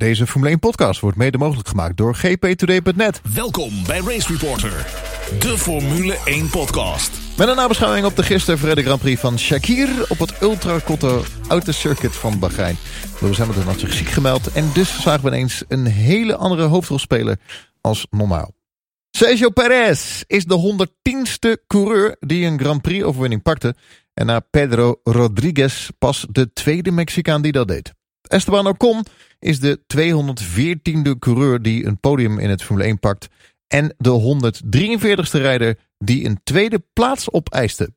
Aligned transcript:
Deze 0.00 0.26
Formule 0.26 0.50
1 0.50 0.58
podcast 0.58 1.00
wordt 1.00 1.16
mede 1.16 1.38
mogelijk 1.38 1.68
gemaakt 1.68 1.96
door 1.96 2.14
gptoday.net. 2.14 3.20
Welkom 3.34 3.86
bij 3.86 4.00
Race 4.00 4.32
Reporter, 4.32 4.86
de 5.38 5.58
Formule 5.58 6.18
1 6.24 6.50
podcast. 6.50 7.10
Met 7.36 7.48
een 7.48 7.56
nabeschouwing 7.56 8.06
op 8.06 8.16
de 8.16 8.22
gisteren 8.22 8.58
verreden 8.58 8.84
Grand 8.84 9.00
Prix 9.00 9.20
van 9.20 9.38
Shakir 9.38 9.88
op 10.08 10.18
het 10.18 10.42
ultra-korte 10.42 11.20
autocircuit 11.48 12.16
van 12.16 12.38
Bahrein. 12.38 12.76
Met 13.20 13.38
een 13.38 13.62
had 13.62 13.78
zich 13.78 13.92
ziek 13.92 14.08
gemeld 14.08 14.52
en 14.52 14.70
dus 14.74 15.00
zagen 15.00 15.22
we 15.22 15.28
ineens 15.28 15.64
een 15.68 15.86
hele 15.86 16.36
andere 16.36 16.62
hoofdrolspeler 16.62 17.38
als 17.80 18.06
normaal. 18.10 18.52
Sergio 19.10 19.50
Perez 19.50 20.22
is 20.26 20.44
de 20.44 20.88
110ste 20.88 21.66
coureur 21.66 22.16
die 22.20 22.46
een 22.46 22.58
Grand 22.58 22.82
Prix 22.82 23.04
overwinning 23.04 23.42
pakte. 23.42 23.74
En 24.14 24.26
na 24.26 24.40
Pedro 24.40 25.00
Rodriguez 25.04 25.88
pas 25.98 26.26
de 26.30 26.52
tweede 26.52 26.90
Mexicaan 26.90 27.42
die 27.42 27.52
dat 27.52 27.68
deed. 27.68 27.98
Esteban 28.28 28.66
Ocon 28.66 29.04
is 29.38 29.60
de 29.60 29.80
214e 29.96 31.18
coureur 31.18 31.62
die 31.62 31.86
een 31.86 32.00
podium 32.00 32.38
in 32.38 32.50
het 32.50 32.62
Formule 32.62 32.86
1 32.86 32.98
pakt. 32.98 33.28
En 33.66 33.94
de 33.98 34.38
143ste 35.20 35.40
rijder 35.40 35.78
die 35.98 36.24
een 36.24 36.40
tweede 36.42 36.82
plaats 36.92 37.32
opeiste. 37.32 37.94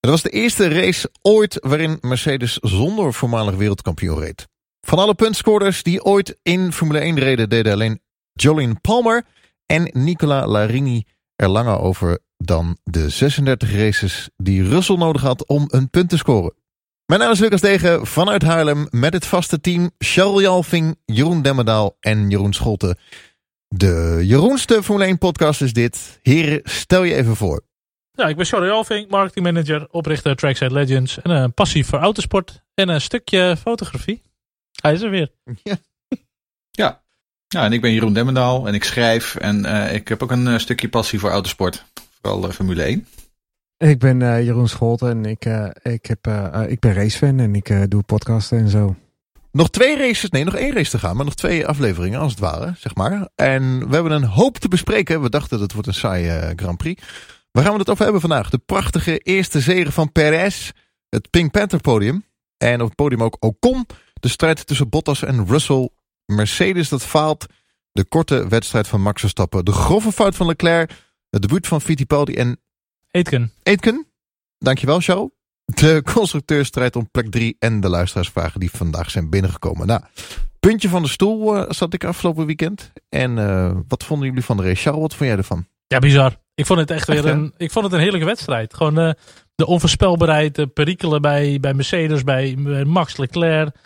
Het 0.00 0.10
was 0.10 0.22
de 0.22 0.30
eerste 0.30 0.68
race 0.68 1.10
ooit 1.22 1.58
waarin 1.60 1.98
Mercedes 2.00 2.58
zonder 2.58 3.14
voormalig 3.14 3.54
wereldkampioen 3.54 4.18
reed. 4.18 4.46
Van 4.80 4.98
alle 4.98 5.14
puntscorers 5.14 5.82
die 5.82 6.04
ooit 6.04 6.38
in 6.42 6.72
Formule 6.72 6.98
1 6.98 7.18
reden 7.18 7.48
deden 7.48 7.72
alleen 7.72 8.00
Jolien 8.32 8.80
Palmer 8.80 9.24
en 9.66 9.90
Nicola 9.92 10.46
Larini 10.46 11.04
er 11.36 11.48
langer 11.48 11.78
over 11.78 12.18
dan 12.36 12.78
de 12.82 13.08
36 13.08 13.72
races 13.72 14.28
die 14.36 14.68
Russell 14.68 14.96
nodig 14.96 15.22
had 15.22 15.46
om 15.46 15.64
een 15.68 15.90
punt 15.90 16.08
te 16.08 16.16
scoren. 16.16 16.54
Mijn 17.06 17.20
naam 17.20 17.30
is 17.30 17.38
Lucas 17.38 17.60
Degen 17.60 18.06
vanuit 18.06 18.42
Haarlem 18.42 18.86
met 18.90 19.12
het 19.12 19.26
vaste 19.26 19.60
team 19.60 19.90
Charles 19.98 20.42
Jalving, 20.42 20.98
Jeroen 21.04 21.42
Demmerdaal 21.42 21.96
en 22.00 22.30
Jeroen 22.30 22.52
Scholte. 22.52 22.96
De 23.68 24.20
Jeroenste 24.22 24.82
Formule 24.82 25.04
1 25.04 25.18
podcast 25.18 25.62
is 25.62 25.72
dit. 25.72 26.18
Heren, 26.22 26.60
stel 26.64 27.02
je 27.02 27.14
even 27.14 27.36
voor. 27.36 27.64
Ja, 28.10 28.26
ik 28.26 28.36
ben 28.36 28.46
Charlie 28.46 28.70
Alving, 28.70 29.10
marketingmanager, 29.10 29.86
oprichter 29.90 30.36
Trackside 30.36 30.72
Legends 30.72 31.22
en 31.22 31.30
een 31.30 31.54
passie 31.54 31.86
voor 31.86 31.98
autosport 31.98 32.62
en 32.74 32.88
een 32.88 33.00
stukje 33.00 33.56
fotografie. 33.56 34.22
Hij 34.80 34.92
is 34.92 35.02
er 35.02 35.10
weer. 35.10 35.30
Ja. 35.62 35.76
Ja. 36.76 37.02
ja, 37.46 37.64
en 37.64 37.72
ik 37.72 37.80
ben 37.80 37.92
Jeroen 37.92 38.12
Demmendaal 38.12 38.66
en 38.66 38.74
ik 38.74 38.84
schrijf 38.84 39.34
en 39.34 39.64
uh, 39.64 39.94
ik 39.94 40.08
heb 40.08 40.22
ook 40.22 40.30
een 40.30 40.46
uh, 40.46 40.58
stukje 40.58 40.88
passie 40.88 41.18
voor 41.18 41.30
autosport. 41.30 41.84
Vooral 42.20 42.46
uh, 42.46 42.50
Formule 42.50 42.82
1. 42.82 43.06
Ik 43.76 43.98
ben 43.98 44.18
Jeroen 44.18 44.68
Scholten 44.68 45.10
en 45.10 45.24
ik, 45.24 45.44
ik, 45.82 46.06
heb, 46.06 46.26
ik 46.68 46.80
ben 46.80 46.92
racefan 46.92 47.38
en 47.38 47.54
ik 47.54 47.90
doe 47.90 48.02
podcasten 48.02 48.58
en 48.58 48.68
zo. 48.68 48.96
Nog 49.54 49.70
twee 49.70 49.96
races, 49.96 50.30
nee, 50.30 50.44
nog 50.44 50.54
één 50.54 50.72
race 50.72 50.90
te 50.90 50.98
gaan, 50.98 51.16
maar 51.16 51.24
nog 51.24 51.34
twee 51.34 51.66
afleveringen 51.66 52.20
als 52.20 52.30
het 52.30 52.40
ware, 52.40 52.74
zeg 52.78 52.94
maar. 52.94 53.28
En 53.34 53.88
we 53.88 53.94
hebben 53.94 54.12
een 54.12 54.24
hoop 54.24 54.58
te 54.58 54.68
bespreken. 54.68 55.22
We 55.22 55.30
dachten 55.30 55.50
dat 55.50 55.60
het 55.60 55.72
wordt 55.72 55.88
een 55.88 55.94
saaie 55.94 56.52
Grand 56.56 56.76
Prix. 56.76 57.02
Waar 57.50 57.64
gaan 57.64 57.72
we 57.72 57.78
het 57.78 57.90
over 57.90 58.02
hebben 58.02 58.20
vandaag? 58.20 58.50
De 58.50 58.58
prachtige 58.58 59.18
eerste 59.18 59.60
zege 59.60 59.92
van 59.92 60.12
Perez, 60.12 60.70
het 61.08 61.30
Pink 61.30 61.50
Panther 61.50 61.80
podium. 61.80 62.24
En 62.56 62.80
op 62.80 62.86
het 62.86 62.96
podium 62.96 63.22
ook 63.22 63.36
Ocon, 63.40 63.86
de 64.14 64.28
strijd 64.28 64.66
tussen 64.66 64.88
Bottas 64.88 65.22
en 65.22 65.46
Russell. 65.46 65.88
Mercedes 66.26 66.88
dat 66.88 67.02
faalt. 67.02 67.46
De 67.92 68.04
korte 68.04 68.48
wedstrijd 68.48 68.88
van 68.88 69.00
Max 69.00 69.20
Verstappen. 69.20 69.64
De 69.64 69.72
grove 69.72 70.12
fout 70.12 70.36
van 70.36 70.46
Leclerc. 70.46 70.90
Het 71.30 71.42
debuut 71.42 71.66
van 71.66 71.80
Fittipaldi 71.80 72.34
en... 72.34 72.58
Aitken. 73.14 73.52
Aitken. 73.62 74.06
Dankjewel, 74.58 75.00
Charles. 75.00 75.30
De 75.64 76.02
constructeurstrijd 76.14 76.96
om 76.96 77.10
plek 77.10 77.30
3 77.30 77.56
en 77.58 77.80
de 77.80 77.88
luisteraarsvragen 77.88 78.60
die 78.60 78.70
vandaag 78.70 79.10
zijn 79.10 79.30
binnengekomen. 79.30 79.86
Nou, 79.86 80.00
puntje 80.60 80.88
van 80.88 81.02
de 81.02 81.08
stoel 81.08 81.56
uh, 81.56 81.64
zat 81.68 81.94
ik 81.94 82.04
afgelopen 82.04 82.46
weekend. 82.46 82.92
En 83.08 83.36
uh, 83.36 83.76
wat 83.88 84.04
vonden 84.04 84.28
jullie 84.28 84.44
van 84.44 84.56
de 84.56 84.62
race? 84.62 84.82
Charles, 84.82 85.00
wat 85.00 85.14
vond 85.14 85.28
jij 85.28 85.38
ervan? 85.38 85.66
Ja, 85.86 85.98
bizar. 85.98 86.36
Ik 86.54 86.66
vond 86.66 86.80
het 86.80 86.90
echt, 86.90 87.08
echt 87.08 87.22
weer 87.22 87.32
een, 87.32 87.54
ik 87.56 87.70
vond 87.70 87.84
het 87.84 87.94
een 87.94 88.00
heerlijke 88.00 88.26
wedstrijd. 88.26 88.74
Gewoon 88.74 88.98
uh, 88.98 89.10
de 89.54 89.66
onvoorspelbaarheid, 89.66 90.54
de 90.54 90.66
perikelen 90.66 91.20
bij, 91.20 91.60
bij 91.60 91.74
Mercedes, 91.74 92.24
bij, 92.24 92.54
bij 92.58 92.84
Max 92.84 93.16
Leclerc. 93.16 93.76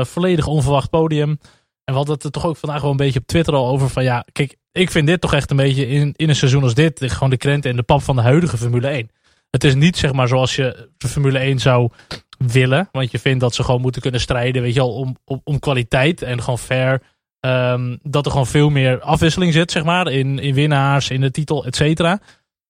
volledig 0.00 0.46
onverwacht 0.46 0.90
podium. 0.90 1.38
En 1.84 1.92
we 1.92 1.94
hadden 1.94 2.14
het 2.14 2.24
er 2.24 2.30
toch 2.30 2.46
ook 2.46 2.56
vandaag 2.56 2.80
wel 2.80 2.90
een 2.90 2.96
beetje 2.96 3.18
op 3.18 3.26
Twitter 3.26 3.54
al 3.54 3.68
over 3.68 3.88
van 3.88 4.04
ja, 4.04 4.24
kijk, 4.32 4.56
ik 4.72 4.90
vind 4.90 5.06
dit 5.06 5.20
toch 5.20 5.34
echt 5.34 5.50
een 5.50 5.56
beetje 5.56 5.86
in, 5.86 6.12
in 6.16 6.28
een 6.28 6.36
seizoen 6.36 6.62
als 6.62 6.74
dit 6.74 7.12
gewoon 7.12 7.30
de 7.30 7.36
krenten 7.36 7.70
en 7.70 7.76
de 7.76 7.82
pap 7.82 8.02
van 8.02 8.16
de 8.16 8.22
huidige 8.22 8.56
Formule 8.56 8.88
1. 8.88 9.10
Het 9.50 9.64
is 9.64 9.74
niet 9.74 9.96
zeg 9.96 10.12
maar 10.12 10.28
zoals 10.28 10.56
je 10.56 10.88
de 10.96 11.08
Formule 11.08 11.38
1 11.38 11.58
zou 11.58 11.90
willen, 12.38 12.88
want 12.92 13.10
je 13.10 13.18
vindt 13.18 13.40
dat 13.40 13.54
ze 13.54 13.62
gewoon 13.62 13.80
moeten 13.80 14.02
kunnen 14.02 14.20
strijden, 14.20 14.62
weet 14.62 14.74
je 14.74 14.80
al, 14.80 14.94
om, 14.94 15.16
om, 15.44 15.58
kwaliteit 15.58 16.22
en 16.22 16.42
gewoon 16.42 16.58
fair. 16.58 17.02
Um, 17.40 17.98
dat 18.02 18.24
er 18.24 18.30
gewoon 18.30 18.46
veel 18.46 18.70
meer 18.70 19.00
afwisseling 19.00 19.52
zit, 19.52 19.70
zeg 19.70 19.84
maar, 19.84 20.12
in, 20.12 20.38
in 20.38 20.54
winnaars, 20.54 21.10
in 21.10 21.20
de 21.20 21.30
titel, 21.30 21.64
et 21.64 21.76
cetera. 21.76 22.20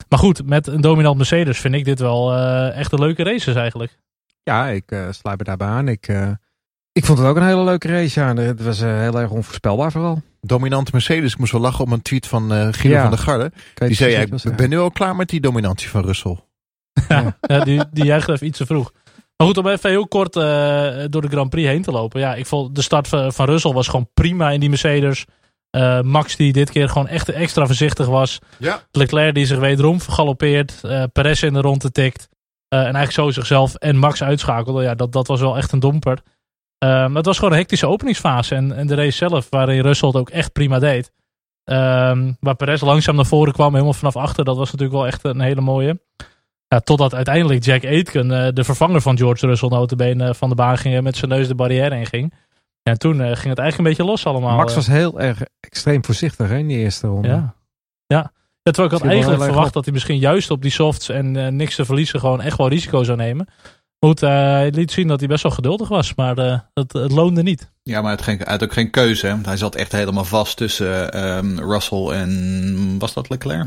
Maar 0.08 0.18
goed, 0.18 0.46
met 0.46 0.66
een 0.66 0.80
dominant 0.80 1.16
Mercedes 1.16 1.58
vind 1.58 1.74
ik 1.74 1.84
dit 1.84 1.98
wel 1.98 2.34
uh, 2.34 2.76
echt 2.76 2.92
een 2.92 3.00
leuke 3.00 3.22
races 3.22 3.54
eigenlijk. 3.54 3.98
Ja, 4.42 4.68
ik 4.68 4.90
uh, 4.90 5.06
sluit 5.10 5.38
me 5.38 5.44
daarbij 5.44 5.68
aan. 5.68 5.88
Ik, 5.88 6.08
uh, 6.08 6.30
ik 6.92 7.04
vond 7.04 7.18
het 7.18 7.26
ook 7.26 7.36
een 7.36 7.46
hele 7.46 7.64
leuke 7.64 7.88
race. 7.88 8.20
Ja, 8.20 8.34
het 8.34 8.62
was 8.62 8.80
uh, 8.80 8.98
heel 8.98 9.20
erg 9.20 9.30
onvoorspelbaar 9.30 9.92
vooral. 9.92 10.22
Dominant 10.40 10.92
Mercedes. 10.92 11.32
Ik 11.32 11.38
moest 11.38 11.52
wel 11.52 11.60
lachen 11.60 11.84
om 11.84 11.92
een 11.92 12.02
tweet 12.02 12.26
van 12.26 12.52
uh, 12.52 12.68
Guido 12.70 12.96
ja. 12.96 13.00
van 13.00 13.10
der 13.10 13.18
Garde. 13.18 13.52
Die 13.74 13.94
zei, 13.94 14.14
ik 14.14 14.42
ja, 14.42 14.54
ben 14.54 14.68
nu 14.68 14.78
al 14.78 14.90
klaar 14.90 15.16
met 15.16 15.28
die 15.28 15.40
dominantie 15.40 15.88
van 15.88 16.04
Russell. 16.04 16.38
ja, 17.08 17.36
ja 17.40 17.64
die, 17.64 17.84
die 17.90 18.04
juichte 18.04 18.32
even 18.32 18.46
iets 18.46 18.58
te 18.58 18.66
vroeg. 18.66 18.92
Maar 19.36 19.46
goed, 19.46 19.58
om 19.58 19.66
even 19.66 19.90
heel 19.90 20.08
kort 20.08 20.36
uh, 20.36 20.42
door 21.08 21.22
de 21.22 21.28
Grand 21.28 21.50
Prix 21.50 21.68
heen 21.68 21.82
te 21.82 21.90
lopen. 21.90 22.20
Ja, 22.20 22.34
ik 22.34 22.46
vond 22.46 22.74
de 22.74 22.82
start 22.82 23.08
van, 23.08 23.32
van 23.32 23.46
Russell 23.46 23.72
was 23.72 23.88
gewoon 23.88 24.08
prima 24.14 24.50
in 24.50 24.60
die 24.60 24.68
Mercedes. 24.68 25.24
Uh, 25.76 26.00
Max 26.00 26.36
die 26.36 26.52
dit 26.52 26.70
keer 26.70 26.88
gewoon 26.88 27.08
echt 27.08 27.28
extra 27.28 27.66
voorzichtig 27.66 28.06
was. 28.06 28.38
Ja. 28.58 28.82
Leclerc 28.90 29.34
die 29.34 29.46
zich 29.46 29.58
wederom 29.58 30.00
vergalopeerd. 30.00 30.80
Uh, 30.84 31.04
Perez 31.12 31.42
in 31.42 31.52
de 31.52 31.60
ronde 31.60 31.90
tikt. 31.90 32.28
en 32.68 32.78
eigenlijk 32.78 33.12
zo 33.12 33.30
zichzelf 33.30 33.74
en 33.74 33.96
Max 33.96 34.22
uitschakelde. 34.22 34.82
Ja, 34.82 34.94
dat, 34.94 35.12
dat 35.12 35.26
was 35.26 35.40
wel 35.40 35.56
echt 35.56 35.72
een 35.72 35.80
domper. 35.80 36.22
Um, 36.84 37.16
het 37.16 37.26
was 37.26 37.36
gewoon 37.38 37.52
een 37.52 37.58
hectische 37.58 37.86
openingsfase. 37.86 38.54
En, 38.54 38.76
en 38.76 38.86
de 38.86 38.94
race 38.94 39.16
zelf, 39.16 39.46
waarin 39.50 39.80
Russell 39.80 40.08
het 40.08 40.16
ook 40.16 40.30
echt 40.30 40.52
prima 40.52 40.78
deed. 40.78 41.12
Um, 41.64 42.36
waar 42.40 42.54
Perez 42.56 42.80
langzaam 42.80 43.16
naar 43.16 43.26
voren 43.26 43.52
kwam, 43.52 43.72
helemaal 43.72 43.92
vanaf 43.92 44.16
achter. 44.16 44.44
Dat 44.44 44.56
was 44.56 44.70
natuurlijk 44.70 44.98
wel 44.98 45.06
echt 45.06 45.24
een 45.24 45.40
hele 45.40 45.60
mooie. 45.60 46.00
Ja, 46.68 46.80
totdat 46.80 47.14
uiteindelijk 47.14 47.64
Jack 47.64 47.84
Aitken, 47.84 48.30
uh, 48.30 48.48
de 48.52 48.64
vervanger 48.64 49.00
van 49.00 49.18
George 49.18 49.46
Russell, 49.46 49.68
notabene 49.68 50.34
van 50.34 50.48
de 50.48 50.54
baan 50.54 50.78
ging 50.78 50.94
en 50.94 51.02
met 51.02 51.16
zijn 51.16 51.30
neus 51.30 51.48
de 51.48 51.54
barrière 51.54 51.96
in 51.96 52.06
ging. 52.06 52.34
Ja, 52.82 52.94
toen 52.94 53.14
uh, 53.14 53.26
ging 53.26 53.28
het 53.28 53.58
eigenlijk 53.58 53.78
een 53.78 53.84
beetje 53.84 54.04
los 54.04 54.26
allemaal. 54.26 54.56
Max 54.56 54.74
was 54.74 54.86
heel 54.86 55.20
erg 55.20 55.42
extreem 55.60 56.04
voorzichtig 56.04 56.48
hè, 56.48 56.56
in 56.56 56.68
die 56.68 56.78
eerste 56.78 57.06
ronde. 57.06 57.28
Ja, 57.28 57.54
ja. 58.06 58.32
ja 58.62 58.72
terwijl 58.72 58.94
ik 58.94 59.00
had 59.00 59.10
eigenlijk 59.10 59.42
verwacht 59.42 59.72
dat 59.72 59.84
hij 59.84 59.92
misschien 59.92 60.18
juist 60.18 60.50
op 60.50 60.62
die 60.62 60.70
softs 60.70 61.08
en 61.08 61.56
niks 61.56 61.74
te 61.74 61.84
verliezen 61.84 62.20
gewoon 62.20 62.40
echt 62.40 62.56
wel 62.56 62.68
risico 62.68 63.04
zou 63.04 63.16
nemen. 63.18 63.48
Goed, 64.06 64.22
uh, 64.22 64.30
hij 64.30 64.70
liet 64.70 64.92
zien 64.92 65.08
dat 65.08 65.18
hij 65.18 65.28
best 65.28 65.42
wel 65.42 65.52
geduldig 65.52 65.88
was, 65.88 66.14
maar 66.14 66.38
uh, 66.38 66.58
het, 66.74 66.92
het, 66.92 67.12
loonde 67.12 67.42
niet. 67.42 67.70
Ja, 67.82 68.02
maar 68.02 68.10
het, 68.10 68.22
ging, 68.22 68.38
hij 68.38 68.52
had 68.52 68.62
ook 68.62 68.72
geen 68.72 68.90
keuze. 68.90 69.26
Hè? 69.26 69.32
Want 69.32 69.46
hij 69.46 69.56
zat 69.56 69.74
echt 69.74 69.92
helemaal 69.92 70.24
vast 70.24 70.56
tussen 70.56 71.24
um, 71.36 71.58
Russell 71.58 72.06
en, 72.06 72.96
was 72.98 73.14
dat 73.14 73.30
Leclerc? 73.30 73.66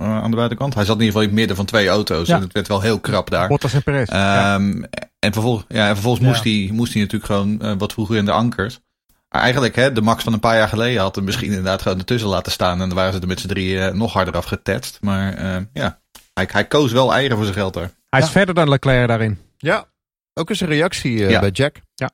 Uh, 0.00 0.22
aan 0.22 0.30
de 0.30 0.36
buitenkant. 0.36 0.74
Hij 0.74 0.84
zat 0.84 0.96
in 0.96 1.02
ieder 1.02 1.06
geval 1.06 1.22
in 1.22 1.28
het 1.28 1.38
midden 1.38 1.56
van 1.56 1.66
twee 1.66 1.88
auto's. 1.88 2.26
Ja. 2.26 2.36
En 2.36 2.42
het 2.42 2.52
werd 2.52 2.68
wel 2.68 2.80
heel 2.80 3.00
krap 3.00 3.30
daar. 3.30 3.48
Bottas 3.48 3.72
en 3.72 3.82
Perez. 3.82 4.08
Um, 4.08 4.16
ja. 4.16 4.88
En 5.18 5.32
vervolgens, 5.32 5.64
ja, 5.68 5.88
en 5.88 5.94
vervolgens 5.94 6.24
ja. 6.24 6.30
moest, 6.30 6.44
hij, 6.44 6.70
moest 6.72 6.92
hij 6.92 7.02
natuurlijk 7.02 7.32
gewoon 7.32 7.78
wat 7.78 7.92
vroeger 7.92 8.16
in 8.16 8.24
de 8.24 8.32
ankers. 8.32 8.80
Maar 9.28 9.42
eigenlijk, 9.42 9.76
hè, 9.76 9.92
de 9.92 10.02
Max 10.02 10.24
van 10.24 10.32
een 10.32 10.40
paar 10.40 10.56
jaar 10.56 10.68
geleden 10.68 11.02
had 11.02 11.14
hem 11.14 11.24
misschien 11.24 11.48
inderdaad 11.48 11.82
gewoon 11.82 11.98
ertussen 11.98 12.28
laten 12.28 12.52
staan. 12.52 12.80
En 12.80 12.88
dan 12.88 12.96
waren 12.96 13.12
ze 13.12 13.20
er 13.20 13.26
met 13.26 13.40
z'n 13.40 13.48
drie 13.48 13.92
nog 13.92 14.12
harder 14.12 14.36
afgetetst. 14.36 14.98
Maar 15.00 15.42
ja, 15.72 16.00
hij, 16.34 16.48
hij 16.52 16.64
koos 16.64 16.92
wel 16.92 17.12
eigen 17.12 17.36
voor 17.36 17.44
zijn 17.44 17.56
geld 17.56 17.74
daar. 17.74 17.90
Hij 18.10 18.20
is 18.20 18.30
verder 18.30 18.54
dan 18.54 18.68
Leclerc 18.68 19.08
daarin. 19.08 19.38
Ja, 19.64 19.86
ook 20.34 20.50
eens 20.50 20.60
een 20.60 20.68
reactie 20.68 21.12
uh, 21.12 21.30
ja. 21.30 21.40
bij 21.40 21.50
Jack. 21.50 21.80
Ja, 21.94 22.10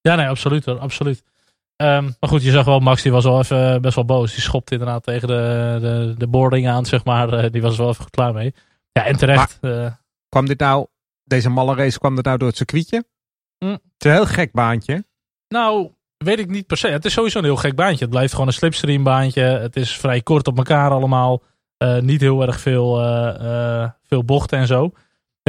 ja 0.00 0.14
nee, 0.14 0.28
absoluut 0.28 0.64
hoor, 0.64 0.78
absoluut. 0.78 1.22
Um, 1.76 2.16
maar 2.20 2.30
goed, 2.30 2.42
je 2.42 2.50
zag 2.50 2.64
wel, 2.64 2.78
Max 2.78 3.02
die 3.02 3.12
was 3.12 3.24
al 3.24 3.38
even 3.38 3.82
best 3.82 3.94
wel 3.94 4.04
boos. 4.04 4.32
Die 4.32 4.42
schopte 4.42 4.72
inderdaad 4.72 5.02
tegen 5.02 5.28
de, 5.28 5.78
de, 5.80 6.14
de 6.18 6.26
boarding 6.26 6.68
aan, 6.68 6.86
zeg 6.86 7.04
maar. 7.04 7.44
Uh, 7.44 7.50
die 7.50 7.62
was 7.62 7.72
er 7.72 7.78
wel 7.78 7.88
even 7.88 8.10
klaar 8.10 8.32
mee. 8.32 8.54
Ja, 8.92 9.04
en 9.04 9.16
terecht. 9.16 9.58
Maar, 9.60 9.84
uh, 9.84 9.92
kwam 10.28 10.46
dit 10.46 10.58
nou, 10.58 10.86
deze 11.24 11.48
malle 11.48 11.74
race, 11.74 11.98
kwam 11.98 12.14
dit 12.14 12.24
nou 12.24 12.38
door 12.38 12.48
het 12.48 12.56
circuitje? 12.56 13.04
Mm. 13.58 13.70
Het 13.70 13.80
is 13.98 14.06
een 14.06 14.12
heel 14.12 14.26
gek 14.26 14.52
baantje. 14.52 15.04
Nou, 15.48 15.90
weet 16.16 16.38
ik 16.38 16.48
niet 16.48 16.66
per 16.66 16.76
se. 16.76 16.88
Het 16.88 17.04
is 17.04 17.12
sowieso 17.12 17.38
een 17.38 17.44
heel 17.44 17.56
gek 17.56 17.74
baantje. 17.74 18.04
Het 18.04 18.10
blijft 18.10 18.32
gewoon 18.32 18.46
een 18.46 18.52
slipstream 18.52 19.02
baantje. 19.02 19.42
Het 19.42 19.76
is 19.76 19.96
vrij 19.96 20.20
kort 20.20 20.46
op 20.46 20.56
elkaar 20.56 20.90
allemaal. 20.90 21.42
niet 22.00 22.20
heel 22.20 22.42
erg 22.42 22.60
veel, 22.60 22.94
veel 24.02 24.24
bochten 24.24 24.58
en 24.58 24.66
zo. 24.66 24.92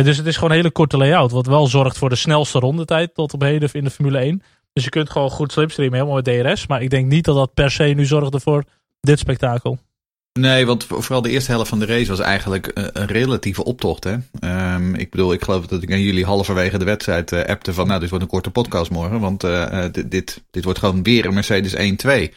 Dus 0.03 0.17
het 0.17 0.25
is 0.25 0.35
gewoon 0.35 0.49
een 0.49 0.55
hele 0.55 0.71
korte 0.71 0.97
layout. 0.97 1.31
Wat 1.31 1.45
wel 1.45 1.67
zorgt 1.67 1.97
voor 1.97 2.09
de 2.09 2.15
snelste 2.15 2.59
rondetijd 2.59 3.13
tot 3.13 3.33
op 3.33 3.41
heden 3.41 3.69
in 3.73 3.83
de 3.83 3.89
Formule 3.89 4.17
1. 4.17 4.43
Dus 4.73 4.83
je 4.83 4.89
kunt 4.89 5.09
gewoon 5.09 5.29
goed 5.29 5.51
slipstreamen, 5.51 5.99
helemaal 5.99 6.21
met 6.23 6.25
DRS. 6.25 6.67
Maar 6.67 6.81
ik 6.81 6.89
denk 6.89 7.07
niet 7.07 7.25
dat 7.25 7.35
dat 7.35 7.53
per 7.53 7.71
se 7.71 7.83
nu 7.83 8.05
zorgde 8.05 8.39
voor 8.39 8.63
dit 9.01 9.19
spektakel. 9.19 9.79
Nee, 10.33 10.65
want 10.65 10.85
vooral 10.89 11.21
de 11.21 11.29
eerste 11.29 11.51
helft 11.51 11.69
van 11.69 11.79
de 11.79 11.85
race 11.85 12.09
was 12.09 12.19
eigenlijk 12.19 12.71
een 12.73 13.07
relatieve 13.07 13.63
optocht. 13.63 14.03
Hè? 14.03 14.15
Um, 14.73 14.95
ik 14.95 15.09
bedoel, 15.09 15.33
ik 15.33 15.43
geloof 15.43 15.67
dat 15.67 15.83
ik 15.83 15.91
aan 15.91 16.01
jullie 16.01 16.25
halverwege 16.25 16.77
de 16.77 16.85
wedstrijd 16.85 17.31
uh, 17.31 17.43
appte 17.43 17.73
van... 17.73 17.87
nou, 17.87 17.99
dit 17.99 18.09
wordt 18.09 18.23
een 18.23 18.31
korte 18.31 18.49
podcast 18.49 18.91
morgen, 18.91 19.19
want 19.19 19.43
uh, 19.43 19.83
dit, 19.91 20.11
dit, 20.11 20.43
dit 20.51 20.63
wordt 20.63 20.79
gewoon 20.79 21.03
weer 21.03 21.25
een 21.25 21.33
Mercedes 21.33 21.75
1-2. 21.75 22.33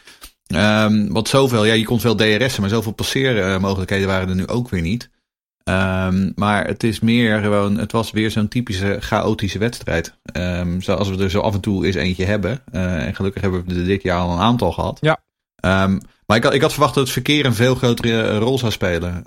Um, 0.47 1.13
want 1.13 1.27
zoveel, 1.27 1.65
ja, 1.65 1.73
je 1.73 1.85
kon 1.85 1.99
veel 1.99 2.15
DRS'en, 2.15 2.61
maar 2.61 2.69
zoveel 2.69 2.91
passeermogelijkheden 2.91 4.07
waren 4.07 4.29
er 4.29 4.35
nu 4.35 4.47
ook 4.47 4.69
weer 4.69 4.81
niet. 4.81 5.09
Um, 5.63 6.31
maar 6.35 6.67
het 6.67 6.83
is 6.83 6.99
meer 6.99 7.39
gewoon, 7.39 7.77
het 7.77 7.91
was 7.91 8.11
weer 8.11 8.31
zo'n 8.31 8.47
typische 8.47 8.97
chaotische 8.99 9.59
wedstrijd. 9.59 10.17
Um, 10.37 10.81
zoals 10.81 11.09
we 11.09 11.23
er 11.23 11.29
zo 11.29 11.39
af 11.39 11.53
en 11.53 11.59
toe 11.59 11.85
eens 11.85 11.95
eentje 11.95 12.25
hebben. 12.25 12.61
Uh, 12.71 13.05
en 13.05 13.15
gelukkig 13.15 13.41
hebben 13.41 13.65
we 13.65 13.75
er 13.75 13.85
dit 13.85 14.03
jaar 14.03 14.19
al 14.19 14.33
een 14.33 14.39
aantal 14.39 14.71
gehad. 14.71 14.97
Ja. 15.01 15.19
Um, 15.83 15.99
maar 16.25 16.37
ik 16.37 16.43
had, 16.43 16.53
ik 16.53 16.61
had 16.61 16.71
verwacht 16.71 16.93
dat 16.93 17.03
het 17.03 17.13
verkeer 17.13 17.45
een 17.45 17.53
veel 17.53 17.75
grotere 17.75 18.37
rol 18.37 18.57
zou 18.57 18.71
spelen. 18.71 19.19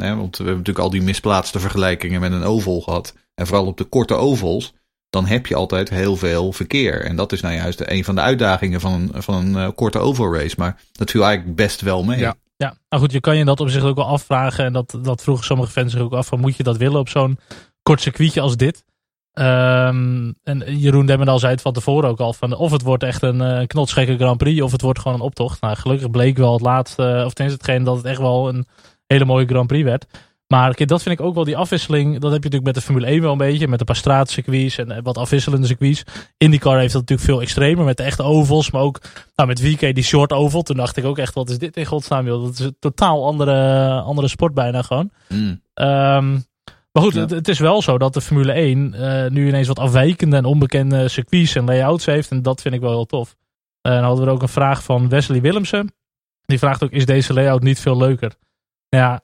Hè, 0.00 0.16
want 0.16 0.36
we 0.36 0.44
hebben 0.44 0.56
natuurlijk 0.56 0.78
al 0.78 0.90
die 0.90 1.02
misplaatste 1.02 1.60
vergelijkingen 1.60 2.20
met 2.20 2.32
een 2.32 2.44
oval 2.44 2.80
gehad. 2.80 3.14
En 3.34 3.46
vooral 3.46 3.66
op 3.66 3.76
de 3.76 3.84
korte 3.84 4.14
ovals 4.14 4.74
dan 5.10 5.26
heb 5.26 5.46
je 5.46 5.54
altijd 5.54 5.88
heel 5.88 6.16
veel 6.16 6.52
verkeer. 6.52 7.04
En 7.04 7.16
dat 7.16 7.32
is 7.32 7.40
nou 7.40 7.54
juist 7.54 7.82
een 7.84 8.04
van 8.04 8.14
de 8.14 8.20
uitdagingen 8.20 8.80
van 8.80 8.92
een, 8.92 9.22
van 9.22 9.34
een 9.34 9.50
uh, 9.50 9.68
korte 9.74 9.98
oval 9.98 10.34
race. 10.34 10.54
Maar 10.58 10.80
dat 10.92 11.10
viel 11.10 11.24
eigenlijk 11.24 11.56
best 11.56 11.80
wel 11.80 12.04
mee. 12.04 12.18
Ja. 12.18 12.34
Ja, 12.60 12.74
nou 12.88 13.02
goed, 13.02 13.12
je 13.12 13.20
kan 13.20 13.36
je 13.36 13.44
dat 13.44 13.60
op 13.60 13.68
zich 13.68 13.82
ook 13.82 13.96
wel 13.96 14.06
afvragen. 14.06 14.64
En 14.64 14.72
dat, 14.72 14.98
dat 15.02 15.22
vroegen 15.22 15.44
sommige 15.44 15.70
fans 15.70 15.92
zich 15.92 16.00
ook 16.00 16.12
af. 16.12 16.36
Moet 16.36 16.56
je 16.56 16.62
dat 16.62 16.76
willen 16.76 17.00
op 17.00 17.08
zo'n 17.08 17.38
kort 17.82 18.00
circuitje 18.00 18.40
als 18.40 18.56
dit? 18.56 18.84
Um, 19.32 20.34
en 20.42 20.78
Jeroen 20.78 21.06
Demmerdal 21.06 21.38
zei 21.38 21.52
het 21.52 21.62
van 21.62 21.72
tevoren 21.72 22.08
ook 22.08 22.20
al. 22.20 22.32
Van, 22.32 22.54
of 22.54 22.70
het 22.70 22.82
wordt 22.82 23.02
echt 23.02 23.22
een 23.22 23.40
uh, 23.40 23.66
knotsgekke 23.66 24.16
Grand 24.16 24.36
Prix. 24.36 24.62
Of 24.62 24.72
het 24.72 24.80
wordt 24.80 24.98
gewoon 24.98 25.16
een 25.16 25.24
optocht. 25.24 25.60
Nou, 25.60 25.76
gelukkig 25.76 26.10
bleek 26.10 26.36
wel 26.36 26.52
het 26.52 26.62
laatste. 26.62 27.22
Of 27.26 27.32
tenminste 27.32 27.62
hetgeen 27.62 27.84
dat 27.84 27.96
het 27.96 28.04
echt 28.04 28.20
wel 28.20 28.48
een 28.48 28.66
hele 29.06 29.24
mooie 29.24 29.46
Grand 29.46 29.66
Prix 29.66 29.84
werd. 29.84 30.06
Maar 30.52 30.74
kijk, 30.74 30.88
dat 30.88 31.02
vind 31.02 31.18
ik 31.18 31.26
ook 31.26 31.34
wel 31.34 31.44
die 31.44 31.56
afwisseling. 31.56 32.12
Dat 32.12 32.32
heb 32.32 32.42
je 32.42 32.50
natuurlijk 32.50 32.64
met 32.64 32.74
de 32.74 32.80
Formule 32.80 33.06
1 33.06 33.20
wel 33.22 33.32
een 33.32 33.38
beetje. 33.38 33.68
Met 33.68 33.80
een 33.80 33.86
paar 33.86 33.96
straatcircuits 33.96 34.78
en 34.78 35.02
wat 35.02 35.18
afwisselende 35.18 35.66
circuits. 35.66 36.02
IndyCar 36.36 36.78
heeft 36.78 36.92
dat 36.92 37.00
natuurlijk 37.00 37.28
veel 37.28 37.40
extremer. 37.40 37.84
Met 37.84 37.96
de 37.96 38.02
echte 38.02 38.22
ovals. 38.22 38.70
Maar 38.70 38.82
ook 38.82 39.00
nou, 39.36 39.48
met 39.48 39.60
VK 39.60 39.94
die 39.94 40.04
short 40.04 40.32
oval. 40.32 40.62
Toen 40.62 40.76
dacht 40.76 40.96
ik 40.96 41.04
ook 41.04 41.18
echt, 41.18 41.34
wat 41.34 41.50
is 41.50 41.58
dit 41.58 41.76
in 41.76 41.84
godsnaam 41.84 42.26
joh. 42.26 42.44
Dat 42.44 42.52
is 42.52 42.58
een 42.58 42.76
totaal 42.78 43.26
andere, 43.26 43.90
andere 44.00 44.28
sport 44.28 44.54
bijna 44.54 44.82
gewoon. 44.82 45.10
Mm. 45.28 45.60
Um, 45.74 46.44
maar 46.92 47.02
goed, 47.02 47.14
Ja. 47.14 47.20
het, 47.20 47.30
het 47.30 47.48
is 47.48 47.58
wel 47.58 47.82
zo 47.82 47.98
dat 47.98 48.14
de 48.14 48.20
Formule 48.20 48.52
1 48.52 48.94
eh, 48.94 49.30
nu 49.30 49.48
ineens 49.48 49.68
wat 49.68 49.78
afwijkende 49.78 50.36
en 50.36 50.44
onbekende 50.44 51.08
circuits 51.08 51.54
en 51.54 51.64
layouts 51.64 52.06
heeft. 52.06 52.30
En 52.30 52.42
dat 52.42 52.60
vind 52.60 52.74
ik 52.74 52.80
wel 52.80 52.90
heel 52.90 53.06
tof. 53.06 53.36
Eh, 53.80 53.92
dan 53.92 54.02
hadden 54.02 54.24
we 54.24 54.30
ook 54.30 54.42
een 54.42 54.48
vraag 54.48 54.82
van 54.82 55.08
Wesley 55.08 55.40
Willemsen. 55.40 55.94
Die 56.44 56.58
vraagt 56.58 56.84
ook, 56.84 56.90
is 56.90 57.06
deze 57.06 57.32
layout 57.32 57.62
niet 57.62 57.80
veel 57.80 57.96
leuker? 57.96 58.34
Nou 58.88 59.04
ja, 59.04 59.20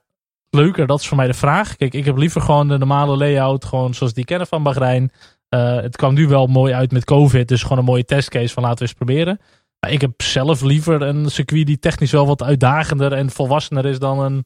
leuker, 0.49 0.87
dat 0.87 0.99
is 0.99 1.07
voor 1.07 1.17
mij 1.17 1.27
de 1.27 1.33
vraag. 1.33 1.75
Kijk, 1.75 1.93
ik 1.93 2.05
heb 2.05 2.17
liever 2.17 2.41
gewoon 2.41 2.67
de 2.67 2.77
normale 2.77 3.17
layout, 3.17 3.65
gewoon 3.65 3.93
zoals 3.93 4.13
die 4.13 4.25
kennen 4.25 4.47
van 4.47 4.63
Bahrein. 4.63 5.11
Eh, 5.49 5.75
het 5.75 5.95
kwam 5.95 6.13
nu 6.13 6.27
wel 6.27 6.47
mooi 6.47 6.73
uit 6.73 6.91
met 6.91 7.03
COVID, 7.05 7.47
dus 7.47 7.61
gewoon 7.61 7.77
een 7.77 7.83
mooie 7.83 8.05
testcase 8.05 8.53
van 8.53 8.63
laten 8.63 8.77
we 8.77 8.83
eens 8.83 8.93
proberen. 8.93 9.39
Maar 9.79 9.91
ik 9.91 10.01
heb 10.01 10.21
zelf 10.21 10.61
liever 10.61 11.01
een 11.01 11.29
circuit 11.29 11.65
die 11.65 11.79
technisch 11.79 12.11
wel 12.11 12.27
wat 12.27 12.43
uitdagender 12.43 13.13
en 13.13 13.29
volwassener 13.29 13.85
is 13.85 13.99
dan 13.99 14.19
een, 14.19 14.45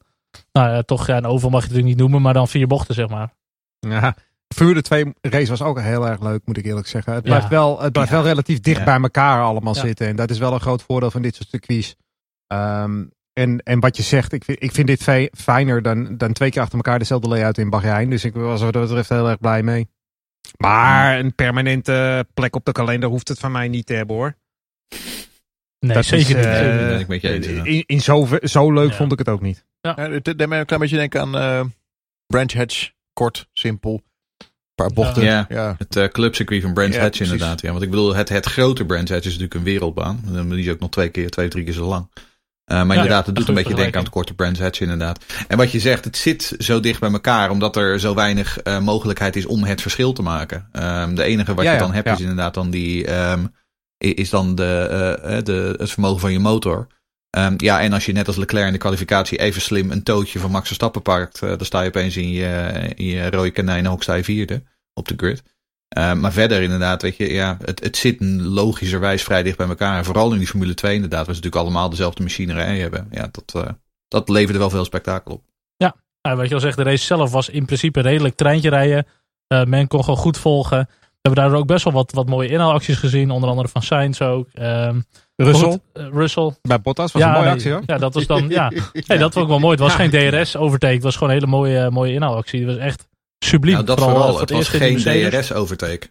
nou 0.52 0.70
ja, 0.70 0.82
toch 0.82 1.06
ja, 1.06 1.16
een 1.16 1.26
oval 1.26 1.50
mag 1.50 1.60
je 1.60 1.66
het 1.66 1.76
natuurlijk 1.76 1.86
niet 1.86 1.96
noemen, 1.98 2.22
maar 2.22 2.34
dan 2.34 2.48
vier 2.48 2.66
bochten 2.66 2.94
zeg 2.94 3.08
maar. 3.08 3.32
Ja. 3.78 4.14
De 4.46 4.54
Formule 4.58 4.82
2 4.82 5.12
race 5.20 5.50
was 5.50 5.62
ook 5.62 5.80
heel 5.80 6.08
erg 6.08 6.20
leuk, 6.20 6.40
moet 6.44 6.56
ik 6.56 6.64
eerlijk 6.64 6.86
zeggen. 6.86 7.12
Het 7.12 7.22
Ja. 7.24 7.28
blijft 7.30 7.48
wel, 7.48 7.80
het 7.80 7.92
blijft 7.92 8.10
wel 8.10 8.22
relatief 8.22 8.60
dicht 8.60 8.78
Ja. 8.78 8.84
bij 8.84 9.00
elkaar 9.00 9.42
allemaal 9.42 9.74
Ja. 9.74 9.80
zitten. 9.80 10.06
En 10.06 10.16
dat 10.16 10.30
is 10.30 10.38
wel 10.38 10.52
een 10.52 10.60
groot 10.60 10.82
voordeel 10.82 11.10
van 11.10 11.22
dit 11.22 11.34
soort 11.34 11.48
circuits. 11.48 11.96
Ehm, 12.46 13.04
en, 13.32 13.58
en 13.58 13.80
wat 13.80 13.96
je 13.96 14.02
zegt, 14.02 14.32
ik 14.32 14.44
vind, 14.44 14.62
ik 14.62 14.72
vind 14.72 14.86
dit 14.86 15.02
fijner 15.34 15.82
dan, 15.82 16.16
dan 16.16 16.32
twee 16.32 16.50
keer 16.50 16.60
achter 16.60 16.76
elkaar 16.76 16.98
dezelfde 16.98 17.28
layout 17.28 17.58
in 17.58 17.70
Bahrein. 17.70 18.10
Dus 18.10 18.24
ik 18.24 18.34
was 18.34 18.60
wat 18.62 18.72
dat 18.72 18.82
betreft 18.82 19.08
heel 19.08 19.28
erg 19.28 19.38
blij 19.38 19.62
mee. 19.62 19.88
Maar 20.58 21.18
een 21.18 21.34
permanente 21.34 22.26
plek 22.34 22.54
op 22.56 22.64
de 22.64 22.72
kalender 22.72 23.08
hoeft 23.08 23.28
het 23.28 23.38
van 23.38 23.52
mij 23.52 23.68
niet 23.68 23.86
te 23.86 23.94
hebben 23.94 24.16
hoor. 24.16 24.34
Nee, 25.78 25.94
Dat 25.94 26.04
zeker 26.04 26.28
is, 26.38 26.44
niet. 26.44 26.44
eh, 26.44 26.90
niet. 26.90 27.00
ik 27.00 27.08
met 27.08 27.20
je 27.20 27.28
eens, 27.32 27.46
ja. 27.46 27.64
in, 27.64 27.82
in 27.86 28.00
zo, 28.00 28.28
zo 28.42 28.72
leuk 28.72 28.90
Ja. 28.90 28.96
vond 28.96 29.12
ik 29.12 29.18
het 29.18 29.28
ook 29.28 29.40
niet. 29.40 29.64
Ja, 29.80 29.94
het 29.96 30.24
deed 30.24 30.46
mij 30.48 30.58
een 30.60 30.66
klein 30.66 30.80
beetje 30.82 30.96
denken 30.96 31.20
aan 31.20 31.36
eh 31.36 31.64
Branch 32.26 32.52
Hatch. 32.52 32.90
Kort, 33.12 33.48
simpel. 33.52 34.02
Een 34.38 34.48
paar 34.74 34.92
bochten. 34.92 35.24
Ja. 35.24 35.46
Ja. 35.48 35.74
Het 35.78 35.96
uh, 35.96 36.04
clubcircuit 36.04 36.62
van 36.62 36.72
Brands 36.74 36.96
Ja, 36.96 37.02
Hatch 37.02 37.16
precies. 37.16 37.32
inderdaad. 37.32 37.60
Ja, 37.60 37.70
want 37.70 37.82
ik 37.82 37.90
bedoel, 37.90 38.14
het, 38.14 38.28
het 38.28 38.46
grote 38.46 38.84
Brands 38.86 39.10
Hatch 39.10 39.24
is 39.26 39.32
natuurlijk 39.32 39.54
een 39.54 39.62
wereldbaan. 39.64 40.20
Die 40.48 40.58
is 40.58 40.68
ook 40.70 40.78
nog 40.80 40.90
twee 40.90 41.08
keer, 41.08 41.30
twee, 41.30 41.48
drie 41.48 41.64
keer 41.64 41.72
zo 41.72 41.86
lang. 41.86 42.10
Uh, 42.66 42.76
maar 42.76 42.86
Ja, 42.86 43.02
inderdaad, 43.02 43.26
het 43.26 43.34
ja, 43.34 43.40
doet 43.40 43.48
een 43.48 43.54
beetje 43.54 43.74
denken 43.74 43.96
aan 43.96 44.04
het 44.04 44.12
korte 44.12 44.34
Brands 44.34 44.60
Hatch 44.60 44.80
inderdaad. 44.80 45.24
En 45.48 45.56
wat 45.56 45.72
je 45.72 45.80
zegt, 45.80 46.04
het 46.04 46.16
zit 46.16 46.54
zo 46.58 46.80
dicht 46.80 47.00
bij 47.00 47.12
elkaar 47.12 47.50
omdat 47.50 47.76
er 47.76 48.00
zo 48.00 48.14
weinig 48.14 48.58
uh, 48.64 48.78
mogelijkheid 48.78 49.36
is 49.36 49.46
om 49.46 49.64
het 49.64 49.80
verschil 49.80 50.12
te 50.12 50.22
maken. 50.22 50.68
Um, 50.72 51.14
de 51.14 51.22
enige 51.22 51.54
wat 51.54 51.64
Ja, 51.64 51.70
je 51.70 51.76
ja, 51.76 51.82
dan 51.82 51.92
hebt 51.92 52.08
is 52.08 52.20
inderdaad 52.20 52.54
dan 52.54 52.70
die, 52.70 53.14
um, 53.14 53.54
is 53.98 54.30
dan 54.30 54.54
de, 54.54 55.18
uh, 55.24 55.42
de, 55.42 55.74
het 55.78 55.90
vermogen 55.90 56.20
van 56.20 56.32
je 56.32 56.38
motor. 56.38 56.86
Um, 57.38 57.54
ja, 57.56 57.80
en 57.80 57.92
als 57.92 58.06
je 58.06 58.12
net 58.12 58.26
als 58.26 58.36
Leclerc 58.36 58.66
in 58.66 58.72
de 58.72 58.78
kwalificatie 58.78 59.38
even 59.38 59.62
slim 59.62 59.90
een 59.90 60.02
tootje 60.02 60.38
van 60.38 60.50
Max 60.50 60.66
Verstappen 60.66 61.02
pakt, 61.02 61.40
dan 61.40 61.64
sta 61.64 61.80
je 61.80 61.88
opeens 61.88 62.16
in 62.16 62.30
je, 62.30 62.70
in 62.94 63.06
je 63.06 63.30
rode 63.30 63.52
konijnenhok 63.52 64.02
sta 64.02 64.14
je 64.14 64.24
vierde 64.24 64.62
op 64.94 65.08
de 65.08 65.14
grid. 65.16 65.42
Uh, 65.98 66.12
maar 66.12 66.32
verder 66.32 66.62
inderdaad, 66.62 67.02
weet 67.02 67.16
je, 67.16 67.32
ja, 67.32 67.56
het, 67.64 67.80
het 67.84 67.96
zit 67.96 68.16
logischerwijs 68.40 69.22
vrij 69.22 69.42
dicht 69.42 69.56
bij 69.56 69.68
elkaar. 69.68 69.98
En 69.98 70.04
vooral 70.04 70.32
in 70.32 70.38
die 70.38 70.46
Formule 70.46 70.74
2 70.74 70.94
inderdaad, 70.94 71.26
waar 71.26 71.34
ze 71.34 71.40
natuurlijk 71.40 71.62
allemaal 71.62 71.90
dezelfde 71.90 72.22
machinerij 72.22 72.78
hebben. 72.78 73.08
Ja, 73.10 73.28
dat, 73.30 73.52
uh, 73.56 73.70
dat 74.08 74.28
leverde 74.28 74.58
wel 74.58 74.70
veel 74.70 74.84
spektakel 74.84 75.32
op. 75.34 75.42
Ja, 75.76 75.94
nou, 76.22 76.36
wat 76.36 76.48
je 76.48 76.54
al 76.54 76.60
zegt, 76.60 76.76
de 76.76 76.82
race 76.82 77.04
zelf 77.04 77.30
was 77.30 77.48
in 77.48 77.64
principe 77.64 78.00
redelijk 78.00 78.34
treintje 78.34 78.68
rijden. 78.68 79.06
Uh, 79.48 79.64
men 79.64 79.88
kon 79.88 80.00
gewoon 80.04 80.18
goed 80.18 80.38
volgen. 80.38 80.88
We 80.88 81.28
hebben 81.28 81.50
daar 81.50 81.58
ook 81.58 81.66
best 81.66 81.84
wel 81.84 81.92
wat, 81.92 82.12
wat 82.12 82.28
mooie 82.28 82.48
inhaalacties 82.48 82.96
gezien. 82.98 83.30
Onder 83.30 83.48
andere 83.48 83.68
van 83.68 83.82
Sainz 83.82 84.20
ook. 84.20 84.48
Um, 84.54 85.04
Russell, 85.36 85.70
goed, 85.70 85.80
uh, 85.94 86.06
Russell. 86.12 86.54
bij 86.62 86.80
Bottas 86.80 87.12
was 87.12 87.22
ja, 87.22 87.28
een 87.28 87.34
mooie 87.34 87.44
nee, 87.44 87.54
actie 87.54 87.72
hoor. 87.72 87.82
Ja, 87.86 87.98
dat 87.98 88.14
was 88.14 88.26
dan, 88.26 88.48
ja. 88.48 88.72
Hey, 89.06 89.18
dat 89.18 89.34
was 89.34 89.42
ook 89.42 89.48
wel 89.48 89.58
mooi. 89.58 89.72
Het 89.72 89.80
was 89.80 89.96
Ja. 89.96 90.08
geen 90.08 90.30
DRS 90.30 90.56
overtake. 90.56 90.94
Het 90.94 91.02
was 91.02 91.14
gewoon 91.16 91.28
een 91.28 91.38
hele 91.38 91.50
mooie, 91.50 91.90
mooie 91.90 92.12
inhaalactie. 92.12 92.60
Het 92.60 92.68
was 92.68 92.76
echt 92.76 93.08
subliem. 93.44 93.74
Nou, 93.74 93.86
dat 93.86 93.98
Vooral, 93.98 94.16
vooral. 94.16 94.40
het 94.40 94.50
was 94.50 94.68
geen. 94.68 94.96
DRS-overtake. 95.30 96.10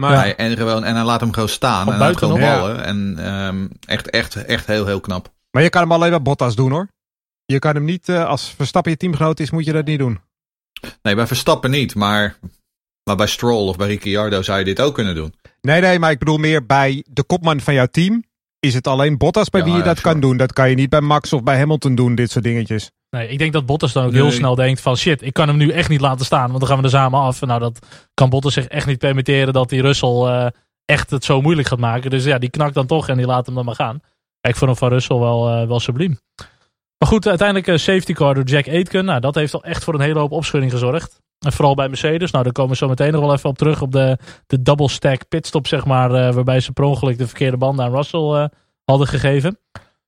Maar 0.00 0.16
Hij- 0.16 0.36
en, 0.36 0.56
gewoon, 0.56 0.84
en 0.84 0.94
hij 0.94 1.04
laat 1.04 1.20
hem 1.20 1.32
gewoon 1.32 1.48
staan. 1.48 1.86
En 1.86 1.92
hij 1.92 1.98
laat 2.08 2.16
gewoon 2.16 2.40
ballen. 2.40 2.84
En 2.84 3.32
um, 3.34 3.70
echt, 3.86 4.10
echt, 4.10 4.34
echt 4.44 4.66
heel, 4.66 4.86
heel 4.86 5.00
knap. 5.00 5.32
Maar 5.50 5.62
je 5.62 5.68
kan 5.68 5.82
hem 5.82 5.92
alleen 5.92 6.10
bij 6.10 6.22
Bottas 6.22 6.54
doen 6.54 6.70
hoor. 6.70 6.88
Je 7.44 7.58
kan 7.58 7.74
hem 7.74 7.84
niet, 7.84 8.08
uh, 8.08 8.24
als 8.26 8.54
Verstappen 8.56 8.90
je 8.92 8.96
teamgenoot 8.98 9.40
is, 9.40 9.50
moet 9.50 9.64
je 9.64 9.72
dat 9.72 9.84
niet 9.86 9.98
doen. 9.98 10.20
Nee, 11.02 11.14
bij 11.14 11.26
Verstappen 11.26 11.70
niet. 11.70 11.94
Maar, 11.94 12.38
maar 13.04 13.16
bij 13.16 13.26
Stroll 13.26 13.68
of 13.68 13.76
bij 13.76 13.86
Ricciardo 13.86 14.42
zou 14.42 14.58
je 14.58 14.64
dit 14.64 14.80
ook 14.80 14.94
kunnen 14.94 15.14
doen. 15.14 15.34
Nee, 15.60 15.80
nee, 15.80 15.98
maar 15.98 16.10
ik 16.10 16.18
bedoel 16.18 16.36
meer 16.36 16.66
bij 16.66 17.04
de 17.10 17.22
kopman 17.22 17.60
van 17.60 17.74
jouw 17.74 17.86
team. 17.86 18.24
Is 18.60 18.74
het 18.74 18.86
alleen 18.86 19.18
Bottas 19.18 19.50
bij 19.50 19.60
Ja, 19.60 19.66
wie 19.66 19.74
je 19.74 19.80
ja, 19.80 19.86
dat 19.86 19.98
sure. 19.98 20.10
kan 20.10 20.20
doen? 20.20 20.36
Dat 20.36 20.52
kan 20.52 20.68
je 20.70 20.74
niet 20.74 20.90
bij 20.90 21.00
Max 21.00 21.32
of 21.32 21.42
bij 21.42 21.58
Hamilton 21.58 21.94
doen, 21.94 22.14
dit 22.14 22.30
soort 22.30 22.44
dingetjes. 22.44 22.90
Nee, 23.14 23.28
ik 23.28 23.38
denk 23.38 23.52
dat 23.52 23.66
Bottas 23.66 23.92
dan 23.92 24.04
ook 24.04 24.12
Nee. 24.12 24.22
heel 24.22 24.30
snel 24.30 24.54
denkt 24.54 24.80
van 24.80 24.96
shit, 24.96 25.22
ik 25.22 25.32
kan 25.32 25.48
hem 25.48 25.56
nu 25.56 25.70
echt 25.70 25.88
niet 25.88 26.00
laten 26.00 26.26
staan. 26.26 26.46
Want 26.46 26.58
dan 26.58 26.68
gaan 26.68 26.78
we 26.78 26.84
er 26.84 26.90
samen 26.90 27.20
af. 27.20 27.40
Nou, 27.40 27.60
dat 27.60 27.86
kan 28.14 28.28
Bottas 28.28 28.52
zich 28.52 28.66
echt 28.66 28.86
niet 28.86 28.98
permitteren 28.98 29.52
dat 29.52 29.68
die 29.68 29.82
Russell 29.82 30.22
uh, 30.26 30.46
echt 30.84 31.10
het 31.10 31.24
zo 31.24 31.40
moeilijk 31.40 31.68
gaat 31.68 31.78
maken. 31.78 32.10
Dus 32.10 32.24
ja, 32.24 32.38
die 32.38 32.50
knakt 32.50 32.74
dan 32.74 32.86
toch 32.86 33.08
en 33.08 33.16
die 33.16 33.26
laat 33.26 33.46
hem 33.46 33.54
dan 33.54 33.64
maar 33.64 33.74
gaan. 33.74 34.00
Ik 34.40 34.56
vond 34.56 34.70
hem 34.70 34.76
van 34.78 34.88
Russell 34.88 35.16
wel, 35.16 35.60
uh, 35.60 35.66
wel 35.66 35.80
subliem. 35.80 36.18
Maar 36.98 37.08
goed, 37.08 37.28
uiteindelijk 37.28 37.68
uh, 37.68 37.76
safety 37.76 38.12
car 38.12 38.34
door 38.34 38.44
Jack 38.44 38.68
Aitken. 38.68 39.04
Nou, 39.04 39.20
dat 39.20 39.34
heeft 39.34 39.54
al 39.54 39.64
echt 39.64 39.84
voor 39.84 39.94
een 39.94 40.00
hele 40.00 40.18
hoop 40.18 40.32
opschudding 40.32 40.72
gezorgd. 40.72 41.20
En 41.38 41.52
vooral 41.52 41.74
bij 41.74 41.88
Mercedes. 41.88 42.30
Nou, 42.30 42.44
daar 42.44 42.52
komen 42.52 42.70
we 42.70 42.76
zo 42.76 42.88
meteen 42.88 43.12
nog 43.12 43.20
wel 43.20 43.32
even 43.32 43.50
op 43.50 43.58
terug. 43.58 43.82
Op 43.82 43.92
de, 43.92 44.18
de 44.46 44.62
double 44.62 44.88
stack 44.88 45.28
pitstop, 45.28 45.66
zeg 45.66 45.84
maar. 45.84 46.10
Uh, 46.10 46.34
waarbij 46.34 46.60
ze 46.60 46.72
per 46.72 46.84
ongeluk 46.84 47.18
de 47.18 47.26
verkeerde 47.26 47.56
banden 47.56 47.84
aan 47.84 47.94
Russell 47.94 48.50
hadden 48.84 49.06
gegeven. 49.06 49.58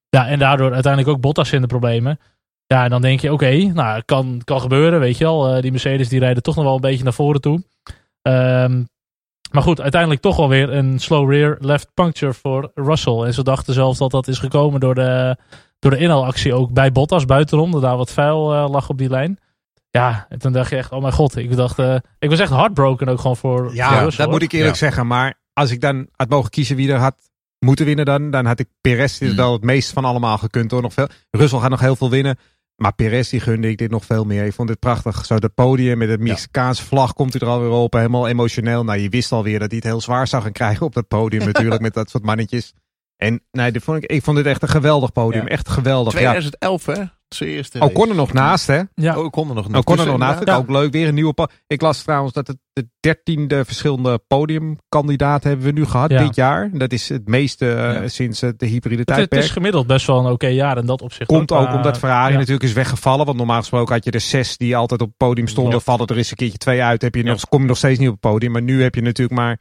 Ja, 0.09 0.27
en 0.27 0.39
daardoor 0.39 0.73
uiteindelijk 0.73 1.13
ook 1.13 1.21
Bottas 1.21 1.53
in 1.53 1.61
de 1.61 1.67
problemen. 1.67 2.19
Ja, 2.67 2.85
en 2.85 2.91
dan 2.91 3.01
denk 3.03 3.21
je, 3.21 3.33
oké, 3.33 3.45
okay, 3.45 3.65
nou, 3.65 4.03
kan, 4.05 4.41
kan 4.45 4.61
gebeuren, 4.61 5.01
weet 5.01 5.19
je 5.19 5.25
wel. 5.25 5.57
Uh, 5.57 5.63
die 5.63 5.71
Mercedes 5.71 6.09
die 6.09 6.21
rijden 6.21 6.43
toch 6.43 6.55
nog 6.57 6.65
wel 6.65 6.75
een 6.75 6.81
beetje 6.81 7.05
naar 7.05 7.13
voren 7.13 7.41
toe. 7.41 7.63
Um, 8.23 8.89
maar 9.51 9.63
goed, 9.63 9.81
uiteindelijk 9.81 10.21
toch 10.23 10.37
wel 10.37 10.49
weer 10.49 10.73
een 10.73 10.99
slow 10.99 11.33
rear 11.33 11.57
left 11.61 11.91
puncture 11.95 12.33
voor 12.33 12.71
Russell. 12.75 13.23
En 13.23 13.35
ze 13.35 13.43
dachten 13.43 13.75
zelfs 13.75 13.99
dat 13.99 14.11
dat 14.11 14.29
is 14.29 14.39
gekomen 14.39 14.81
door 14.81 14.95
de, 14.95 15.37
door 15.79 15.91
de 15.91 15.97
inhaalactie 15.99 16.55
ook 16.55 16.73
bij 16.73 16.93
Bottas 16.93 17.25
buitenom. 17.25 17.71
Dat 17.71 17.83
daar 17.83 17.97
wat 17.97 18.11
vuil 18.13 18.55
uh, 18.55 18.69
lag 18.71 18.89
op 18.89 18.99
die 18.99 19.09
lijn. 19.11 19.39
Ja, 19.91 20.27
en 20.29 20.39
toen 20.39 20.53
dacht 20.53 20.71
je 20.71 20.77
echt, 20.77 20.93
oh 20.93 21.01
mijn 21.01 21.13
god. 21.13 21.37
Ik 21.37 21.57
dacht, 21.57 21.79
uh, 21.79 21.95
ik 22.19 22.31
was 22.31 22.39
echt 22.39 22.51
heartbroken 22.51 23.09
ook 23.09 23.21
gewoon 23.21 23.37
voor, 23.37 23.75
Ja, 23.75 23.89
voor 23.89 23.93
Russell. 24.03 24.09
dat 24.11 24.19
hoor. 24.19 24.29
moet 24.29 24.43
ik 24.43 24.53
eerlijk 24.53 24.73
Ja. 24.73 24.79
zeggen. 24.79 25.07
Maar 25.07 25.35
als 25.53 25.71
ik 25.71 25.81
dan 25.81 26.07
had 26.13 26.29
mogen 26.29 26.51
kiezen 26.51 26.77
wie 26.77 26.93
er 26.93 26.99
had 26.99 27.17
moeten 27.59 27.87
winnen 27.87 28.05
dan, 28.05 28.31
dan 28.31 28.47
had 28.47 28.59
ik 28.59 28.69
Perez 28.81 29.19
Hmm. 29.19 29.37
wel 29.37 29.53
het 29.53 29.63
meest 29.63 29.93
van 29.93 30.05
allemaal 30.05 30.39
gekund 30.39 30.71
hoor. 30.71 30.83
Nog 30.83 30.93
veel, 30.93 31.09
Russell 31.31 31.59
gaat 31.59 31.71
nog 31.71 31.81
heel 31.81 31.97
veel 31.97 32.11
winnen. 32.11 32.39
Maar 32.77 32.95
Perez 32.95 33.31
die 33.31 33.41
gunde 33.41 33.69
ik 33.69 33.79
dit 33.79 33.91
nog 33.91 34.05
veel 34.05 34.25
meer. 34.25 34.45
Ik 34.45 34.53
vond 34.53 34.69
dit 34.69 34.79
prachtig. 34.79 35.25
Zo 35.25 35.39
dat 35.39 35.55
podium 35.55 35.99
met 35.99 36.09
de 36.09 36.19
Mexicaanse 36.19 36.85
vlag 36.85 37.13
komt 37.13 37.33
hij 37.33 37.43
er 37.43 37.49
alweer 37.49 37.71
op. 37.71 37.93
Helemaal 37.93 38.29
emotioneel. 38.29 38.85
Nou, 38.85 38.99
je 38.99 39.09
wist 39.09 39.33
alweer 39.33 39.59
dat 39.59 39.69
hij 39.69 39.77
het 39.77 39.87
heel 39.87 40.01
zwaar 40.01 40.27
zou 40.27 40.43
gaan 40.43 40.53
krijgen 40.53 40.87
op 40.87 40.95
dat 40.95 41.09
podium 41.09 41.45
natuurlijk. 41.53 41.81
met 41.81 41.95
dat 41.95 42.11
soort 42.11 42.25
mannetjes. 42.25 42.75
En 43.17 43.43
nee, 43.51 43.73
dit 43.73 43.83
vond 43.83 44.03
ik, 44.03 44.11
ik 44.11 44.23
vond 44.23 44.37
dit 44.37 44.47
echt 44.47 44.63
een 44.63 44.69
geweldig 44.69 45.13
podium. 45.13 45.43
Ja. 45.43 45.49
Echt 45.49 45.69
geweldig. 45.69 46.13
Ja. 46.13 46.19
2011 46.19 46.87
hè? 46.87 47.03
Zijn 47.29 47.51
eerste 47.51 47.81
Oh, 47.81 47.95
kon 47.95 48.09
er 48.09 48.15
nog 48.15 48.33
naast, 48.33 48.67
hè? 48.67 48.81
Ja, 48.95 49.19
Oh, 49.19 49.25
ik 49.25 49.31
kon 49.31 49.49
er 49.49 49.55
nog 49.55 49.69
Nou, 49.69 49.83
kon 49.85 49.99
er 49.99 50.07
nog 50.07 50.19
tussen, 50.19 50.45
naast. 50.47 50.61
Ook 50.61 50.71
leuk, 50.71 50.93
weer 50.93 51.09
een 51.09 51.15
nieuwe. 51.15 51.49
Ik 51.67 51.81
las 51.81 52.03
trouwens 52.03 52.33
dat 52.33 52.47
het 52.47 52.57
de 52.73 52.89
dertiende 53.01 53.65
verschillende 53.65 54.19
podiumkandidaten 54.29 55.49
hebben 55.49 55.67
we 55.67 55.73
nu 55.73 55.85
gehad 55.87 56.11
Ja. 56.11 56.25
dit 56.25 56.35
jaar. 56.35 56.71
Dat 56.73 56.93
is 56.93 57.09
het 57.09 57.29
meeste 57.29 57.73
eh, 57.73 57.95
Ja. 58.03 58.09
sinds 58.09 58.43
eh, 58.43 58.51
de 58.57 58.67
hybride 58.67 59.03
het, 59.05 59.17
het 59.31 59.35
is 59.35 59.51
gemiddeld 59.51 59.87
best 59.87 60.07
wel 60.07 60.19
een 60.19 60.33
oké 60.33 60.47
jaar 60.47 60.79
in 60.79 60.87
dat 60.87 61.03
opzicht. 61.03 61.27
Komt 61.29 61.53
ook 61.53 61.73
omdat 61.73 61.99
Ferrari 61.99 62.33
ja. 62.33 62.39
natuurlijk 62.39 62.65
is 62.65 62.73
weggevallen. 62.73 63.27
Want 63.27 63.39
normaal 63.39 63.59
gesproken 63.61 63.95
had 63.95 64.05
je 64.05 64.11
er 64.11 64.21
zes 64.21 64.57
die 64.57 64.77
altijd 64.77 65.01
op 65.01 65.07
het 65.09 65.17
podium 65.17 65.47
stonden. 65.49 65.81
Vallen 65.83 66.07
er 66.07 66.17
eens 66.17 66.31
een 66.31 66.37
keertje 66.37 66.59
twee 66.59 66.83
uit. 66.83 67.03
Heb 67.03 67.15
je 67.15 67.25
Ja. 67.25 67.31
nog, 67.31 67.49
kom 67.49 67.61
je 67.61 67.67
nog 67.67 67.77
steeds 67.77 67.99
niet 67.99 68.09
op 68.09 68.15
het 68.23 68.33
podium. 68.33 68.53
Maar 68.53 68.63
nu 68.63 68.83
heb 68.83 68.95
je 68.95 69.03
natuurlijk 69.03 69.39
maar 69.41 69.59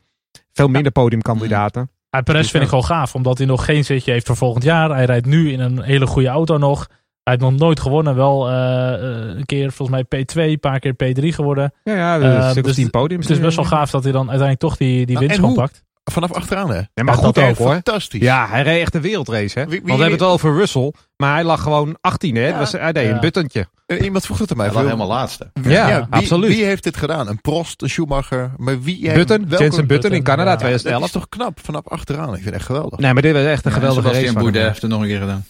veel 0.53 0.67
minder 0.67 0.91
podiumkandidaten. 0.91 1.89
Ja, 2.09 2.21
Perez 2.21 2.49
vind 2.51 2.63
ik 2.63 2.69
gewoon 2.69 2.85
gaaf, 2.85 3.15
omdat 3.15 3.37
hij 3.37 3.47
nog 3.47 3.65
geen 3.65 3.85
zitje 3.85 4.11
heeft 4.11 4.25
voor 4.25 4.35
volgend 4.35 4.63
jaar. 4.63 4.89
Hij 4.89 5.05
rijdt 5.05 5.25
nu 5.25 5.51
in 5.51 5.59
een 5.59 5.81
hele 5.81 6.07
goede 6.07 6.27
auto 6.27 6.57
nog. 6.57 6.87
Hij 7.25 7.33
heeft 7.33 7.51
nog 7.51 7.59
nooit 7.59 7.79
gewonnen. 7.79 8.15
Wel 8.15 8.49
eh, 8.49 8.93
eh, 8.93 9.35
een 9.37 9.45
keer 9.45 9.71
volgens 9.71 10.03
mij 10.09 10.23
P2, 10.25 10.35
een 10.41 10.59
paar 10.59 10.79
keer 10.79 10.93
P3 10.93 11.27
geworden. 11.27 11.73
Ja, 11.83 12.15
ja, 12.15 12.51
stuk 12.51 12.65
of 12.65 12.73
dus 12.73 12.89
podiums. 12.89 13.27
Het 13.27 13.37
is 13.37 13.43
best 13.43 13.55
wel 13.55 13.65
gaaf 13.65 13.89
dat 13.91 14.03
hij 14.03 14.11
dan 14.11 14.21
uiteindelijk 14.29 14.59
toch 14.59 14.77
die, 14.77 15.05
die 15.05 15.05
Nou, 15.05 15.19
winst 15.19 15.35
en 15.35 15.39
gewoon 15.41 15.55
hoe? 15.55 15.63
pakt. 15.65 15.83
Vanaf 16.11 16.33
achteraan, 16.33 16.69
hè? 16.69 16.75
Ja, 16.75 16.85
maar 16.93 17.05
Ja, 17.15 17.21
goed 17.23 17.35
dat 17.35 17.43
ook 17.43 17.57
hoor. 17.57 17.71
Fantastisch. 17.71 18.21
Ja, 18.21 18.47
hij 18.49 18.61
reed 18.63 18.81
echt 18.81 18.95
een 18.95 19.01
wereldrace. 19.01 19.59
Hè? 19.59 19.65
Wie- 19.65 19.69
wie- 19.69 19.79
Want 19.79 19.83
we 19.85 19.89
hebben 19.91 20.11
het 20.11 20.19
wel 20.19 20.29
over 20.31 20.53
Russell. 20.55 20.93
Maar 21.17 21.33
hij 21.33 21.43
lag 21.43 21.61
gewoon 21.61 21.97
18 22.01 22.35
hè. 22.35 22.41
Ja. 22.41 22.49
Dat 22.49 22.59
was, 22.59 22.71
hij 22.71 22.91
deed 22.93 23.05
Ja. 23.07 23.13
een 23.13 23.19
buttentje. 23.19 23.67
Iemand 24.01 24.25
vroeg 24.25 24.37
het 24.37 24.51
aan 24.51 24.57
mij. 24.57 24.65
Hij 24.65 24.75
Wil- 24.75 24.85
helemaal 24.85 25.07
laatste. 25.07 25.51
Ja, 25.63 25.95
wie, 25.95 26.05
absoluut. 26.09 26.49
Wie 26.55 26.65
heeft 26.65 26.83
dit 26.83 26.97
gedaan? 26.97 27.27
Een 27.27 27.41
Prost, 27.41 27.81
een 27.81 27.89
Schumacher. 27.89 28.51
Maar 28.57 28.81
wie 28.81 28.99
heeft 29.09 29.15
Button, 29.27 29.49
welke- 29.49 29.63
Jensen 29.63 29.87
Button 29.87 30.11
in 30.11 30.23
Canada 30.23 30.51
ja. 30.51 30.55
2011. 30.57 30.99
Dat 30.99 31.07
is 31.07 31.13
toch 31.13 31.29
knap, 31.29 31.59
vanaf 31.63 31.87
achteraan. 31.87 32.27
Ik 32.27 32.33
vind 32.33 32.45
het 32.45 32.53
echt 32.53 32.65
geweldig. 32.65 32.99
Nee, 32.99 33.13
maar 33.13 33.21
dit 33.21 33.33
was 33.33 33.43
echt 33.43 33.65
een 33.65 33.71
Ja, 33.71 33.77
geweldige 33.77 34.07
race. 34.07 34.19
Sebastian 34.19 34.43
Bourdais 34.43 34.67
heeft 34.67 34.81
het 34.81 34.91
nog 34.91 35.01
een 35.01 35.07
keer 35.07 35.19
gedaan. 35.19 35.45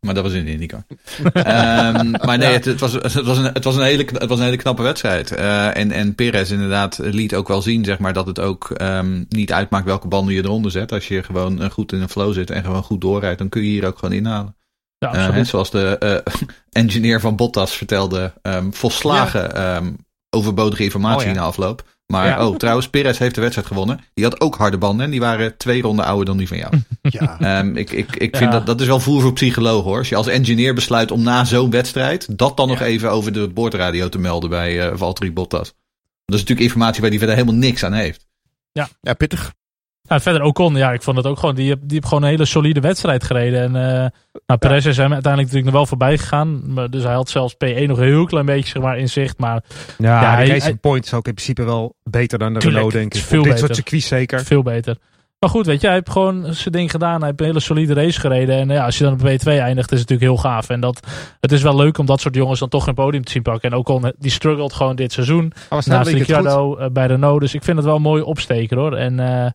Maar 0.00 0.14
dat 0.14 0.24
was 0.24 0.32
in 0.32 0.44
de 0.44 0.50
IndyCar. 0.50 0.84
Ehm, 1.32 2.10
maar 2.10 2.38
nee, 2.38 2.52
het, 2.52 2.64
het, 2.64 2.80
was, 2.80 2.92
het, 2.92 3.12
was 3.14 3.38
een, 3.38 3.44
het, 3.44 3.64
was 3.64 3.76
een 3.76 3.82
hele, 3.82 4.04
het 4.12 4.28
was 4.28 4.38
een 4.38 4.44
hele 4.44 4.56
knappe 4.56 4.82
wedstrijd. 4.82 5.30
Eh, 5.30 5.76
en, 5.76 5.92
en 5.92 6.14
Perez 6.14 6.50
inderdaad 6.50 6.98
liet 6.98 7.34
ook 7.34 7.48
wel 7.48 7.62
zien 7.62 7.84
zeg 7.84 7.98
maar, 7.98 8.12
dat 8.12 8.26
het 8.26 8.40
ook 8.40 8.70
ehm, 8.70 9.24
niet 9.28 9.52
uitmaakt 9.52 9.84
welke 9.84 10.08
banden 10.08 10.34
je 10.34 10.44
eronder 10.44 10.70
zet. 10.70 10.92
Als 10.92 11.08
je 11.08 11.22
gewoon 11.22 11.62
eh, 11.62 11.70
goed 11.70 11.92
in 11.92 12.00
een 12.00 12.08
flow 12.08 12.32
zit 12.32 12.50
en 12.50 12.64
gewoon 12.64 12.82
goed 12.82 13.00
doorrijdt, 13.00 13.38
dan 13.38 13.48
kun 13.48 13.62
je 13.62 13.68
hier 13.68 13.86
ook 13.86 13.98
gewoon 13.98 14.14
inhalen. 14.14 14.56
Ja, 14.98 15.14
Eh, 15.14 15.30
hè, 15.30 15.44
zoals 15.44 15.70
de 15.70 15.98
eh, 15.98 16.34
engineer 16.82 17.20
van 17.20 17.36
Bottas 17.36 17.76
vertelde, 17.76 18.32
ehm, 18.42 18.70
volslagen 18.70 19.54
ehm, 19.54 19.92
overbodige 20.38 20.82
informatie 20.84 21.28
Oh 21.28 21.34
ja. 21.34 21.40
na 21.40 21.46
afloop. 21.46 21.84
Maar 22.06 22.26
Ja. 22.26 22.46
oh, 22.46 22.56
trouwens, 22.56 22.88
Perez 22.88 23.18
heeft 23.18 23.34
de 23.34 23.40
wedstrijd 23.40 23.68
gewonnen. 23.68 24.00
Die 24.14 24.24
had 24.24 24.40
ook 24.40 24.56
harde 24.56 24.78
banden 24.78 25.04
en 25.04 25.10
die 25.10 25.20
waren 25.20 25.56
twee 25.56 25.82
ronden 25.82 26.04
ouder 26.04 26.24
dan 26.26 26.36
die 26.36 26.48
van 26.48 26.56
jou. 26.58 26.72
Ja. 27.02 27.40
Ehm, 27.40 27.76
ik, 27.76 27.90
ik, 27.90 28.16
ik 28.16 28.36
vind 28.36 28.52
Ja. 28.52 28.58
dat, 28.58 28.66
dat 28.66 28.80
is 28.80 28.86
wel 28.86 29.00
voer 29.00 29.20
voor 29.20 29.32
psychologen 29.32 29.84
hoor. 29.88 29.98
Als 29.98 30.08
je 30.08 30.16
als 30.16 30.26
engineer 30.26 30.74
besluit 30.74 31.10
om 31.10 31.22
na 31.22 31.44
zo'n 31.44 31.70
wedstrijd 31.70 32.38
dat 32.38 32.56
dan 32.56 32.68
nog 32.68 32.80
even 32.80 33.10
over 33.10 33.32
de 33.32 33.48
boordradio 33.48 34.08
te 34.08 34.18
melden 34.18 34.50
bij 34.50 34.88
eh 34.88 34.96
Valtteri 34.96 35.32
Bottas. 35.32 35.66
Dat 36.24 36.36
is 36.36 36.40
natuurlijk 36.40 36.60
informatie 36.60 37.00
waar 37.00 37.10
die 37.10 37.18
verder 37.18 37.36
helemaal 37.36 37.58
niks 37.60 37.84
aan 37.84 37.92
heeft. 37.92 38.26
ja, 39.00 39.14
pittig. 39.16 39.52
Ja, 40.08 40.20
verder 40.20 40.42
Ocon, 40.42 40.74
ja, 40.76 40.92
ik 40.92 41.02
vond 41.02 41.16
het 41.16 41.26
ook 41.26 41.38
gewoon. 41.38 41.54
Die 41.54 41.68
heb, 41.70 41.78
die 41.82 42.02
gewoon 42.02 42.22
een 42.22 42.28
hele 42.28 42.44
solide 42.44 42.80
wedstrijd 42.80 43.24
gereden. 43.24 43.60
En 43.62 43.76
eh 43.94 44.06
nou, 44.46 44.58
Perez 44.60 44.84
is 44.86 44.96
hem 44.96 45.12
uiteindelijk 45.12 45.36
natuurlijk 45.52 45.64
nog 45.64 45.74
wel 45.74 45.86
voorbij 45.86 46.18
gegaan. 46.18 46.72
Maar, 46.72 46.90
dus 46.90 47.02
hij 47.02 47.14
had 47.14 47.28
zelfs 47.30 47.54
P1 47.54 47.86
nog 47.86 47.98
een 47.98 48.04
heel 48.04 48.24
klein 48.24 48.46
beetje 48.46 48.70
zeg 48.70 48.82
maar, 48.82 48.98
in 48.98 49.08
zicht. 49.08 49.38
Maar 49.38 49.62
Ja, 49.98 50.22
Ja, 50.22 50.30
de 50.30 50.36
hij- 50.36 50.48
Racing 50.48 50.80
Point 50.80 51.04
is 51.04 51.14
ook 51.14 51.26
in 51.26 51.34
principe 51.34 51.62
wel 51.64 51.94
beter 52.02 52.38
dan 52.38 52.52
de 52.54 52.58
Tuurlijk, 52.58 52.82
Renault, 52.84 52.92
denk 53.02 53.14
ik. 53.14 53.20
veel 53.28 53.38
Op 53.38 53.44
dit 53.44 53.52
beter. 53.52 53.66
soort 53.66 53.78
circuits 53.78 54.06
zeker. 54.06 54.40
veel 54.44 54.62
beter. 54.62 54.96
Maar 55.38 55.50
goed, 55.50 55.66
weet 55.66 55.80
je, 55.80 55.86
hij 55.86 55.96
heeft 55.96 56.10
gewoon 56.10 56.54
zijn 56.54 56.72
ding 56.74 56.90
gedaan. 56.90 57.18
Hij 57.18 57.26
heeft 57.26 57.40
een 57.40 57.46
hele 57.46 57.60
solide 57.60 57.94
race 57.94 58.20
gereden. 58.20 58.56
En 58.56 58.68
ja, 58.68 58.84
als 58.84 58.98
je 58.98 59.04
dan 59.04 59.12
op 59.12 59.18
P2 59.18 59.44
eindigt, 59.44 59.92
is 59.92 60.00
het 60.00 60.08
natuurlijk 60.08 60.20
heel 60.20 60.50
gaaf. 60.50 60.68
En 60.68 60.80
dat, 60.80 61.06
het 61.40 61.52
is 61.52 61.62
wel 61.62 61.76
leuk 61.76 61.98
om 61.98 62.06
dat 62.06 62.20
soort 62.20 62.34
jongens 62.34 62.60
dan 62.60 62.68
toch 62.68 62.86
een 62.86 62.94
podium 62.94 63.24
te 63.24 63.32
zien 63.32 63.42
pakken. 63.42 63.70
En 63.70 63.76
Ocon, 63.76 64.12
die 64.18 64.30
struggelt 64.30 64.72
gewoon 64.72 64.96
dit 64.96 65.12
seizoen. 65.12 65.52
Was 65.68 65.86
Naast? 65.86 66.10
Ricciardo 66.10 66.76
eh, 66.76 66.90
bij 66.90 67.06
Renault. 67.06 67.40
Dus 67.40 67.54
ik 67.54 67.64
vind 67.64 67.76
het 67.76 67.86
wel 67.86 67.96
een 67.96 68.02
mooi 68.02 68.22
opsteken 68.22 68.76
hoor. 68.76 68.96
En, 68.96 69.20
eh, 69.20 69.26
nou, 69.26 69.52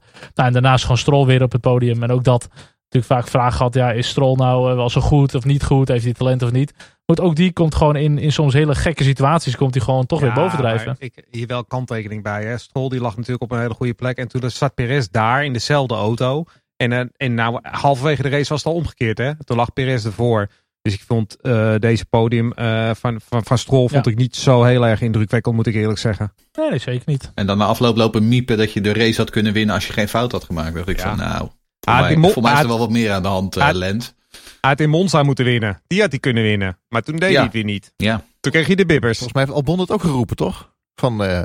en 0.48 0.54
daarnaast 0.54 0.82
gewoon 0.82 0.98
Stroll 0.98 1.26
weer 1.26 1.44
op 1.44 1.52
het 1.52 1.62
podium. 1.62 2.04
En 2.04 2.12
ook 2.12 2.24
dat 2.24 2.50
natuurlijk 2.94 3.22
vaak 3.22 3.28
vraag 3.42 3.56
gehad. 3.56 3.74
Ja, 3.74 3.92
is 3.92 4.08
Stroll 4.08 4.36
nou 4.36 4.70
eh, 4.70 4.76
wel 4.76 4.90
zo 4.90 5.02
goed 5.02 5.36
of 5.36 5.46
niet 5.46 5.64
goed? 5.64 5.88
Heeft 5.88 6.04
hij 6.04 6.14
talent 6.14 6.42
of 6.44 6.52
niet? 6.52 6.74
Goed, 7.06 7.20
ook 7.20 7.36
die 7.36 7.54
komt 7.54 7.76
gewoon 7.76 7.96
in, 7.96 8.18
in 8.18 8.32
soms 8.32 8.54
hele 8.54 8.76
gekke 8.76 9.04
situaties. 9.04 9.56
Komt 9.56 9.74
hij 9.74 9.84
gewoon 9.84 10.06
toch 10.06 10.20
weer 10.20 10.34
bovendrijven. 10.34 10.96
Ik, 11.00 11.26
hier 11.32 11.48
wel 11.48 11.66
kanttekening 11.66 12.24
bij. 12.24 12.46
Hè. 12.46 12.58
Stroll 12.58 12.90
die 12.90 13.02
lag 13.02 13.16
natuurlijk 13.16 13.44
op 13.44 13.52
een 13.52 13.60
hele 13.60 13.74
goede 13.74 13.94
plek. 13.94 14.18
En 14.18 14.28
toen 14.28 14.50
zat 14.50 14.76
Perez 14.76 15.08
daar 15.12 15.46
in 15.46 15.54
dezelfde 15.54 15.96
auto. 15.96 16.44
En, 16.78 16.92
eh, 16.92 17.04
en 17.18 17.34
nou, 17.34 17.60
halverwege 17.62 18.22
de 18.22 18.30
race 18.30 18.50
was 18.50 18.64
het 18.64 18.74
al 18.74 18.80
omgekeerd. 18.80 19.18
Hè. 19.18 19.44
Toen 19.44 19.58
lag 19.58 19.74
Perez 19.74 20.06
ervoor. 20.06 20.48
Dus 20.82 20.94
ik 20.94 21.02
vond 21.08 21.42
eh, 21.42 21.74
deze 21.80 22.06
podium 22.06 22.52
eh, 22.54 22.90
van, 22.94 23.22
van, 23.30 23.44
van 23.44 23.58
Stroll 23.58 23.88
vond 23.88 24.06
Ja. 24.06 24.12
ik 24.12 24.18
niet 24.18 24.36
zo 24.36 24.64
heel 24.64 24.86
erg 24.88 25.02
indrukwekkend, 25.02 25.56
moet 25.56 25.68
ik 25.68 25.76
eerlijk 25.76 26.00
zeggen. 26.00 26.34
Nee, 26.54 26.70
nee, 26.70 26.80
zeker 26.80 27.04
niet. 27.06 27.32
En 27.36 27.46
dan 27.46 27.58
na 27.58 27.66
afloop 27.66 27.98
lopen 27.98 28.28
miepen 28.28 28.58
dat 28.58 28.74
je 28.74 28.82
de 28.82 28.94
race 28.94 29.22
had 29.22 29.30
kunnen 29.30 29.54
winnen 29.54 29.76
als 29.76 29.88
je 29.88 29.94
geen 29.94 30.08
fout 30.08 30.32
had 30.32 30.44
gemaakt. 30.44 30.76
dacht 30.76 30.88
ik 30.90 31.00
Ja. 31.00 31.08
van 31.08 31.18
nou, 31.18 31.50
voor, 31.84 31.94
Ah, 31.94 32.00
mij, 32.20 32.32
voor 32.32 32.42
mij 32.42 32.52
is 32.52 32.58
er 32.58 32.64
ah, 32.64 32.70
wel 32.70 32.80
wat 32.80 32.90
meer 32.90 33.12
aan 33.12 33.22
de 33.22 33.28
hand, 33.28 33.56
eh 33.58 33.68
ah, 33.68 33.74
Lens. 33.76 34.14
Hij 34.62 34.70
had 34.72 34.80
in 34.80 34.90
Monza 34.90 35.24
moeten 35.24 35.46
winnen. 35.46 35.82
Die 35.88 36.02
had 36.02 36.10
hij 36.10 36.20
kunnen 36.20 36.44
winnen. 36.44 36.78
Maar 36.90 37.02
toen 37.02 37.16
deed 37.16 37.30
Ja. 37.30 37.36
hij 37.36 37.44
het 37.44 37.54
weer 37.54 37.64
niet. 37.64 37.94
Ja. 37.98 38.24
Toen 38.40 38.52
kreeg 38.52 38.66
hij 38.68 38.76
de 38.76 38.86
bibbers. 38.86 39.18
Volgens 39.18 39.34
mij 39.34 39.44
heeft 39.44 39.56
Albon 39.56 39.80
het 39.80 39.92
ook 39.92 40.02
geroepen, 40.02 40.36
toch? 40.36 40.74
Van 40.96 41.24
eh 41.24 41.42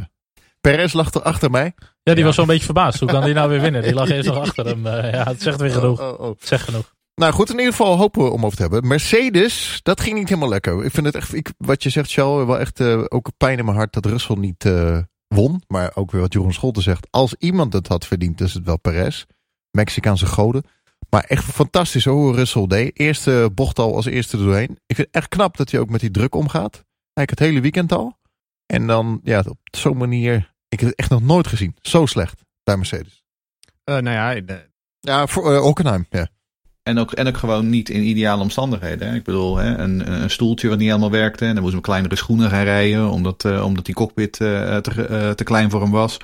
Perez 0.60 0.92
lag 0.92 1.14
er 1.14 1.22
achter 1.22 1.50
mij. 1.50 1.64
Ja, 2.02 2.12
die 2.14 2.16
Ja. 2.18 2.24
was 2.24 2.36
wel 2.36 2.44
een 2.44 2.50
beetje 2.50 2.64
verbaasd. 2.64 3.00
Hoe 3.00 3.08
kan 3.08 3.24
die 3.24 3.34
nou 3.34 3.48
weer 3.48 3.60
winnen? 3.60 3.82
Die 3.82 3.94
lag 3.94 4.08
eerst 4.10 4.28
nog 4.32 4.38
achter 4.38 4.66
hem. 4.66 4.86
Eh, 4.86 5.12
ja, 5.12 5.24
het 5.24 5.42
zegt 5.42 5.60
weer 5.60 5.70
genoeg. 5.70 6.00
Oh, 6.00 6.08
oh, 6.08 6.20
oh. 6.20 6.28
Het 6.28 6.46
zegt 6.48 6.64
genoeg. 6.64 6.94
Nou 7.14 7.32
goed, 7.32 7.50
in 7.50 7.56
ieder 7.58 7.70
geval 7.72 7.96
hopen 7.96 8.24
we 8.24 8.30
om 8.30 8.44
over 8.44 8.56
te 8.56 8.62
hebben. 8.62 8.86
Mercedes, 8.86 9.80
dat 9.82 10.00
ging 10.00 10.18
niet 10.18 10.28
helemaal 10.28 10.48
lekker. 10.48 10.84
Ik 10.84 10.92
vind 10.92 11.06
het 11.06 11.14
echt, 11.14 11.34
ik, 11.34 11.50
wat 11.58 11.82
je 11.82 11.90
zegt, 11.90 12.12
Charles, 12.12 12.46
wel 12.46 12.58
echt 12.58 12.80
ook 13.10 13.30
pijn 13.36 13.58
in 13.58 13.64
mijn 13.64 13.76
hart 13.76 13.92
dat 13.92 14.06
Russell 14.06 14.36
niet 14.36 14.64
eh, 14.64 14.98
won. 15.28 15.62
Maar 15.66 15.90
ook 15.94 16.10
weer 16.10 16.20
wat 16.20 16.32
Jeroen 16.32 16.52
Scholten 16.52 16.82
zegt. 16.82 17.06
Als 17.10 17.34
iemand 17.38 17.72
het 17.72 17.88
had 17.88 18.06
verdiend, 18.06 18.40
is 18.40 18.54
het 18.54 18.64
wel 18.64 18.78
Perez. 18.78 19.24
Mexicaanse 19.70 20.26
goden. 20.26 20.62
Maar 21.10 21.24
echt 21.24 21.44
fantastisch 21.44 22.04
hoor, 22.04 22.14
hoe 22.14 22.34
Russell 22.34 22.66
deed. 22.66 22.98
Eerste 22.98 23.50
bocht 23.54 23.78
al 23.78 23.94
als 23.96 24.06
eerste 24.06 24.36
er 24.38 24.44
doorheen. 24.44 24.70
Ik 24.86 24.96
vind 24.96 25.06
het 25.06 25.16
echt 25.16 25.28
knap 25.28 25.56
dat 25.56 25.70
hij 25.70 25.80
ook 25.80 25.90
met 25.90 26.00
die 26.00 26.10
druk 26.10 26.34
omgaat. 26.34 26.72
Eigenlijk 27.12 27.30
het 27.30 27.38
hele 27.38 27.60
weekend 27.60 27.92
al. 27.92 28.16
En 28.66 28.86
dan, 28.86 29.20
ja, 29.22 29.42
op 29.48 29.58
zo'n 29.70 29.96
manier. 29.96 30.52
Ik 30.68 30.80
heb 30.80 30.88
het 30.88 30.98
echt 30.98 31.10
nog 31.10 31.22
nooit 31.22 31.46
gezien. 31.46 31.76
Zo 31.80 32.06
slecht 32.06 32.40
bij 32.64 32.76
Mercedes. 32.76 33.22
Eh, 33.84 33.94
nou 33.98 34.10
ja, 34.10 34.40
de- 34.40 34.66
Ja, 35.00 35.26
voor 35.26 35.54
eh, 35.54 35.60
Hockenheim, 35.60 36.06
ja. 36.10 36.28
En 36.82 36.98
ook, 36.98 37.12
en 37.12 37.26
ook 37.26 37.36
gewoon 37.36 37.68
niet 37.70 37.88
in 37.88 38.02
ideale 38.02 38.42
omstandigheden. 38.42 39.08
Hè. 39.08 39.14
Ik 39.14 39.24
bedoel, 39.24 39.56
hè, 39.56 39.76
een, 39.76 40.12
een 40.12 40.30
stoeltje 40.30 40.68
wat 40.68 40.78
niet 40.78 40.86
helemaal 40.88 41.10
werkte. 41.10 41.44
En 41.44 41.52
dan 41.54 41.62
moest 41.62 41.66
hij 41.72 41.74
met 41.80 41.84
kleinere 41.90 42.16
schoenen 42.16 42.50
gaan 42.50 42.64
rijden. 42.64 43.08
Omdat, 43.10 43.44
eh, 43.44 43.64
omdat 43.64 43.84
die 43.84 43.94
cockpit 43.94 44.40
eh, 44.40 44.76
te, 44.76 45.06
eh, 45.06 45.30
te 45.30 45.44
klein 45.44 45.70
voor 45.70 45.80
hem 45.82 45.90
was. 45.90 46.16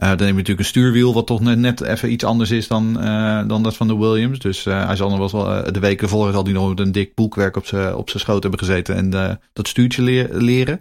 Eh, 0.00 0.08
dan 0.08 0.18
heb 0.18 0.28
je 0.28 0.32
natuurlijk 0.32 0.58
een 0.58 0.64
stuurwiel 0.64 1.14
wat 1.14 1.26
toch 1.26 1.40
net, 1.40 1.58
net 1.58 1.80
even 1.80 2.12
iets 2.12 2.24
anders 2.24 2.50
is 2.50 2.68
dan, 2.68 3.00
eh, 3.00 3.48
dan 3.48 3.62
dat 3.62 3.76
van 3.76 3.88
de 3.88 3.96
Williams. 3.96 4.38
Dus 4.38 4.66
eh, 4.66 4.86
hij 4.86 4.96
zal 4.96 5.10
nog 5.16 5.32
wel 5.32 5.72
de 5.72 5.80
weken 5.80 6.08
voor 6.08 6.32
zal 6.32 6.44
hij 6.44 6.52
nog 6.52 6.68
met 6.68 6.80
een 6.80 6.92
dik 6.92 7.14
boekwerk 7.14 7.56
op 7.56 7.66
zijn 7.66 7.94
op 7.94 8.10
zijn 8.10 8.22
schoot 8.22 8.42
hebben 8.42 8.60
gezeten. 8.60 8.96
En 8.96 9.38
dat 9.52 9.68
stuurtje 9.68 10.02
leer- 10.02 10.28
leren. 10.32 10.80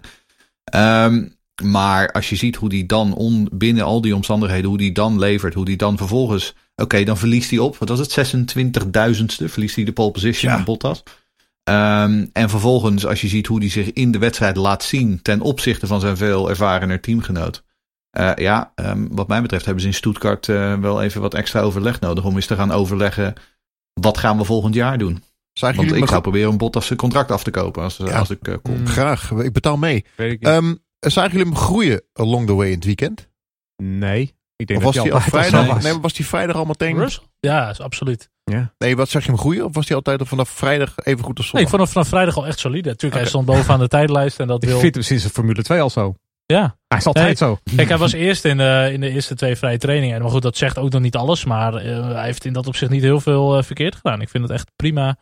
Ehm, 0.64 1.28
maar 1.64 2.12
als 2.12 2.30
je 2.30 2.36
ziet 2.36 2.56
hoe 2.56 2.70
die 2.70 2.86
dan 2.86 3.14
on, 3.14 3.50
binnen 3.52 3.84
al 3.84 4.02
die 4.02 4.16
omstandigheden, 4.16 4.70
hoe 4.70 4.78
die 4.78 4.92
dan 4.92 5.20
levert, 5.20 5.54
hoe 5.54 5.66
die 5.66 5.78
dan 5.78 5.98
vervolgens. 5.98 6.56
Oké, 6.76 7.04
dan 7.04 7.18
verliest 7.18 7.50
hij 7.50 7.60
op, 7.60 7.78
wat 7.78 7.90
was 7.90 8.00
het, 8.00 8.12
26.000ste, 8.12 9.50
verliest 9.50 9.76
hij 9.76 9.86
de 9.86 9.94
pole 9.94 10.12
position 10.12 10.52
Ja. 10.52 10.58
aan 10.58 10.64
Bottas. 10.64 11.04
Ehm, 11.64 12.26
en 12.34 12.50
vervolgens, 12.50 13.06
als 13.06 13.22
je 13.22 13.28
ziet 13.28 13.48
hoe 13.48 13.60
hij 13.60 13.70
zich 13.70 13.94
in 13.94 14.12
de 14.12 14.18
wedstrijd 14.18 14.56
laat 14.56 14.84
zien 14.84 15.22
ten 15.22 15.42
opzichte 15.42 15.88
van 15.88 16.00
zijn 16.00 16.18
veel 16.18 16.50
ervarener 16.50 17.00
teamgenoot. 17.02 17.64
Eh, 18.10 18.32
ja, 18.36 18.72
ehm, 18.75 19.08
wat 19.12 19.28
mij 19.28 19.42
betreft 19.42 19.66
hebben 19.66 19.82
ze 19.82 19.88
in 19.89 19.94
Stuttgart 19.96 20.50
eh, 20.50 20.74
wel 20.75 21.01
even 21.01 21.22
wat 21.22 21.34
extra 21.34 21.62
overleg 21.62 22.00
nodig 22.00 22.24
om 22.25 22.36
eens 22.36 22.46
te 22.46 22.56
gaan 22.56 22.72
overleggen. 22.72 23.34
Wat 23.94 24.18
gaan 24.18 24.38
we 24.38 24.44
volgend 24.44 24.74
jaar 24.75 24.98
doen? 24.98 25.24
Zagen 25.54 25.75
Want 25.75 25.88
jullie 25.88 26.04
ik 26.04 26.10
zou 26.10 26.22
proberen 26.22 26.50
om 26.50 26.58
Bottas 26.58 26.86
zijn 26.86 27.00
contract 27.00 27.32
af 27.32 27.44
te 27.44 27.51
kopen 27.51 27.84
als, 27.84 27.98
Ja. 27.98 28.20
als 28.20 28.30
ik 28.30 28.48
eh, 28.48 28.56
kom. 28.62 28.78
Mm. 28.78 28.88
Graag, 28.88 29.32
ik 29.32 29.54
betaal 29.54 29.78
mee. 29.78 30.06
ik. 30.18 30.42
Ehm 30.44 30.74
zagen 31.00 31.32
jullie 31.32 31.46
hem 31.46 31.56
groeien 31.56 32.01
along 32.13 32.48
the 32.48 32.54
way 32.54 32.68
in 32.68 32.75
het 32.75 32.86
weekend? 32.86 33.30
nee. 33.84 34.38
Ik 34.56 34.68
denk 34.68 34.80
Of 34.80 34.86
was 34.86 34.96
dat 34.96 35.04
hij 35.04 35.13
al 35.13 35.20
vrijdag? 35.20 35.66
was. 35.68 35.84
Nee, 35.84 35.94
was 36.00 36.18
hij 36.18 36.25
vrijdag 36.25 36.56
al 36.56 36.66
meteen? 36.66 36.98
Russell? 36.98 37.24
Ja, 37.39 37.70
is 37.70 37.80
absoluut. 37.82 38.30
Nee, 38.78 38.96
wat 38.96 39.10
zag 39.10 39.22
je 39.24 39.30
hem 39.30 39.38
groeien? 39.39 39.66
Of 39.66 39.74
was 39.74 39.88
hij 39.88 39.96
altijd 39.96 40.20
al 40.20 40.25
vanaf 40.25 40.50
vrijdag 40.50 40.94
even 40.98 41.24
goed 41.24 41.38
als 41.38 41.51
Nee, 41.51 41.63
ik 41.63 41.70
zondag? 41.70 41.70
vond 41.70 41.82
hem 41.82 41.88
vanaf 41.92 42.08
vrijdag 42.08 42.38
al 42.38 42.48
echt 42.48 42.60
solide. 42.60 42.89
Natuurlijk, 42.89 43.22
hij 43.22 43.30
stond 43.30 43.46
bovenaan 43.46 43.80
de 43.80 43.88
tijdlijst 43.88 44.39
en 44.39 44.48
dat 44.48 44.63
Ik 44.63 44.70
wil... 44.70 44.80
vind 44.80 44.94
hem 44.96 45.04
sinds 45.04 45.24
de 45.24 45.30
Formule 45.30 45.63
2 45.63 45.82
al 45.82 45.89
zo. 45.89 46.16
Ja, 46.53 46.77
Hij 46.88 46.98
is 46.98 47.06
altijd 47.06 47.25
Nee. 47.25 47.36
zo. 47.36 47.60
Kijk, 47.75 47.89
hij 47.89 47.98
was 47.98 48.12
eerst 48.12 48.46
in 48.46 48.58
de, 48.58 48.89
in 48.94 49.00
de 49.00 49.10
eerste 49.10 49.36
twee 49.36 49.56
vrije 49.56 49.77
trainingen. 49.77 50.22
Maar 50.22 50.32
goed, 50.32 50.41
dat 50.41 50.58
zegt 50.58 50.77
ook 50.77 50.91
nog 50.91 51.01
niet 51.01 51.15
alles. 51.15 51.46
Maar 51.46 51.74
eh, 51.75 52.12
hij 52.12 52.25
heeft 52.25 52.46
in 52.46 52.53
dat 52.53 52.68
opzicht 52.68 52.91
niet 52.91 53.01
heel 53.01 53.20
veel 53.20 53.58
eh, 53.58 53.63
verkeerd 53.63 53.96
gedaan. 53.96 54.22
Ik 54.22 54.29
vind 54.29 54.44
het 54.44 54.51
echt 54.53 54.72
prima, 54.75 55.18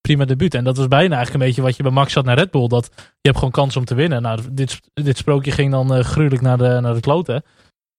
prima 0.00 0.24
debuut. 0.24 0.54
En 0.54 0.64
dat 0.64 0.76
was 0.76 0.88
bijna 0.88 1.14
eigenlijk 1.16 1.42
een 1.42 1.48
beetje 1.48 1.62
wat 1.62 1.76
je 1.76 1.82
bij 1.82 1.92
Max 1.92 2.14
had 2.14 2.24
naar 2.24 2.36
Red 2.38 2.50
Bull. 2.50 2.66
Dat 2.68 2.90
je 2.96 3.02
hebt 3.20 3.36
gewoon 3.36 3.50
kans 3.52 3.76
om 3.76 3.84
te 3.84 3.94
winnen. 3.94 4.22
Nou, 4.22 4.40
dit, 4.52 4.80
dit 4.94 5.16
sprookje 5.18 5.50
ging 5.50 5.70
dan 5.70 5.94
eh, 5.94 6.04
gruwelijk 6.04 6.42
naar 6.42 6.58
de, 6.58 6.78
naar 6.80 6.94
de 6.94 7.00
kloten. 7.00 7.42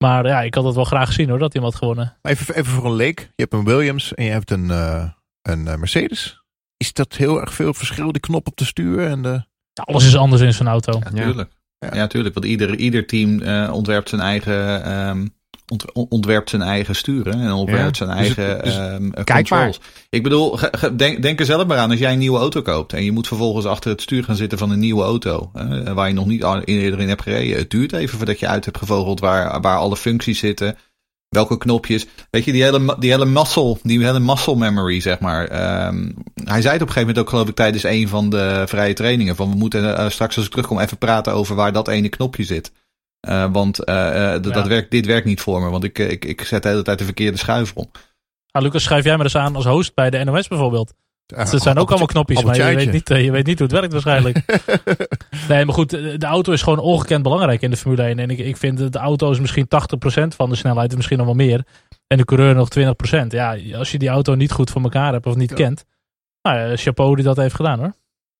Maar 0.03 0.27
ja, 0.27 0.41
ik 0.41 0.53
had 0.55 0.63
het 0.63 0.75
wel 0.75 0.83
graag 0.83 1.07
gezien 1.07 1.29
hoor, 1.29 1.39
dat 1.39 1.53
hij 1.53 1.61
hem 1.61 1.71
had 1.71 1.79
gewonnen. 1.79 2.17
Even, 2.21 2.55
even 2.55 2.71
voor 2.73 2.85
een 2.85 2.95
leek. 2.95 3.19
Je 3.19 3.41
hebt 3.41 3.53
een 3.53 3.63
Williams 3.65 4.13
en 4.13 4.23
je 4.23 4.31
hebt 4.31 4.51
een, 4.51 4.71
eh, 4.71 5.09
een 5.41 5.67
eh, 5.67 5.75
Mercedes. 5.75 6.41
Is 6.77 6.93
dat 6.93 7.13
heel 7.15 7.41
erg 7.41 7.53
veel 7.53 7.73
verschil, 7.73 8.11
die 8.11 8.21
knop 8.21 8.47
op 8.47 8.57
de 8.57 8.65
stuur 8.65 9.07
en 9.07 9.21
de... 9.21 9.43
Alles 9.73 10.05
is 10.05 10.15
anders 10.17 10.41
in 10.41 10.53
zo'n 10.53 10.67
auto. 10.67 10.99
Ja, 11.03 11.09
tuurlijk. 11.09 11.49
Ja, 11.51 11.57
ja 11.91 12.07
tuurlijk. 12.07 12.33
Want 12.33 12.45
ieder, 12.45 12.75
ieder 12.75 13.05
team 13.05 13.41
uh, 13.41 13.69
ontwerpt 13.73 14.09
zijn 14.09 14.21
eigen... 14.21 14.91
Um, 15.07 15.33
ontwerpt 15.93 16.49
zijn 16.49 16.61
eigen 16.61 16.95
sturen 16.95 17.41
en 17.41 17.51
ontwerpt 17.51 17.97
ja, 17.97 18.05
zijn 18.05 18.17
dus 18.17 18.35
eigen 18.35 18.63
dus, 18.63 18.77
um, 18.77 19.13
controls. 19.23 19.79
Ik 20.09 20.23
bedoel, 20.23 20.59
denk, 20.93 21.21
denk, 21.21 21.39
er 21.39 21.45
zelf 21.45 21.65
maar 21.65 21.77
aan 21.77 21.89
als 21.89 21.99
jij 21.99 22.11
een 22.11 22.19
nieuwe 22.19 22.37
auto 22.37 22.61
koopt 22.61 22.93
en 22.93 23.03
je 23.03 23.11
moet 23.11 23.27
vervolgens 23.27 23.65
achter 23.65 23.91
het 23.91 24.01
stuur 24.01 24.23
gaan 24.23 24.35
zitten 24.35 24.57
van 24.57 24.71
een 24.71 24.79
nieuwe 24.79 25.03
auto 25.03 25.51
uh, 25.55 25.91
waar 25.91 26.07
je 26.07 26.13
nog 26.13 26.25
niet 26.25 26.43
eerder 26.65 26.99
in 26.99 27.07
hebt 27.07 27.21
gereden. 27.21 27.57
Het 27.57 27.69
duurt 27.69 27.93
even 27.93 28.17
voordat 28.17 28.39
je 28.39 28.47
uit 28.47 28.65
hebt 28.65 28.77
gevogeld 28.77 29.19
waar, 29.19 29.61
waar 29.61 29.77
alle 29.77 29.97
functies 29.97 30.39
zitten 30.39 30.77
welke 31.33 31.57
knopjes. 31.57 32.05
Weet 32.29 32.45
je, 32.45 32.51
die 32.51 32.63
hele, 32.63 32.95
die 32.99 33.11
hele 33.11 33.25
muscle, 33.25 33.77
die 33.83 34.03
hele 34.03 34.19
muscle 34.19 34.55
memory, 34.55 34.99
zeg 34.99 35.19
maar. 35.19 35.43
Um, 35.87 36.13
hij 36.43 36.61
zei 36.61 36.73
het 36.73 36.81
op 36.81 36.87
een 36.87 36.93
gegeven 36.93 36.99
moment 36.99 37.19
ook, 37.19 37.29
geloof 37.29 37.47
ik, 37.47 37.55
tijdens 37.55 37.83
een 37.83 38.07
van 38.07 38.29
de 38.29 38.63
vrije 38.67 38.93
trainingen. 38.93 39.35
Van 39.35 39.49
we 39.49 39.55
moeten 39.55 39.83
uh, 39.83 40.09
straks 40.09 40.35
als 40.35 40.45
ik 40.45 40.51
terugkom 40.51 40.79
even 40.79 40.97
praten 40.97 41.33
over 41.33 41.55
waar 41.55 41.71
dat 41.71 41.87
ene 41.87 42.09
knopje 42.09 42.43
zit. 42.43 42.71
Uh, 43.27 43.51
want 43.51 43.79
uh, 43.79 43.95
ja. 43.95 44.39
dat 44.39 44.67
werkt, 44.67 44.91
dit 44.91 45.05
werkt 45.05 45.25
niet 45.25 45.41
voor 45.41 45.61
me, 45.61 45.69
want 45.69 45.83
ik, 45.83 45.99
ik, 45.99 46.25
ik 46.25 46.41
zet 46.41 46.63
de 46.63 46.69
hele 46.69 46.81
tijd 46.81 46.97
de 46.97 47.05
verkeerde 47.05 47.37
schuif 47.37 47.71
om. 47.75 47.91
Ah, 48.51 48.61
Lucas, 48.61 48.83
schrijf 48.83 49.03
jij 49.03 49.17
me 49.17 49.23
eens 49.23 49.35
aan 49.35 49.55
als 49.55 49.65
host 49.65 49.93
bij 49.93 50.09
de 50.09 50.23
NOS 50.23 50.47
bijvoorbeeld. 50.47 50.93
Het 51.35 51.61
zijn 51.61 51.77
ook 51.77 51.89
allemaal 51.89 52.07
knopjes, 52.07 52.43
maar 52.43 52.55
je 52.55 52.75
weet, 52.75 52.91
niet, 52.91 53.07
je 53.07 53.31
weet 53.31 53.45
niet 53.45 53.59
hoe 53.59 53.67
het 53.67 53.75
werkt 53.75 53.91
waarschijnlijk. 53.91 54.45
nee, 55.49 55.65
maar 55.65 55.75
goed, 55.75 55.89
de 55.89 56.25
auto 56.25 56.51
is 56.51 56.61
gewoon 56.61 56.79
ongekend 56.79 57.23
belangrijk 57.23 57.61
in 57.61 57.69
de 57.69 57.77
Formule 57.77 58.03
1. 58.03 58.19
En 58.19 58.29
ik, 58.29 58.37
ik 58.37 58.57
vind 58.57 58.93
de 58.93 58.99
auto 58.99 59.31
is 59.31 59.39
misschien 59.39 59.65
80% 59.65 60.27
van 60.27 60.49
de 60.49 60.55
snelheid, 60.55 60.95
misschien 60.95 61.17
nog 61.17 61.25
wel 61.25 61.35
meer. 61.35 61.65
En 62.07 62.17
de 62.17 62.25
coureur 62.25 62.55
nog 62.55 62.67
20%. 62.79 63.27
Ja, 63.27 63.57
als 63.77 63.91
je 63.91 63.97
die 63.97 64.09
auto 64.09 64.35
niet 64.35 64.51
goed 64.51 64.69
voor 64.69 64.81
elkaar 64.81 65.13
hebt 65.13 65.25
of 65.25 65.35
niet 65.35 65.53
kent. 65.53 65.85
Nou, 66.41 66.75
chapeau 66.75 67.15
die 67.15 67.23
dat 67.23 67.37
heeft 67.37 67.55
gedaan 67.55 67.79
hoor. 67.79 67.93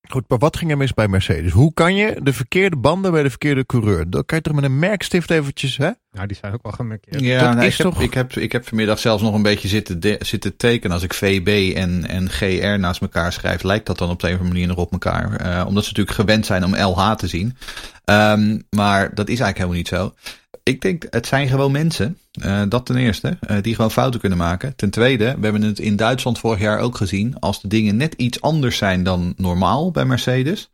Goed, 0.08 0.24
maar 0.28 0.38
wat 0.38 0.56
ging 0.56 0.70
er 0.70 0.76
mis 0.76 0.94
bij 0.94 1.08
Mercedes? 1.08 1.52
Hoe 1.52 1.74
kan 1.74 1.94
je 1.94 2.20
de 2.22 2.32
verkeerde 2.32 2.76
banden 2.76 3.12
bij 3.12 3.22
de 3.22 3.30
verkeerde 3.30 3.66
coureur? 3.66 4.10
Dan 4.10 4.24
kan 4.24 4.36
je 4.36 4.42
toch 4.44 4.54
met 4.54 4.64
een 4.64 4.78
merkstift 4.78 5.30
eventjes, 5.30 5.76
hè? 5.76 5.90
Nou, 6.12 6.26
die 6.26 6.36
zijn 6.40 6.52
ook 6.52 6.62
wel 6.62 6.72
gemerkeerd. 6.72 7.20
Ja, 7.20 7.54
nou, 7.54 7.66
ik, 7.66 7.76
heb, 7.76 7.94
ik, 7.94 8.14
heb, 8.14 8.32
ik 8.32 8.52
heb 8.52 8.68
vanmiddag 8.68 8.98
zelfs 8.98 9.22
nog 9.22 9.34
een 9.34 9.42
beetje 9.42 9.68
zitten, 9.68 10.00
zitten 10.18 10.56
tekenen. 10.56 10.92
Als 10.92 11.02
ik 11.02 11.14
VB 11.14 11.72
en, 11.76 12.08
en 12.08 12.30
GR 12.30 12.78
naast 12.78 13.00
elkaar 13.00 13.32
schrijf, 13.32 13.62
lijkt 13.62 13.86
dat 13.86 13.98
dan 13.98 14.10
op 14.10 14.20
de 14.20 14.26
een 14.26 14.34
of 14.34 14.38
andere 14.38 14.58
manier 14.58 14.74
nog 14.74 14.84
op 14.84 14.92
elkaar. 14.92 15.46
Uh, 15.46 15.64
omdat 15.66 15.84
ze 15.84 15.88
natuurlijk 15.88 16.16
gewend 16.16 16.46
zijn 16.46 16.64
om 16.64 16.76
LH 16.76 17.12
te 17.12 17.26
zien. 17.26 17.56
Um, 18.04 18.66
maar 18.70 19.14
dat 19.14 19.28
is 19.28 19.40
eigenlijk 19.40 19.56
helemaal 19.56 19.76
niet 19.76 19.88
zo. 19.88 20.14
Ik 20.62 20.80
denk, 20.80 21.06
het 21.10 21.26
zijn 21.26 21.48
gewoon 21.48 21.72
mensen. 21.72 22.18
Uh, 22.42 22.62
dat 22.68 22.86
ten 22.86 22.96
eerste. 22.96 23.38
Uh, 23.50 23.56
die 23.62 23.74
gewoon 23.74 23.90
fouten 23.90 24.20
kunnen 24.20 24.38
maken. 24.38 24.76
Ten 24.76 24.90
tweede, 24.90 25.24
we 25.24 25.42
hebben 25.42 25.62
het 25.62 25.78
in 25.78 25.96
Duitsland 25.96 26.38
vorig 26.38 26.60
jaar 26.60 26.78
ook 26.78 26.96
gezien. 26.96 27.38
Als 27.38 27.60
de 27.60 27.68
dingen 27.68 27.96
net 27.96 28.14
iets 28.14 28.40
anders 28.40 28.76
zijn 28.76 29.02
dan 29.02 29.34
normaal 29.36 29.90
bij 29.90 30.04
Mercedes 30.04 30.73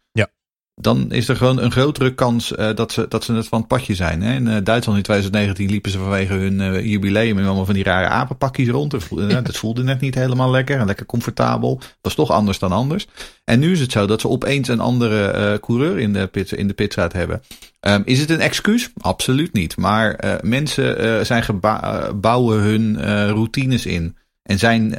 dan 0.81 1.13
is 1.13 1.29
er 1.29 1.37
gewoon 1.37 1.61
een 1.61 1.71
grotere 1.71 2.15
kans 2.15 2.53
uh, 2.53 2.75
dat, 2.75 2.93
ze, 2.93 3.07
dat 3.09 3.25
ze 3.25 3.33
het 3.33 3.49
van 3.49 3.59
het 3.59 3.69
padje 3.69 3.95
zijn. 3.95 4.23
Hè? 4.23 4.35
In 4.35 4.47
uh, 4.47 4.57
Duitsland 4.63 4.99
in 4.99 5.05
2019 5.05 5.71
liepen 5.71 5.91
ze 5.91 5.99
vanwege 5.99 6.35
hun 6.35 6.61
uh, 6.61 6.85
jubileum 6.85 7.39
in 7.39 7.45
allemaal 7.45 7.65
van 7.65 7.75
die 7.75 7.85
rare 7.85 8.07
apenpakjes 8.07 8.69
rond. 8.69 8.93
Het 8.93 9.05
voelde, 9.57 9.83
net 9.83 10.01
niet 10.01 10.15
helemaal 10.15 10.51
lekker 10.51 10.79
en 10.79 10.87
lekker 10.87 11.07
comfortabel. 11.07 11.81
Was 12.01 12.15
toch 12.15 12.31
anders 12.31 12.59
dan 12.59 12.73
anders. 12.73 13.07
En 13.45 13.59
nu 13.59 13.73
is 13.73 13.81
het 13.81 13.93
zo 13.93 14.07
dat 14.07 14.21
ze 14.21 14.29
opeens 14.29 14.69
een 14.69 14.81
andere 14.81 15.59
coureur 15.61 15.99
in 15.99 16.13
de, 16.13 16.27
pit, 16.27 16.53
in 16.53 16.69
de 16.69 16.75
pitstraat 16.75 17.13
hebben. 17.13 17.43
Um, 17.81 18.03
is 18.05 18.21
het 18.21 18.31
een 18.31 18.41
excuus? 18.41 18.91
Absoluut 19.01 19.53
niet. 19.53 19.77
Maar 19.77 20.39
mensen 20.43 21.27
zijn 21.27 21.61
bouwen 22.15 22.61
hun 22.61 23.01
routines 23.29 23.87
in. 23.87 24.17
En 24.43 24.59
zijn, 24.59 24.95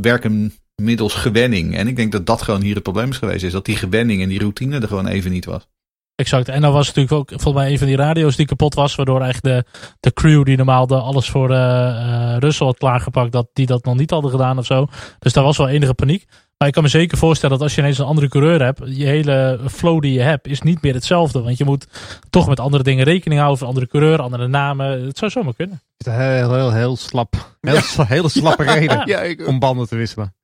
werken 0.00 0.52
middels 0.82 1.14
gewenning. 1.14 1.76
En 1.76 1.88
ik 1.88 1.96
denk 1.96 2.12
dat 2.12 2.26
dat 2.26 2.42
gewoon 2.42 2.62
hier 2.62 2.74
het 2.74 2.82
probleem 2.82 3.10
is 3.10 3.18
geweest. 3.18 3.44
Is 3.44 3.52
dat 3.52 3.64
die 3.64 3.76
gewenning 3.76 4.22
en 4.22 4.28
die 4.28 4.38
routine 4.38 4.80
er 4.80 4.88
gewoon 4.88 5.06
even 5.06 5.30
niet 5.30 5.44
was. 5.44 5.68
Exact. 6.14 6.48
En 6.48 6.60
dan 6.60 6.72
was 6.72 6.86
het 6.86 6.96
natuurlijk 6.96 7.32
ook 7.32 7.40
volgens 7.40 7.62
mij 7.64 7.72
een 7.72 7.78
van 7.78 7.86
die 7.86 7.96
radio's 7.96 8.36
die 8.36 8.46
kapot 8.46 8.74
was. 8.74 8.94
Waardoor 8.94 9.20
eigenlijk 9.20 9.54
de, 9.54 9.80
de 10.00 10.12
crew 10.12 10.44
die 10.44 10.56
normaal 10.56 10.86
de 10.86 10.94
alles 10.94 11.30
voor 11.30 11.50
uh, 11.50 11.56
uh, 11.56 12.36
Russell 12.38 12.66
had 12.66 12.78
klaargepakt. 12.78 13.32
Dat 13.32 13.48
die 13.52 13.66
dat 13.66 13.84
nog 13.84 13.96
niet 13.96 14.10
hadden 14.10 14.30
gedaan 14.30 14.58
of 14.58 14.66
zo. 14.66 14.86
Dus 15.18 15.32
daar 15.32 15.44
was 15.44 15.56
wel 15.56 15.68
enige 15.68 15.94
paniek. 15.94 16.26
Maar 16.58 16.68
ik 16.68 16.74
kan 16.74 16.82
me 16.82 16.88
zeker 16.88 17.18
voorstellen 17.18 17.54
dat 17.54 17.64
als 17.64 17.74
je 17.74 17.80
ineens 17.80 17.98
een 17.98 18.04
andere 18.04 18.28
coureur 18.28 18.62
hebt. 18.62 18.80
Je 18.84 19.04
hele 19.04 19.60
flow 19.70 20.00
die 20.00 20.12
je 20.12 20.20
hebt 20.20 20.46
is 20.46 20.60
niet 20.60 20.82
meer 20.82 20.94
hetzelfde. 20.94 21.42
Want 21.42 21.58
je 21.58 21.64
moet 21.64 21.86
toch 22.30 22.48
met 22.48 22.60
andere 22.60 22.82
dingen 22.82 23.04
rekening 23.04 23.40
houden. 23.40 23.58
Voor 23.58 23.68
andere 23.68 23.88
coureur, 23.88 24.22
andere 24.22 24.48
namen. 24.48 25.06
Het 25.06 25.18
zou 25.18 25.30
zomaar 25.30 25.54
kunnen. 25.54 25.80
Het 25.96 26.06
is 26.06 26.12
een 26.12 26.20
heel, 26.20 26.54
heel, 26.54 26.72
heel 26.72 26.96
slap. 26.96 27.56
Heel, 27.60 27.74
ja. 27.74 28.04
hele 28.04 28.28
slappe 28.28 28.62
reden 28.72 29.06
ja, 29.06 29.46
om 29.46 29.58
banden 29.58 29.88
te 29.88 29.96
wisselen. 29.96 30.34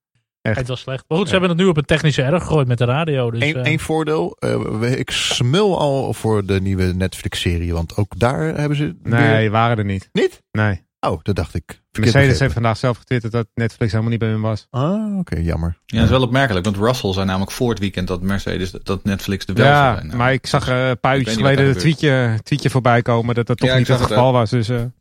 Echt. 0.43 0.57
Het 0.57 0.69
was 0.69 0.81
slecht. 0.81 1.05
Maar 1.09 1.19
goed, 1.19 1.27
ze 1.27 1.33
hebben 1.33 1.51
het 1.51 1.59
nu 1.59 1.67
op 1.67 1.77
een 1.77 1.85
technische 1.85 2.23
erg 2.23 2.43
gegooid 2.43 2.69
met 2.69 2.79
de 2.79 2.85
radio. 2.85 3.31
Dus, 3.31 3.43
Eén 3.43 3.73
uh... 3.73 3.79
voordeel. 3.79 4.37
Uh, 4.41 4.99
ik 4.99 5.11
smul 5.11 5.79
al 5.79 6.13
voor 6.13 6.47
de 6.47 6.61
nieuwe 6.61 6.85
Netflix-serie. 6.85 7.73
Want 7.73 7.97
ook 7.97 8.19
daar 8.19 8.41
hebben 8.41 8.77
ze... 8.77 8.97
Nee, 9.03 9.39
weer... 9.39 9.51
waren 9.51 9.79
er 9.79 9.85
niet. 9.85 10.09
Niet? 10.13 10.43
Nee. 10.51 10.83
Oh, 11.07 11.21
dat 11.23 11.37
dacht 11.37 11.55
ik. 11.55 11.83
Mercedes 11.99 12.39
heeft 12.39 12.53
vandaag 12.53 12.77
zelf 12.77 12.99
getwitterd 12.99 13.33
dat 13.33 13.47
Netflix 13.55 13.91
helemaal 13.91 14.11
niet 14.11 14.21
bij 14.21 14.29
hem 14.29 14.43
was. 14.43 14.67
Ah, 14.71 15.19
oké, 15.19 15.19
okay, 15.19 15.45
jammer. 15.45 15.79
Ja, 15.87 15.97
dat 15.97 16.05
is 16.05 16.11
wel 16.11 16.23
opmerkelijk, 16.23 16.65
want 16.65 16.77
Russell 16.77 17.13
zei 17.13 17.27
namelijk 17.27 17.51
voor 17.51 17.71
het 17.71 17.79
weekend 17.79 18.09
dat 18.09 18.23
Mercedes, 18.23 18.71
dat 18.71 19.05
Netflix 19.05 19.47
de 19.47 19.53
wel 19.53 19.67
ja, 19.67 19.95
zijn. 19.95 20.17
maar 20.17 20.33
ik 20.33 20.47
zag 20.47 20.69
uh, 20.69 20.89
een 20.89 21.01
paar 21.01 21.17
uurtjes 21.17 21.37
geleden 21.37 21.67
een 21.67 21.77
tweetje, 21.77 22.41
tweetje 22.43 22.71
voorbij 22.71 23.03
komen 23.03 23.35
dat 23.35 23.47
dat 23.47 23.59
toch 23.59 23.69
ja, 23.69 23.77
niet 23.77 23.89
het 23.89 24.01
geval 24.01 24.27
het 24.27 24.35
was. 24.35 24.51
Dus, 24.51 24.69
uh... 24.69 24.77
En 24.77 24.93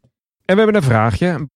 we 0.45 0.55
hebben 0.55 0.75
een 0.75 0.83
vraagje. 0.83 1.49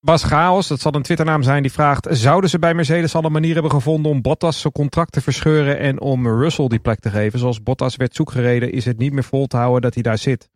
Bas 0.00 0.22
Chaos, 0.24 0.68
dat 0.68 0.80
zal 0.80 0.94
een 0.94 1.02
Twitternaam 1.02 1.42
zijn, 1.42 1.62
die 1.62 1.72
vraagt... 1.72 2.06
Zouden 2.10 2.50
ze 2.50 2.58
bij 2.58 2.74
Mercedes 2.74 3.14
al 3.14 3.24
een 3.24 3.32
manier 3.32 3.52
hebben 3.52 3.70
gevonden 3.70 4.12
om 4.12 4.22
Bottas 4.22 4.60
zijn 4.60 4.72
contract 4.72 5.12
te 5.12 5.20
verscheuren... 5.20 5.78
en 5.78 6.00
om 6.00 6.26
Russell 6.26 6.68
die 6.68 6.78
plek 6.78 7.00
te 7.00 7.10
geven? 7.10 7.38
Zoals 7.38 7.62
Bottas 7.62 7.96
werd 7.96 8.14
zoekgereden, 8.14 8.72
is 8.72 8.84
het 8.84 8.98
niet 8.98 9.12
meer 9.12 9.24
vol 9.24 9.46
te 9.46 9.56
houden 9.56 9.82
dat 9.82 9.94
hij 9.94 10.02
daar 10.02 10.18
zit. 10.18 10.50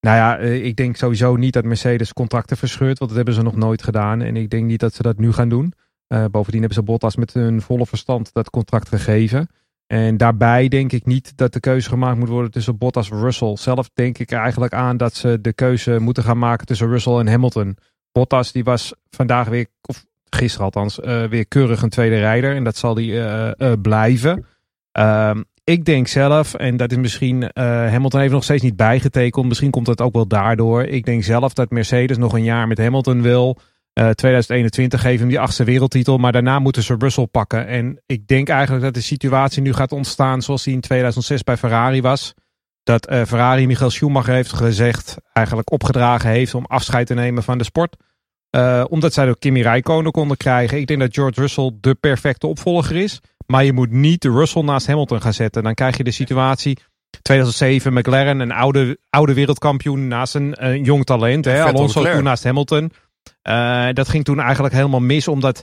Nou 0.00 0.16
ja, 0.16 0.38
eh, 0.38 0.64
ik 0.64 0.76
denk 0.76 0.96
sowieso 0.96 1.36
niet 1.36 1.52
dat 1.52 1.64
Mercedes 1.64 2.12
contracten 2.12 2.56
verscheurt... 2.56 2.98
want 2.98 3.10
dat 3.10 3.16
hebben 3.16 3.34
ze 3.34 3.42
nog 3.42 3.56
nooit 3.56 3.82
gedaan. 3.82 4.20
En 4.22 4.36
ik 4.36 4.50
denk 4.50 4.66
niet 4.66 4.80
dat 4.80 4.94
ze 4.94 5.02
dat 5.02 5.18
nu 5.18 5.32
gaan 5.32 5.48
doen. 5.48 5.72
Uh, 6.08 6.24
bovendien 6.30 6.60
hebben 6.60 6.78
ze 6.78 6.84
Bottas 6.84 7.16
met 7.16 7.32
hun 7.32 7.62
volle 7.62 7.86
verstand 7.86 8.32
dat 8.32 8.50
contract 8.50 8.88
gegeven... 8.88 9.48
En 9.86 10.16
daarbij 10.16 10.68
denk 10.68 10.92
ik 10.92 11.06
niet 11.06 11.36
dat 11.36 11.52
de 11.52 11.60
keuze 11.60 11.88
gemaakt 11.88 12.18
moet 12.18 12.28
worden 12.28 12.50
tussen 12.50 12.78
Bottas 12.78 13.10
en 13.10 13.20
Russell. 13.20 13.56
Zelf 13.56 13.90
denk 13.94 14.18
ik 14.18 14.30
eigenlijk 14.30 14.72
aan 14.72 14.96
dat 14.96 15.14
ze 15.14 15.40
de 15.40 15.52
keuze 15.52 15.98
moeten 15.98 16.22
gaan 16.22 16.38
maken 16.38 16.66
tussen 16.66 16.88
Russell 16.88 17.18
en 17.18 17.28
Hamilton. 17.28 17.76
Bottas 18.12 18.52
die 18.52 18.64
was 18.64 18.92
vandaag 19.10 19.48
weer, 19.48 19.66
of 19.82 20.04
gisteren 20.30 20.64
althans, 20.64 20.98
uh, 20.98 21.24
weer 21.24 21.46
keurig 21.46 21.82
een 21.82 21.88
tweede 21.88 22.18
rijder. 22.18 22.54
En 22.54 22.64
dat 22.64 22.76
zal 22.76 22.94
die 22.94 23.12
uh, 23.12 23.50
uh, 23.56 23.72
blijven. 23.82 24.46
Ehm, 24.92 25.42
ik 25.64 25.84
denk 25.84 26.06
zelf, 26.06 26.54
en 26.54 26.76
dat 26.76 26.90
is 26.90 26.96
misschien, 26.96 27.50
Hamilton 27.54 28.20
heeft 28.20 28.32
nog 28.32 28.44
steeds 28.44 28.62
niet 28.62 28.76
bijgetekend. 28.76 29.46
Misschien 29.46 29.70
komt 29.70 29.86
het 29.86 30.00
ook 30.00 30.12
wel 30.12 30.26
daardoor. 30.26 30.82
Ik 30.82 31.04
denk 31.04 31.24
zelf 31.24 31.52
dat 31.52 31.70
Mercedes 31.70 32.16
nog 32.16 32.32
een 32.32 32.44
jaar 32.44 32.66
met 32.66 32.78
Hamilton 32.78 33.22
wil. 33.22 33.58
2021 33.92 35.00
geven 35.00 35.18
hem 35.18 35.28
die 35.28 35.40
achtste 35.40 35.64
wereldtitel. 35.64 36.18
Maar 36.18 36.32
daarna 36.32 36.58
moeten 36.58 36.82
ze 36.82 36.96
Russell 36.98 37.26
pakken. 37.26 37.66
En 37.66 38.02
ik 38.06 38.26
denk 38.26 38.48
eigenlijk 38.48 38.84
dat 38.84 38.94
de 38.94 39.00
situatie 39.00 39.62
nu 39.62 39.72
gaat 39.72 39.92
ontstaan 39.92 40.42
zoals 40.42 40.62
die 40.64 40.74
in 40.74 40.80
2006 40.80 41.42
bij 41.42 41.56
Ferrari 41.56 42.00
was 42.00 42.34
dat 42.88 43.10
uh, 43.10 43.24
Ferrari 43.24 43.66
Michael 43.66 43.90
Schumacher 43.90 44.34
heeft 44.34 44.52
gezegd, 44.52 45.16
eigenlijk 45.32 45.72
opgedragen 45.72 46.30
heeft 46.30 46.54
om 46.54 46.64
afscheid 46.64 47.06
te 47.06 47.14
nemen 47.14 47.42
van 47.42 47.58
de 47.58 47.64
sport. 47.64 47.96
Uh, 48.50 48.84
omdat 48.88 49.12
zij 49.12 49.24
door 49.24 49.38
Kimi 49.38 49.62
Räikkönen 49.62 50.12
konden 50.12 50.36
krijgen. 50.36 50.78
Ik 50.78 50.86
denk 50.86 51.00
dat 51.00 51.14
George 51.14 51.40
Russell 51.40 51.72
de 51.80 51.94
perfecte 51.94 52.46
opvolger 52.46 52.96
is. 52.96 53.20
Maar 53.46 53.64
je 53.64 53.72
moet 53.72 53.90
niet 53.90 54.24
Russell 54.24 54.62
naast 54.62 54.86
Hamilton 54.86 55.20
gaan 55.20 55.32
zetten. 55.32 55.62
Dan 55.62 55.74
krijg 55.74 55.96
je 55.96 56.04
de 56.04 56.10
situatie 56.10 56.78
2007 57.22 57.92
McLaren, 57.92 58.40
een 58.40 58.52
oude, 58.52 58.98
oude 59.10 59.34
wereldkampioen 59.34 60.08
naast 60.08 60.34
een, 60.34 60.66
een 60.66 60.84
jong 60.84 61.04
talent. 61.04 61.44
Hè? 61.44 61.62
Alonso 61.62 62.02
toen 62.02 62.22
naast 62.22 62.44
Hamilton. 62.44 62.92
Uh, 63.48 63.88
dat 63.92 64.08
ging 64.08 64.24
toen 64.24 64.40
eigenlijk 64.40 64.74
helemaal 64.74 65.00
mis, 65.00 65.28
omdat 65.28 65.62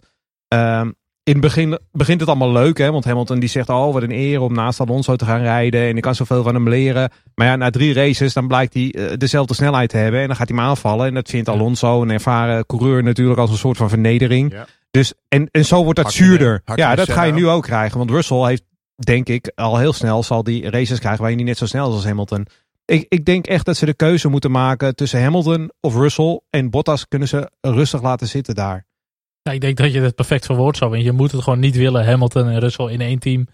uh, 0.53 0.81
in 1.25 1.33
het 1.33 1.41
begin 1.41 1.79
begint 1.91 2.19
het 2.19 2.29
allemaal 2.29 2.51
leuk, 2.51 2.77
hè? 2.77 2.91
Want 2.91 3.05
Hamilton 3.05 3.39
die 3.39 3.49
zegt, 3.49 3.69
oh, 3.69 3.93
wat 3.93 4.03
een 4.03 4.11
eer 4.11 4.41
om 4.41 4.53
naast 4.53 4.79
Alonso 4.79 5.15
te 5.15 5.25
gaan 5.25 5.41
rijden. 5.41 5.81
En 5.81 5.95
ik 5.95 6.01
kan 6.01 6.15
zoveel 6.15 6.43
van 6.43 6.53
hem 6.53 6.69
leren. 6.69 7.11
Maar 7.35 7.47
ja, 7.47 7.55
na 7.55 7.69
drie 7.69 7.93
races, 7.93 8.33
dan 8.33 8.47
blijkt 8.47 8.73
hij 8.73 8.95
uh, 8.95 9.11
dezelfde 9.17 9.53
snelheid 9.53 9.89
te 9.89 9.97
hebben. 9.97 10.21
En 10.21 10.27
dan 10.27 10.35
gaat 10.35 10.47
hij 10.49 10.57
hem 10.57 10.65
aanvallen. 10.65 11.07
En 11.07 11.13
dat 11.13 11.29
vindt 11.29 11.49
Alonso, 11.49 12.01
een 12.01 12.09
ervaren 12.09 12.65
coureur, 12.65 13.03
natuurlijk 13.03 13.39
als 13.39 13.49
een 13.49 13.57
soort 13.57 13.77
van 13.77 13.89
vernedering. 13.89 14.51
Ja. 14.51 14.65
Dus, 14.91 15.13
en, 15.27 15.47
en 15.51 15.65
zo 15.65 15.83
wordt 15.83 16.01
dat 16.01 16.13
zuurder. 16.13 16.61
ja, 16.75 16.95
dat 16.95 17.11
ga 17.11 17.23
je 17.23 17.33
nu 17.33 17.47
ook 17.47 17.63
krijgen. 17.63 17.97
Want 17.97 18.09
Russell 18.09 18.45
heeft, 18.47 18.63
denk 18.95 19.27
ik, 19.27 19.51
al 19.55 19.77
heel 19.77 19.93
snel 19.93 20.23
zal 20.23 20.43
die 20.43 20.69
races 20.69 20.99
krijgen 20.99 21.21
waar 21.21 21.29
je 21.29 21.37
niet 21.37 21.45
net 21.45 21.57
zo 21.57 21.65
snel 21.65 21.87
is 21.87 21.93
als 21.93 22.05
Hamilton. 22.05 22.47
Ik, 22.85 23.05
ik 23.09 23.25
denk 23.25 23.47
echt 23.47 23.65
dat 23.65 23.77
ze 23.77 23.85
de 23.85 23.93
keuze 23.93 24.27
moeten 24.27 24.51
maken 24.51 24.95
tussen 24.95 25.21
Hamilton 25.21 25.71
of 25.79 25.95
Russell. 25.95 26.39
En 26.49 26.69
Bottas 26.69 27.07
kunnen 27.07 27.27
ze 27.27 27.51
rustig 27.61 28.01
laten 28.01 28.27
zitten 28.27 28.55
daar. 28.55 28.85
Ja, 29.49 29.51
ik 29.51 29.61
denk 29.61 29.77
dat 29.77 29.93
je 29.93 30.01
het 30.01 30.15
perfect 30.15 30.45
verwoord 30.45 30.77
zou. 30.77 30.97
Je 30.97 31.11
moet 31.11 31.31
het 31.31 31.43
gewoon 31.43 31.59
niet 31.59 31.75
willen, 31.75 32.05
Hamilton 32.05 32.47
en 32.47 32.59
Russell 32.59 32.91
in 32.91 33.01
één 33.01 33.19
team. 33.19 33.47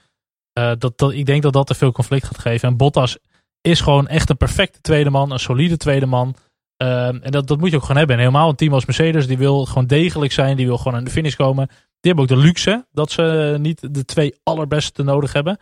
Uh, 0.60 0.72
dat, 0.78 0.98
dat, 0.98 1.12
ik 1.12 1.26
denk 1.26 1.42
dat 1.42 1.54
dat 1.54 1.68
te 1.68 1.74
veel 1.74 1.92
conflict 1.92 2.26
gaat 2.26 2.40
geven. 2.40 2.70
En 2.70 2.78
Bottas 2.78 3.18
is 3.62 3.82
gewoon 3.82 4.08
echt 4.08 4.30
een 4.30 4.38
perfecte 4.38 4.82
tweede 4.82 5.10
man, 5.10 5.32
een 5.32 5.40
solide 5.40 5.78
tweede 5.78 6.06
man. 6.06 6.36
Uh, 6.84 7.08
en 7.08 7.32
dat, 7.32 7.48
dat 7.48 7.60
moet 7.60 7.70
je 7.70 7.76
ook 7.76 7.82
gewoon 7.82 7.98
hebben. 7.98 8.16
En 8.16 8.22
helemaal 8.22 8.50
een 8.50 8.56
team 8.56 8.74
als 8.74 8.86
Mercedes, 8.86 9.28
die 9.28 9.38
wil 9.38 9.66
gewoon 9.66 9.86
degelijk 9.86 10.32
zijn, 10.32 10.58
die 10.58 10.66
wil 10.66 10.78
gewoon 10.78 10.98
aan 10.98 11.04
de 11.04 11.12
finish 11.12 11.36
komen. 11.36 11.68
Die 11.68 12.12
hebben 12.12 12.24
ook 12.24 12.30
de 12.30 12.48
luxe 12.48 12.86
dat 12.92 13.12
ze 13.12 13.56
niet 13.60 13.94
de 13.94 14.06
twee 14.06 14.36
allerbeste 14.44 15.04
nodig 15.04 15.34
hebben. 15.34 15.60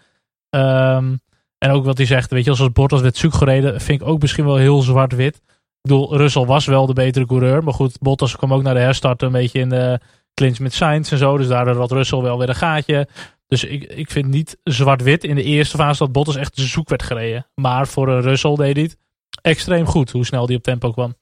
Ehm, 0.49 1.15
en 1.57 1.71
ook 1.71 1.85
wat 1.85 1.97
hij 1.97 2.05
zegt, 2.05 2.31
weet 2.31 2.43
je, 2.43 2.49
als 2.49 2.71
Bottas 2.71 3.01
werd 3.01 3.17
zoek 3.17 3.33
gereden, 3.33 3.81
vind 3.81 4.01
ik 4.01 4.07
ook 4.07 4.21
misschien 4.21 4.45
wel 4.45 4.55
heel 4.55 4.81
zwart-wit. 4.81 5.35
Ik 5.35 5.41
bedoel, 5.81 6.17
Russell 6.17 6.45
was 6.45 6.65
wel 6.65 6.85
de 6.85 6.93
betere 6.93 7.25
coureur. 7.25 7.63
Maar 7.63 7.73
goed, 7.73 7.99
Bottas 7.99 8.35
kwam 8.35 8.53
ook 8.53 8.63
naar 8.63 8.73
de 8.73 8.79
herstart 8.79 9.21
een 9.21 9.31
beetje 9.31 9.59
in 9.59 9.69
de 9.69 9.99
clinch 10.39 10.59
met 10.59 10.73
Sainz 10.73 11.11
en 11.11 11.17
zo. 11.17 11.37
Dus 11.37 11.47
daardoor 11.47 11.75
had 11.75 11.91
Russell 11.91 12.21
wel 12.21 12.37
weer 12.37 12.49
een 12.49 12.55
gaatje. 12.55 13.07
Dus 13.47 13.63
ik, 13.63 13.83
ik 13.83 14.11
vind 14.11 14.27
niet 14.27 14.57
zwart-wit 14.63 15.23
in 15.23 15.35
de 15.35 15.43
eerste 15.43 15.77
fase 15.77 15.99
dat 15.99 16.11
Bottas 16.11 16.35
echt 16.35 16.57
zoek 16.57 16.89
werd 16.89 17.03
gereden. 17.03 17.47
Maar 17.55 17.87
voor 17.87 18.07
een 18.07 18.21
Russell 18.21 18.55
deed 18.55 18.75
hij 18.75 18.83
het 18.83 18.97
extreem 19.41 19.85
goed 19.85 20.11
hoe 20.11 20.25
snel 20.25 20.45
die 20.45 20.57
op 20.57 20.63
tempo 20.63 20.91
kwam. 20.91 21.15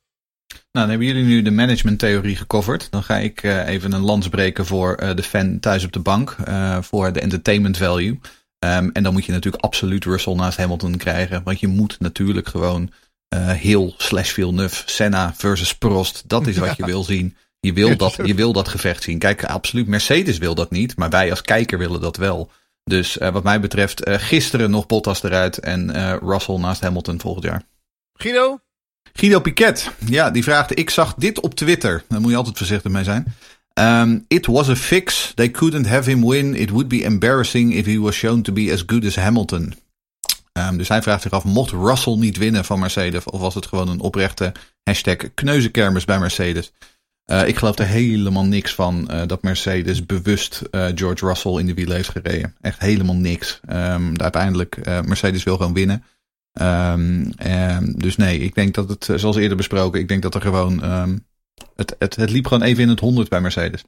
Nou, 0.47 0.62
dan 0.71 0.89
hebben 0.89 1.08
jullie 1.08 1.23
nu 1.23 1.41
de 1.41 1.51
managementtheorie 1.51 2.36
gecoverd. 2.36 2.91
Dan 2.91 3.03
ga 3.03 3.17
ik 3.17 3.43
uh, 3.43 3.67
even 3.67 3.91
een 3.91 4.01
lans 4.01 4.30
breken 4.30 4.65
voor 4.65 4.99
uh, 5.01 5.15
de 5.15 5.23
fan 5.23 5.60
thuis 5.60 5.84
op 5.84 5.91
de 5.91 5.99
bank. 5.99 6.36
Uh, 6.47 6.82
voor 6.82 7.13
de 7.13 7.19
entertainment 7.19 7.77
value. 7.77 8.19
Um, 8.60 8.91
en 8.91 9.03
dan 9.03 9.13
moet 9.13 9.25
je 9.25 9.32
natuurlijk 9.32 9.63
absoluut 9.63 10.06
Russell 10.06 10.34
naast 10.34 10.58
Hamilton 10.58 10.97
krijgen. 10.97 11.43
Want 11.43 11.60
je 11.60 11.67
moet 11.67 11.99
natuurlijk 11.99 12.47
gewoon 12.47 12.91
heel 13.36 13.93
slash 13.97 14.32
Villeneuve, 14.32 14.84
Senna 14.86 15.34
versus 15.36 15.75
Prost. 15.75 16.23
Dat 16.27 16.47
is 16.47 16.58
wat 16.58 16.77
je 16.77 16.86
wil 16.93 17.03
zien. 17.03 17.36
Je 17.67 17.73
wil, 17.73 17.97
dat, 17.97 18.15
je 18.23 18.36
wil 18.36 18.53
dat 18.53 18.67
gevecht 18.67 19.03
zien. 19.03 19.19
Kijk, 19.19 19.45
absoluut. 19.45 19.88
Mercedes 19.88 20.38
wil 20.38 20.56
dat 20.56 20.71
niet. 20.71 20.97
Maar 20.97 21.10
wij 21.10 21.30
als 21.30 21.41
kijker 21.41 21.77
willen 21.77 22.01
dat 22.01 22.17
wel. 22.17 22.51
Dus 22.84 23.15
wat 23.15 23.43
mij 23.43 23.60
betreft, 23.60 24.01
gisteren 24.06 24.69
nog 24.69 24.86
Bottas 24.86 25.23
eruit. 25.23 25.58
En 25.60 25.91
Russell 26.19 26.58
naast 26.58 26.82
Hamilton 26.82 27.19
volgend 27.19 27.45
jaar. 27.45 27.63
Guido? 28.13 28.60
Guido 29.13 29.39
Piquet, 29.39 29.91
ja, 30.06 30.32
die 30.32 30.43
vraagt: 30.43 30.80
Ik 30.80 30.89
zag 30.89 31.13
dit 31.13 31.39
op 31.39 31.56
Twitter. 31.56 32.03
Daar 32.08 32.21
moet 32.21 32.32
je 32.32 32.38
altijd 32.38 32.58
voorzichtig 32.58 32.91
mee 32.91 33.03
zijn. 33.03 33.36
Um, 33.73 34.25
it 34.27 34.45
was 34.45 34.69
a 34.69 34.75
fix. 34.75 35.32
They 35.36 35.49
couldn't 35.49 35.88
have 35.88 36.10
him 36.10 36.30
win. 36.30 36.56
It 36.56 36.69
would 36.69 36.88
be 36.88 37.03
embarrassing 37.03 37.73
if 37.73 37.86
he 37.86 37.99
was 37.99 38.15
shown 38.15 38.41
to 38.41 38.53
be 38.53 38.71
as 38.73 38.84
good 38.86 39.06
as 39.06 39.15
Hamilton. 39.15 39.73
Um, 40.53 40.77
dus 40.77 40.88
hij 40.88 41.01
vraagt 41.01 41.21
zich 41.21 41.32
af: 41.32 41.43
mocht 41.43 41.71
Russell 41.71 42.15
niet 42.15 42.38
winnen 42.38 42.65
van 42.65 42.80
Mercedes? 42.80 43.23
Of 43.23 43.39
was 43.39 43.56
het 43.56 43.65
gewoon 43.65 43.89
een 43.89 43.99
oprechte 43.99 44.51
hashtag 44.84 45.15
kneuzenkermis 45.34 46.06
bij 46.06 46.19
Mercedes? 46.19 46.71
Uh, 47.32 47.48
ik 47.48 47.58
geloof 47.58 47.78
er 47.78 47.86
helemaal 47.86 48.46
niks 48.46 48.74
van 48.74 49.08
uh, 49.12 49.22
dat 49.26 49.42
Mercedes 49.42 50.06
bewust 50.06 50.62
uh, 50.72 50.86
George 50.96 51.26
Russell 51.26 51.60
in 51.60 51.66
de 51.66 51.74
wielen 51.74 51.96
heeft 51.96 52.10
gereden. 52.10 52.56
Echt 52.62 52.80
helemaal 52.80 53.16
niks. 53.16 53.60
Um, 53.70 54.22
uiteindelijk, 54.22 54.86
Mercedes 54.86 55.44
wil 55.44 55.58
gewoon 55.58 55.74
winnen. 55.74 56.04
Um, 56.62 57.32
um, 57.48 58.00
dus 58.00 58.16
nee, 58.16 58.40
ik 58.40 58.56
denk 58.56 58.74
dat 58.74 58.90
het, 58.90 59.10
zoals 59.16 59.36
eerder 59.36 59.58
besproken, 59.58 60.00
ik 60.00 60.08
denk 60.08 60.22
dat 60.22 60.36
er 60.36 60.42
gewoon. 60.42 60.82
Het, 61.76 61.96
het, 62.00 62.16
het 62.16 62.30
liep 62.30 62.48
gewoon 62.48 62.63
even 62.63 62.84
in 62.84 62.90
het 62.90 63.00
honderd 63.00 63.30
bij 63.30 63.42
Mercedes. 63.42 63.84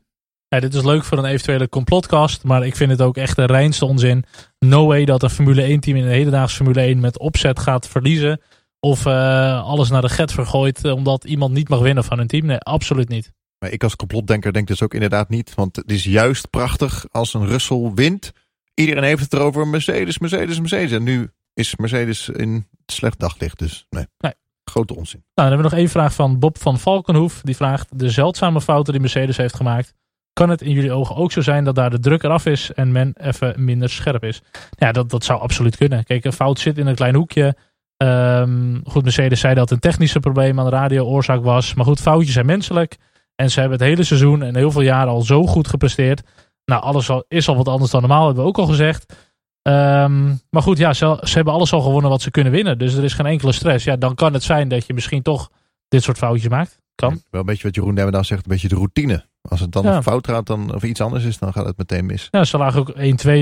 Ja, 0.47 0.60
dit 0.60 0.73
is 0.73 0.84
leuk 0.84 1.04
voor 1.04 1.17
een 1.17 1.25
eventuele 1.25 1.69
complotcast, 1.69 2.43
maar 2.43 2.65
ik 2.65 2.75
vind 2.75 2.91
het 2.91 3.02
ook 3.02 3.17
echt 3.17 3.36
de 3.36 3.45
reinste 3.45 3.86
onzin. 3.86 4.25
No 4.60 4.86
way 4.86 5.06
dat 5.06 5.23
een 5.23 5.30
Formule 5.30 5.62
1 5.62 5.80
team 5.80 5.97
in 5.97 6.04
de 6.04 6.10
hedendaagse 6.10 6.56
Formule 6.56 6.82
1 6.82 6.99
met 6.99 7.19
opzet 7.19 7.60
gaat 7.60 7.88
verliezen. 7.88 8.41
Of 8.79 9.05
uh, 9.05 9.63
alles 9.63 9.89
naar 9.89 10.01
de 10.01 10.09
get 10.09 10.31
vergooit 10.31 10.85
omdat 10.91 11.23
iemand 11.23 11.53
niet 11.53 11.69
mag 11.69 11.79
winnen 11.79 12.03
van 12.03 12.19
een 12.19 12.27
team. 12.27 12.45
Nee, 12.45 12.57
absoluut 12.57 13.09
niet. 13.09 13.31
Maar 13.59 13.71
ik 13.71 13.83
als 13.83 13.95
complotdenker 13.95 14.53
denk 14.53 14.67
dus 14.67 14.81
ook 14.81 14.93
inderdaad 14.93 15.29
niet. 15.29 15.55
Want 15.55 15.75
het 15.75 15.91
is 15.91 16.03
juist 16.03 16.49
prachtig 16.49 17.05
als 17.11 17.33
een 17.33 17.47
Russell 17.47 17.91
wint. 17.95 18.31
Iedereen 18.73 19.03
heeft 19.03 19.21
het 19.21 19.33
erover 19.33 19.67
Mercedes, 19.67 20.19
Mercedes, 20.19 20.59
Mercedes. 20.59 20.91
En 20.91 21.03
nu 21.03 21.31
is 21.53 21.75
Mercedes 21.75 22.29
in 22.29 22.67
slecht 22.85 23.19
daglicht. 23.19 23.59
Dus 23.59 23.85
nee, 23.89 24.05
nee. 24.17 24.33
grote 24.63 24.95
onzin. 24.95 25.19
Nou, 25.19 25.31
dan 25.33 25.45
hebben 25.45 25.65
we 25.65 25.69
nog 25.69 25.79
één 25.79 25.89
vraag 25.89 26.13
van 26.13 26.39
Bob 26.39 26.57
van 26.57 26.79
Valkenhoef. 26.79 27.41
Die 27.41 27.55
vraagt, 27.55 27.99
de 27.99 28.09
zeldzame 28.09 28.61
fouten 28.61 28.93
die 28.93 29.01
Mercedes 29.01 29.37
heeft 29.37 29.55
gemaakt. 29.55 29.93
Kan 30.33 30.49
het 30.49 30.61
in 30.61 30.71
jullie 30.71 30.91
ogen 30.91 31.15
ook 31.15 31.31
zo 31.31 31.41
zijn 31.41 31.63
dat 31.63 31.75
daar 31.75 31.89
de 31.89 31.99
druk 31.99 32.23
eraf 32.23 32.45
is 32.45 32.71
en 32.73 32.91
men 32.91 33.13
even 33.21 33.63
minder 33.63 33.89
scherp 33.89 34.23
is? 34.23 34.41
Ja, 34.77 34.91
dat, 34.91 35.09
dat 35.09 35.23
zou 35.23 35.39
absoluut 35.39 35.77
kunnen. 35.77 36.03
Kijk, 36.03 36.25
een 36.25 36.33
fout 36.33 36.59
zit 36.59 36.77
in 36.77 36.87
een 36.87 36.95
klein 36.95 37.15
hoekje. 37.15 37.55
Um, 38.03 38.81
goed, 38.83 39.03
Mercedes 39.03 39.39
zei 39.39 39.53
dat 39.53 39.71
een 39.71 39.79
technische 39.79 40.19
probleem 40.19 40.59
aan 40.59 40.65
de 40.65 40.71
radio 40.71 41.05
oorzaak 41.05 41.43
was. 41.43 41.73
Maar 41.73 41.85
goed, 41.85 42.01
foutjes 42.01 42.33
zijn 42.33 42.45
menselijk. 42.45 42.97
En 43.35 43.51
ze 43.51 43.59
hebben 43.59 43.79
het 43.79 43.88
hele 43.88 44.03
seizoen 44.03 44.43
en 44.43 44.55
heel 44.55 44.71
veel 44.71 44.81
jaren 44.81 45.12
al 45.12 45.21
zo 45.21 45.45
goed 45.45 45.67
gepresteerd. 45.67 46.21
Nou, 46.65 46.81
alles 46.81 47.09
al, 47.09 47.25
is 47.27 47.47
al 47.47 47.55
wat 47.55 47.67
anders 47.67 47.91
dan 47.91 48.01
normaal, 48.01 48.25
hebben 48.25 48.43
we 48.43 48.49
ook 48.49 48.57
al 48.57 48.65
gezegd. 48.65 49.13
Um, 49.62 50.41
maar 50.49 50.62
goed, 50.62 50.77
ja, 50.77 50.93
ze, 50.93 51.17
ze, 51.23 51.35
hebben 51.35 51.53
alles 51.53 51.73
al 51.73 51.81
gewonnen 51.81 52.09
wat 52.09 52.21
ze 52.21 52.31
kunnen 52.31 52.51
winnen. 52.51 52.77
Dus 52.77 52.93
er 52.93 53.03
is 53.03 53.13
geen 53.13 53.25
enkele 53.25 53.51
stress. 53.51 53.85
Ja, 53.85 53.95
dan 53.95 54.15
kan 54.15 54.33
het 54.33 54.43
zijn 54.43 54.67
dat 54.67 54.85
je 54.85 54.93
misschien 54.93 55.21
toch 55.21 55.49
dit 55.88 56.03
soort 56.03 56.17
foutjes 56.17 56.49
maakt. 56.49 56.79
Kan. 56.95 57.09
Ja, 57.09 57.19
wel 57.29 57.39
een 57.39 57.47
beetje 57.47 57.63
wat 57.63 57.75
Jeroen 57.75 57.95
Demmendaal 57.95 58.23
zegt, 58.23 58.45
een 58.45 58.51
beetje 58.51 58.67
de 58.67 58.75
routine. 58.75 59.25
Als 59.41 59.59
het 59.59 59.71
dan 59.71 59.83
ja. 59.83 60.01
fout 60.01 60.27
gaat 60.27 60.45
dan, 60.45 60.75
of 60.75 60.83
iets 60.83 61.01
anders 61.01 61.23
is, 61.23 61.38
dan 61.38 61.53
gaat 61.53 61.65
het 61.65 61.77
meteen 61.77 62.05
mis. 62.05 62.27
Ja, 62.31 62.43
ze 62.43 62.57
lagen 62.57 62.79
ook 62.79 62.91
1-2. 62.91 62.93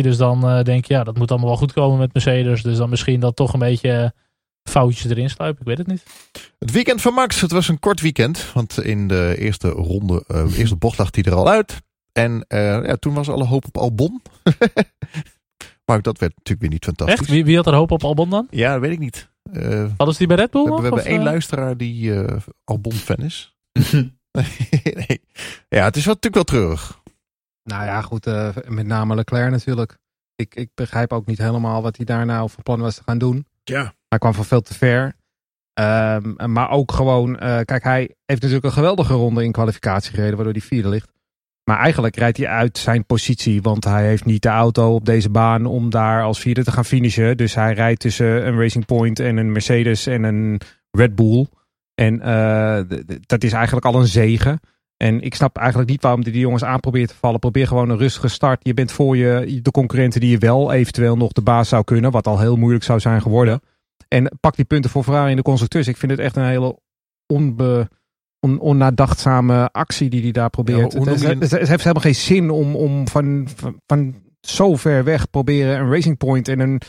Dus 0.02 0.18
dan 0.18 0.50
uh, 0.50 0.64
denk 0.64 0.86
je, 0.86 0.94
ja, 0.94 1.04
dat 1.04 1.18
moet 1.18 1.30
allemaal 1.32 1.50
wel 1.50 1.58
goed 1.58 1.74
komen 1.74 1.98
met 1.98 2.14
Mercedes. 2.14 2.64
Dus 2.64 2.78
dan 2.78 2.90
misschien 2.90 3.20
dat 3.20 3.36
toch 3.36 3.54
een 3.54 3.60
beetje 3.60 4.14
foutjes 4.70 5.12
erin 5.12 5.30
sluipen. 5.30 5.62
Ik 5.62 5.68
weet 5.68 5.78
het 5.78 5.88
niet. 5.88 6.04
Het 6.60 6.72
weekend 6.72 7.02
van 7.02 7.14
Max. 7.14 7.42
Het 7.42 7.52
was 7.52 7.68
een 7.68 7.80
kort 7.80 8.02
weekend. 8.02 8.52
Want 8.54 8.84
in 8.84 9.08
de 9.08 9.36
eerste 9.38 9.70
ronde, 9.70 10.24
uh, 10.28 10.58
eerste 10.58 10.76
bocht 10.76 10.98
lag 10.98 11.08
hij 11.12 11.24
er 11.24 11.36
al 11.36 11.50
uit. 11.50 11.82
En 12.12 12.46
uh, 12.48 12.60
ja, 12.86 12.96
toen 12.96 13.14
was 13.14 13.30
alle 13.30 13.46
hoop 13.46 13.66
op 13.66 13.78
Albon. 13.78 14.22
Maar 15.86 16.02
dat 16.02 16.20
werd 16.20 16.36
natuurlijk 16.36 16.60
weer 16.60 16.70
niet 16.70 16.84
fantastisch. 16.84 17.20
Echt? 17.20 17.30
Wie, 17.30 17.46
wie 17.46 17.56
had 17.56 17.68
er 17.68 17.74
hoop 17.74 17.92
op 17.92 18.04
Albon 18.04 18.30
dan? 18.30 18.48
Ja, 18.50 18.72
dat 18.72 18.82
weet 18.82 18.92
ik 18.92 19.00
niet. 19.00 19.30
Uh, 19.54 19.86
Hadden 19.98 20.12
ze 20.12 20.18
die 20.18 20.28
bij 20.28 20.36
Red 20.36 20.52
Bull? 20.52 20.64
We, 20.64 20.76
we 20.76 20.82
hebben 20.82 21.06
één 21.06 21.18
uh... 21.18 21.24
luisteraar 21.24 21.78
die 21.78 22.10
uh, 22.10 22.38
Albon-fan 22.64 23.18
is. 23.18 23.56
nee. 24.82 25.22
Ja, 25.70 25.84
het 25.84 25.96
is 25.96 26.06
wel, 26.06 26.14
natuurlijk 26.14 26.36
wel 26.36 26.44
treurig. 26.44 27.02
Nou 27.64 27.86
ja, 27.86 28.02
goed. 28.02 28.26
met 28.68 28.86
name 28.86 29.16
Leclerc 29.16 29.52
natuurlijk. 29.52 29.98
Ik, 30.36 30.56
ik 30.56 30.70
begrijp 30.74 31.14
ook 31.14 31.26
niet 31.26 31.38
helemaal 31.38 31.82
wat 31.82 31.96
hij 31.96 32.06
daar 32.06 32.26
nou 32.26 32.50
voor 32.50 32.64
plan 32.64 32.80
was 32.80 32.96
te 32.96 33.04
gaan 33.04 33.18
doen. 33.18 33.48
Ja. 33.64 33.94
Hij 34.08 34.20
kwam 34.20 34.34
van 34.34 34.46
veel 34.46 34.62
te 34.62 34.74
ver. 34.74 35.16
Um, 35.80 36.36
maar 36.52 36.70
ook 36.70 36.92
gewoon, 36.92 37.36
kijk, 37.66 37.84
hij 37.84 38.00
heeft 38.26 38.42
natuurlijk 38.42 38.66
een 38.66 38.72
geweldige 38.72 39.14
ronde 39.14 39.44
in 39.44 39.52
kwalificatie 39.52 40.14
gereden, 40.14 40.36
waardoor 40.36 40.54
hij 40.54 40.62
vierde 40.62 40.90
ligt. 40.90 41.16
Maar 41.64 41.78
eigenlijk 41.78 42.16
rijdt 42.16 42.38
hij 42.38 42.48
uit 42.48 42.78
zijn 42.78 43.06
positie, 43.06 43.62
want 43.62 43.84
hij 43.84 44.06
heeft 44.06 44.26
niet 44.26 44.42
de 44.42 44.50
auto 44.50 44.94
op 44.94 45.06
deze 45.06 45.30
baan 45.30 45.66
om 45.66 45.90
daar 45.90 46.24
als 46.24 46.40
vierde 46.40 46.64
te 46.64 46.72
gaan 46.72 46.86
finishen. 46.86 47.38
Dus 47.38 47.56
hij 47.56 47.74
rijdt 47.74 48.00
tussen 48.00 48.48
een 48.48 48.60
Racing 48.60 48.86
Point 48.86 49.20
en 49.20 49.38
een 49.38 49.52
Mercedes 49.52 50.06
en 50.06 50.24
een 50.24 50.62
Red 50.92 51.16
Bull. 51.16 51.48
En 51.96 52.16
uh, 52.16 52.80
dat 53.26 53.44
is 53.44 53.52
eigenlijk 53.52 53.86
al 53.86 53.96
een 53.96 54.08
zegen. 54.08 54.60
En 54.98 55.22
ik 55.22 55.36
snap 55.36 55.58
eigenlijk 55.58 55.90
niet 55.90 56.02
waarom 56.02 56.22
hij 56.22 56.32
die 56.32 56.42
jongens 56.42 56.64
aan 56.64 56.80
probeert 56.80 57.10
te 57.10 57.16
vallen. 57.16 57.40
Probeer 57.40 57.68
gewoon 57.68 57.90
een 57.90 57.98
rustige 57.98 58.28
start. 58.28 58.60
Je 58.64 58.74
bent 58.74 58.92
voor 58.92 59.18
je 59.18 59.60
de 59.62 59.72
concurrenten 59.72 60.20
die 60.20 60.30
je 60.30 60.38
wel 60.38 60.72
eventueel 60.72 61.18
nog 61.18 61.32
de 61.32 61.42
baas 61.42 61.70
zou 61.70 61.84
kunnen. 61.84 62.12
Wat 62.12 62.28
al 62.28 62.40
heel 62.40 62.56
moeilijk 62.56 62.84
zou 62.84 63.00
zijn 63.00 63.22
geworden. 63.22 63.62
En 64.08 64.38
pak 64.40 64.56
die 64.56 64.66
punten 64.66 64.92
voor 64.92 65.04
Ferrari 65.04 65.30
in 65.30 65.36
de 65.36 65.42
constructeurs. 65.42 65.88
Ik 65.88 65.98
vind 65.98 66.12
het 66.12 66.22
echt 66.22 66.36
een 66.36 66.46
hele 66.46 66.80
onbe 67.34 67.90
on, 68.40 68.60
onnadachtzame 68.60 69.70
actie 69.72 70.10
die 70.10 70.22
hij 70.22 70.32
daar 70.32 70.50
probeert. 70.50 70.94
Ja, 70.94 71.00
het, 71.00 71.24
het, 71.24 71.52
het, 71.52 71.52
heeft 71.52 71.84
helemaal 71.84 72.02
geen 72.02 72.16
zin 72.16 72.50
om, 72.50 72.76
om 72.76 73.08
van, 73.08 73.48
van, 73.56 73.82
van 73.86 74.16
zo 74.42 74.76
ver 74.76 75.04
weg 75.04 75.30
proberen 75.30 75.80
een 75.80 75.92
Racing 75.92 76.18
Point 76.18 76.48
en 76.48 76.60
een, 76.60 76.82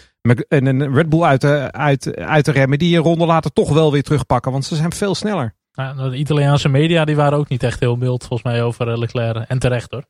en 0.48 0.66
een 0.66 0.94
Red 0.94 1.08
Bull 1.08 1.22
uit 1.22 1.40
te, 1.40 1.72
uit, 1.72 2.16
uit 2.16 2.44
te 2.44 2.52
remmen. 2.52 2.78
Die 2.78 2.96
een 2.96 3.02
ronde 3.02 3.26
later 3.26 3.52
toch 3.52 3.72
wel 3.72 3.92
weer 3.92 4.02
terugpakken, 4.02 4.52
want 4.52 4.64
ze 4.64 4.76
zijn 4.76 4.92
veel 4.92 5.14
sneller. 5.14 5.54
Ja, 5.72 5.92
de 5.92 6.16
Italiaanse 6.16 6.68
media 6.68 7.04
die 7.04 7.16
waren 7.16 7.38
ook 7.38 7.48
niet 7.48 7.62
echt 7.62 7.80
heel 7.80 7.96
mild 7.96 8.24
volgens 8.24 8.52
mij 8.52 8.62
over 8.62 8.98
Leclerc. 8.98 9.48
En 9.48 9.58
terecht 9.58 9.90
hoor. 9.90 10.04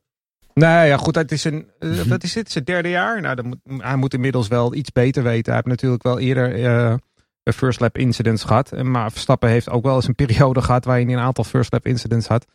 Nou 0.58 0.86
ja, 0.86 0.96
goed, 0.96 1.14
het 1.14 1.32
is 1.32 1.44
een, 1.44 1.70
wat 2.06 2.22
is 2.22 2.32
dit? 2.32 2.50
Zijn 2.50 2.64
derde 2.64 2.88
jaar? 2.88 3.20
Nou, 3.20 3.42
moet, 3.42 3.58
hij 3.82 3.96
moet 3.96 4.14
inmiddels 4.14 4.48
wel 4.48 4.74
iets 4.74 4.92
beter 4.92 5.22
weten. 5.22 5.44
Hij 5.44 5.54
heeft 5.54 5.66
natuurlijk 5.66 6.02
wel 6.02 6.18
eerder 6.18 6.58
uh, 6.58 6.94
first 7.54 7.80
lap 7.80 7.98
incidents 7.98 8.44
gehad. 8.44 8.82
Maar 8.82 9.12
Verstappen 9.12 9.48
heeft 9.48 9.70
ook 9.70 9.84
wel 9.84 9.94
eens 9.94 10.08
een 10.08 10.14
periode 10.24 10.62
gehad 10.62 10.84
waarin 10.84 11.06
hij 11.06 11.16
een 11.16 11.22
aantal 11.22 11.44
first 11.44 11.72
lap 11.72 11.86
incidents 11.86 12.26
had. 12.26 12.46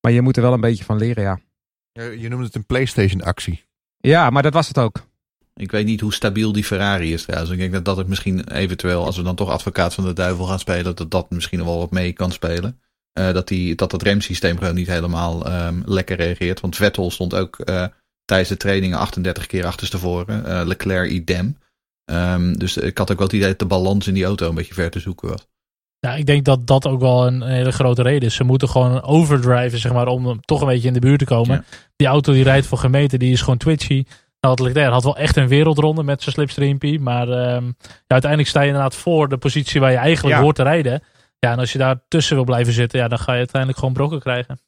Maar 0.00 0.12
je 0.12 0.22
moet 0.22 0.36
er 0.36 0.42
wel 0.42 0.52
een 0.52 0.60
beetje 0.60 0.84
van 0.84 0.96
leren, 0.96 1.22
ja. 1.22 1.40
Je 1.92 2.28
noemde 2.28 2.44
het 2.44 2.54
een 2.54 2.66
PlayStation 2.66 3.22
actie. 3.22 3.64
Ja, 3.98 4.30
maar 4.30 4.42
dat 4.42 4.52
was 4.52 4.68
het 4.68 4.78
ook. 4.78 5.08
Ik 5.54 5.70
weet 5.70 5.86
niet 5.86 6.00
hoe 6.00 6.12
stabiel 6.12 6.52
die 6.52 6.64
Ferrari 6.64 7.12
is 7.12 7.22
trouwens. 7.22 7.50
Ik 7.52 7.58
denk 7.58 7.72
dat 7.72 7.84
dat 7.84 7.96
het 7.96 8.08
misschien 8.08 8.52
eventueel, 8.52 9.04
als 9.04 9.16
we 9.16 9.22
dan 9.22 9.34
toch 9.34 9.48
advocaat 9.48 9.94
van 9.94 10.04
de 10.04 10.12
duivel 10.12 10.44
gaan 10.44 10.58
spelen, 10.58 10.96
dat 10.96 11.10
dat 11.10 11.30
misschien 11.30 11.64
wel 11.64 11.78
wat 11.78 11.90
mee 11.90 12.12
kan 12.12 12.32
spelen. 12.32 12.80
Uh, 13.18 13.32
dat, 13.32 13.48
die, 13.48 13.74
dat 13.74 13.92
het 13.92 14.02
remsysteem 14.02 14.58
gewoon 14.58 14.74
niet 14.74 14.86
helemaal 14.86 15.52
um, 15.66 15.82
lekker 15.86 16.16
reageert. 16.16 16.60
Want 16.60 16.76
Vettel 16.76 17.10
stond 17.10 17.34
ook 17.34 17.58
uh, 17.64 17.86
tijdens 18.24 18.48
de 18.48 18.56
trainingen 18.56 18.98
38 18.98 19.46
keer 19.46 19.66
achterstevoren. 19.66 20.44
Uh, 20.46 20.60
Leclerc 20.64 21.10
idem. 21.10 21.58
Um, 22.10 22.58
dus 22.58 22.76
ik 22.76 22.98
had 22.98 23.10
ook 23.10 23.18
wel 23.18 23.26
het 23.26 23.36
idee 23.36 23.48
dat 23.48 23.58
de 23.58 23.66
balans 23.66 24.06
in 24.06 24.14
die 24.14 24.24
auto 24.24 24.48
een 24.48 24.54
beetje 24.54 24.74
ver 24.74 24.90
te 24.90 25.00
zoeken 25.00 25.28
was. 25.28 25.46
Ja, 25.98 26.14
ik 26.14 26.26
denk 26.26 26.44
dat 26.44 26.66
dat 26.66 26.86
ook 26.86 27.00
wel 27.00 27.26
een, 27.26 27.40
een 27.40 27.52
hele 27.52 27.72
grote 27.72 28.02
reden 28.02 28.28
is. 28.28 28.34
Ze 28.34 28.44
moeten 28.44 28.68
gewoon 28.68 29.02
overdriven, 29.02 29.78
zeg 29.78 29.92
maar, 29.92 30.06
om 30.06 30.40
toch 30.40 30.60
een 30.60 30.66
beetje 30.66 30.88
in 30.88 30.94
de 30.94 31.00
buurt 31.00 31.18
te 31.18 31.24
komen. 31.24 31.54
Ja. 31.54 31.78
Die 31.96 32.06
auto 32.06 32.32
die 32.32 32.42
rijdt 32.42 32.66
voor 32.66 32.78
gemeten, 32.78 33.18
die 33.18 33.32
is 33.32 33.40
gewoon 33.40 33.58
twitchy. 33.58 34.04
Nou, 34.40 34.62
Leclerc 34.62 34.92
had 34.92 35.04
wel 35.04 35.16
echt 35.16 35.36
een 35.36 35.48
wereldronde 35.48 36.02
met 36.02 36.22
zijn 36.22 36.34
slipstreampie. 36.34 37.00
Maar 37.00 37.28
um, 37.28 37.76
ja, 37.80 38.06
uiteindelijk 38.06 38.50
sta 38.50 38.60
je 38.60 38.66
inderdaad 38.66 38.94
voor 38.94 39.28
de 39.28 39.36
positie 39.36 39.80
waar 39.80 39.90
je 39.90 39.96
eigenlijk 39.96 40.36
ja. 40.36 40.42
hoort 40.42 40.56
te 40.56 40.62
rijden. 40.62 41.02
Ja, 41.40 41.52
en 41.52 41.58
als 41.58 41.72
je 41.72 41.78
daar 41.78 42.00
tussen 42.08 42.36
wil 42.36 42.44
blijven 42.44 42.72
zitten, 42.72 42.98
ja, 42.98 43.08
dan 43.08 43.18
ga 43.18 43.32
je 43.32 43.38
uiteindelijk 43.38 43.78
gewoon 43.78 43.94
brokken 43.94 44.20
krijgen. 44.20 44.60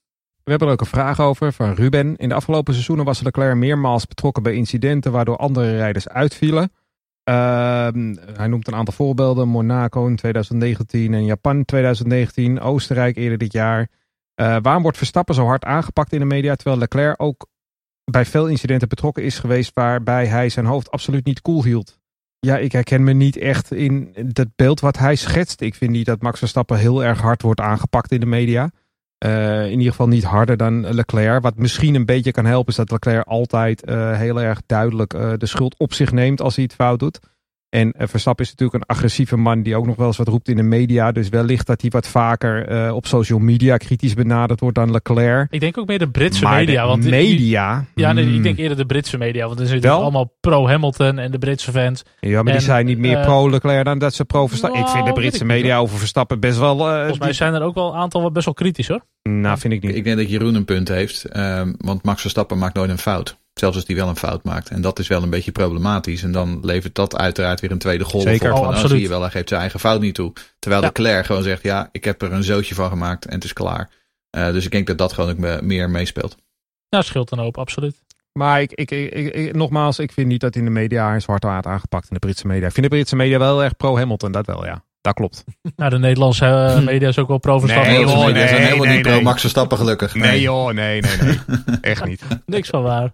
We 0.45 0.51
hebben 0.51 0.69
er 0.69 0.75
ook 0.75 0.81
een 0.81 0.87
vraag 0.87 1.21
over 1.21 1.53
van 1.53 1.75
Ruben. 1.75 2.17
In 2.17 2.29
de 2.29 2.35
afgelopen 2.35 2.73
seizoenen 2.73 3.05
was 3.05 3.23
Leclerc 3.23 3.57
meermaals 3.57 4.07
betrokken 4.07 4.43
bij 4.43 4.55
incidenten 4.55 5.13
waardoor 5.13 5.37
andere 5.37 5.77
rijders 5.77 6.09
uitvielen. 6.09 6.73
Ehm, 7.25 8.15
hij 8.33 8.47
noemt 8.47 8.67
een 8.67 8.75
aantal 8.75 8.95
voorbeelden. 8.95 9.49
Monaco 9.49 10.07
in 10.07 10.17
2019 10.17 11.15
en 11.15 11.25
Japan 11.25 11.65
2019. 11.65 12.61
Oostenrijk 12.61 13.17
eerder 13.17 13.39
dit 13.39 13.53
jaar. 13.53 13.89
Uh, 14.37 14.57
waarom 14.63 14.83
wordt 14.83 14.97
Verstappen 14.97 15.35
zo 15.35 15.45
hard 15.45 15.65
aangepakt 15.65 16.13
in 16.13 16.19
de 16.19 16.25
media, 16.25 16.55
terwijl 16.55 16.79
Leclerc 16.79 17.23
ook 17.23 17.47
bij 18.05 18.25
veel 18.25 18.47
incidenten 18.49 18.89
betrokken 18.89 19.23
is 19.23 19.39
geweest 19.39 19.71
waarbij 19.75 20.27
hij 20.27 20.49
zijn 20.49 20.67
hoofd 20.67 20.91
absoluut 20.91 21.25
niet 21.25 21.41
koel 21.41 21.55
cool 21.55 21.65
hield? 21.65 22.01
Ja, 22.47 22.59
ik 22.59 22.73
herken 22.73 23.05
me 23.05 23.13
niet 23.13 23.37
echt 23.37 23.73
in 23.73 24.15
het 24.33 24.57
beeld 24.57 24.81
wat 24.81 24.99
hij 24.99 25.17
schetst. 25.17 25.61
Ik 25.61 25.75
vind 25.75 25.91
niet 25.91 26.07
dat 26.07 26.23
Max 26.23 26.39
Verstappen 26.39 26.79
heel 26.79 27.05
erg 27.05 27.21
hard 27.21 27.43
wordt 27.43 27.61
aangepakt 27.61 28.13
in 28.13 28.21
de 28.21 28.27
media. 28.27 28.71
Uh, 29.27 29.65
in 29.65 29.79
ieder 29.79 29.91
geval 29.91 30.09
niet 30.09 30.25
harder 30.25 30.57
dan 30.57 30.95
Leclerc. 30.95 31.43
Wat 31.43 31.57
misschien 31.57 31.95
een 31.95 32.07
beetje 32.07 32.31
kan 32.31 32.45
helpen 32.45 32.71
is 32.71 32.77
dat 32.77 32.91
Leclerc 32.91 33.27
altijd 33.27 33.89
uh, 33.89 34.17
heel 34.17 34.41
erg 34.41 34.63
duidelijk 34.67 35.15
uh, 35.15 35.33
de 35.37 35.47
schuld 35.47 35.75
op 35.79 35.93
zich 35.93 36.13
neemt 36.13 36.41
als 36.41 36.55
hij 36.55 36.65
het 36.65 36.75
fout 36.75 36.99
doet. 36.99 37.21
En 37.73 37.95
Verstappen 37.97 38.45
is 38.45 38.51
natuurlijk 38.51 38.79
een 38.79 38.97
agressieve 38.97 39.37
man 39.37 39.63
die 39.63 39.77
ook 39.77 39.87
nog 39.87 39.97
wel 39.97 40.07
eens 40.07 40.17
wat 40.17 40.29
roept 40.29 40.49
in 40.49 40.57
de 40.57 40.63
media. 40.63 41.13
Dus 41.13 41.29
wellicht 41.29 41.67
dat 41.67 41.81
hij 41.81 41.91
wat 41.91 42.09
vaker 42.09 42.73
uh, 42.87 42.95
op 42.95 43.07
social 43.07 43.39
media 43.39 43.77
kritisch 43.77 44.15
benaderd 44.15 44.61
wordt 44.61 44.77
dan 44.77 44.91
Leclerc. 44.91 45.53
Ik 45.53 45.61
denk 45.61 45.79
ook 45.79 45.87
meer 45.87 45.99
de 45.99 46.11
Britse 46.11 46.45
maar 46.45 46.59
media. 46.59 46.83
De 46.83 46.89
want 46.89 47.05
media? 47.05 47.85
Die, 47.95 48.05
ja, 48.05 48.13
nee, 48.13 48.25
hmm. 48.25 48.35
ik 48.35 48.43
denk 48.43 48.59
eerder 48.59 48.77
de 48.77 48.87
Britse 48.87 49.19
media. 49.19 49.47
Want 49.47 49.61
er 49.61 49.67
zijn 49.67 49.77
natuurlijk 49.77 50.03
allemaal 50.03 50.37
pro-Hamilton 50.41 51.19
en 51.19 51.31
de 51.31 51.39
Britse 51.39 51.73
fans. 51.73 52.03
Ja, 52.21 52.43
maar 52.43 52.53
en, 52.53 52.59
die 52.59 52.67
zijn 52.67 52.87
niet 52.87 52.99
meer 52.99 53.19
uh, 53.19 53.25
pro-Leclerc 53.25 53.85
dan 53.85 53.99
dat 53.99 54.15
ze 54.15 54.25
pro-Verstappen. 54.25 54.81
Nou, 54.81 54.91
ik 54.91 54.97
vind 54.97 55.07
de 55.09 55.21
weet 55.21 55.29
Britse 55.29 55.45
media 55.45 55.79
over 55.79 55.99
Verstappen 55.99 56.41
best 56.41 56.59
wel... 56.59 56.89
Uh, 56.89 56.97
Volgens 56.99 57.19
mij 57.19 57.33
zijn 57.33 57.55
er 57.55 57.63
ook 57.63 57.75
wel 57.75 57.93
een 57.93 57.99
aantal 57.99 58.23
wat 58.23 58.33
best 58.33 58.45
wel 58.45 58.55
kritisch 58.55 58.89
hoor. 58.89 59.05
Nou, 59.23 59.59
vind 59.59 59.73
ik 59.73 59.83
niet. 59.83 59.95
Ik 59.95 60.05
denk 60.05 60.17
dat 60.17 60.31
Jeroen 60.31 60.55
een 60.55 60.65
punt 60.65 60.89
heeft. 60.89 61.37
Um, 61.37 61.75
want 61.79 62.05
Max 62.05 62.21
Verstappen 62.21 62.59
maakt 62.59 62.75
nooit 62.75 62.91
een 62.91 62.99
fout. 62.99 63.41
Zelfs 63.63 63.77
als 63.77 63.87
hij 63.87 63.97
wel 63.97 64.09
een 64.09 64.17
fout 64.17 64.45
maakt. 64.45 64.69
En 64.69 64.81
dat 64.81 64.99
is 64.99 65.09
wel 65.09 65.23
een 65.23 65.31
beetje 65.31 65.53
problematisch. 65.53 66.23
En 66.23 66.33
dan 66.33 66.59
levert 66.63 66.95
dat 66.95 67.17
uiteraard 67.17 67.61
weer 67.61 67.71
een 67.71 67.79
tweede 67.79 68.05
golf 68.05 68.23
Zeker. 68.23 68.51
op. 68.51 68.57
Van, 68.57 68.59
Oh, 68.59 68.63
oh, 68.67 68.69
absoluut. 68.73 68.91
zie 68.93 69.01
je 69.03 69.09
wel, 69.09 69.21
hij 69.21 69.31
geeft 69.31 69.49
zijn 69.49 69.61
eigen 69.61 69.81
fout 69.81 70.01
niet 70.01 70.15
toe. 70.15 70.33
Terwijl 70.59 70.83
Ja. 70.83 70.89
de 70.89 70.95
Claire 70.95 71.25
gewoon 71.25 71.43
zegt, 71.43 71.63
ja, 71.63 71.89
ik 71.93 72.05
heb 72.05 72.23
er 72.23 72.33
een 72.33 72.43
zootje 72.43 72.75
van 72.75 72.89
gemaakt 72.89 73.27
en 73.27 73.35
het 73.35 73.45
is 73.45 73.53
klaar. 73.53 73.91
Uh, 74.37 74.47
dus 74.53 74.65
ik 74.65 74.71
denk 74.71 74.87
dat 74.87 74.99
dat 74.99 75.13
gewoon 75.13 75.31
ook 75.31 75.39
me- 75.39 75.59
meer 75.63 75.91
meespeelt. 75.91 76.37
Nou, 76.91 77.05
scheelt 77.05 77.31
een 77.31 77.39
hoop, 77.39 77.59
absoluut. 77.59 78.03
Maar 78.33 78.61
ik, 78.61 78.73
ik, 78.73 78.91
ik, 78.91 79.35
ik- 79.35 79.55
nogmaals, 79.55 79.99
ik 79.99 80.13
vind 80.13 80.27
niet 80.29 80.41
dat 80.41 80.57
in 80.57 80.65
de 80.65 80.71
media 80.71 81.09
hij 81.09 81.21
zwart 81.21 81.43
wordt 81.45 81.67
aangepakt 81.67 82.05
in 82.09 82.15
de 82.15 82.19
Britse 82.27 82.47
media. 82.47 82.67
Ik 82.67 82.73
vind 82.73 82.87
de 82.91 82.93
Britse 82.95 83.17
media 83.17 83.39
wel 83.39 83.63
erg 83.63 83.77
pro-Hamilton, 83.77 84.33
dat 84.33 84.47
wel, 84.47 84.65
ja. 84.65 84.85
Dat 85.01 85.15
klopt. 85.15 85.45
Nou, 85.77 85.91
de 85.91 85.99
Nederlandse 85.99 86.47
eh, 86.47 86.81
media 86.85 87.09
is 87.09 87.19
ook 87.19 87.29
wel 87.29 87.39
pro-Verstappen. 87.39 87.93
Nee, 87.93 88.05
hoor, 88.05 88.25
die 88.25 88.35
nee, 88.35 88.49
zijn 88.49 88.63
helemaal 88.63 88.85
nee, 88.87 88.95
niet 88.95 89.03
pro 89.03 89.13
nee. 89.15 89.23
Max 89.23 89.41
Verstappen 89.41 89.79
gelukkig. 89.79 90.15
Nee 90.15 90.41
joh, 90.41 90.73
nee, 90.73 91.01
nee, 91.01 91.17
nee. 91.21 91.39
Echt 91.81 92.05
niet. 92.05 92.23
Niks 92.47 92.69
van 92.69 92.83
waar. 92.83 93.13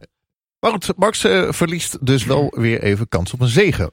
Maar 0.60 0.70
goed, 0.70 0.92
Max 0.96 1.24
eh, 1.24 1.52
verliest 1.52 2.06
dus 2.06 2.24
wel 2.24 2.54
weer 2.56 2.82
even 2.82 3.08
kans 3.08 3.32
op 3.32 3.40
een 3.40 3.48
zegen. 3.48 3.90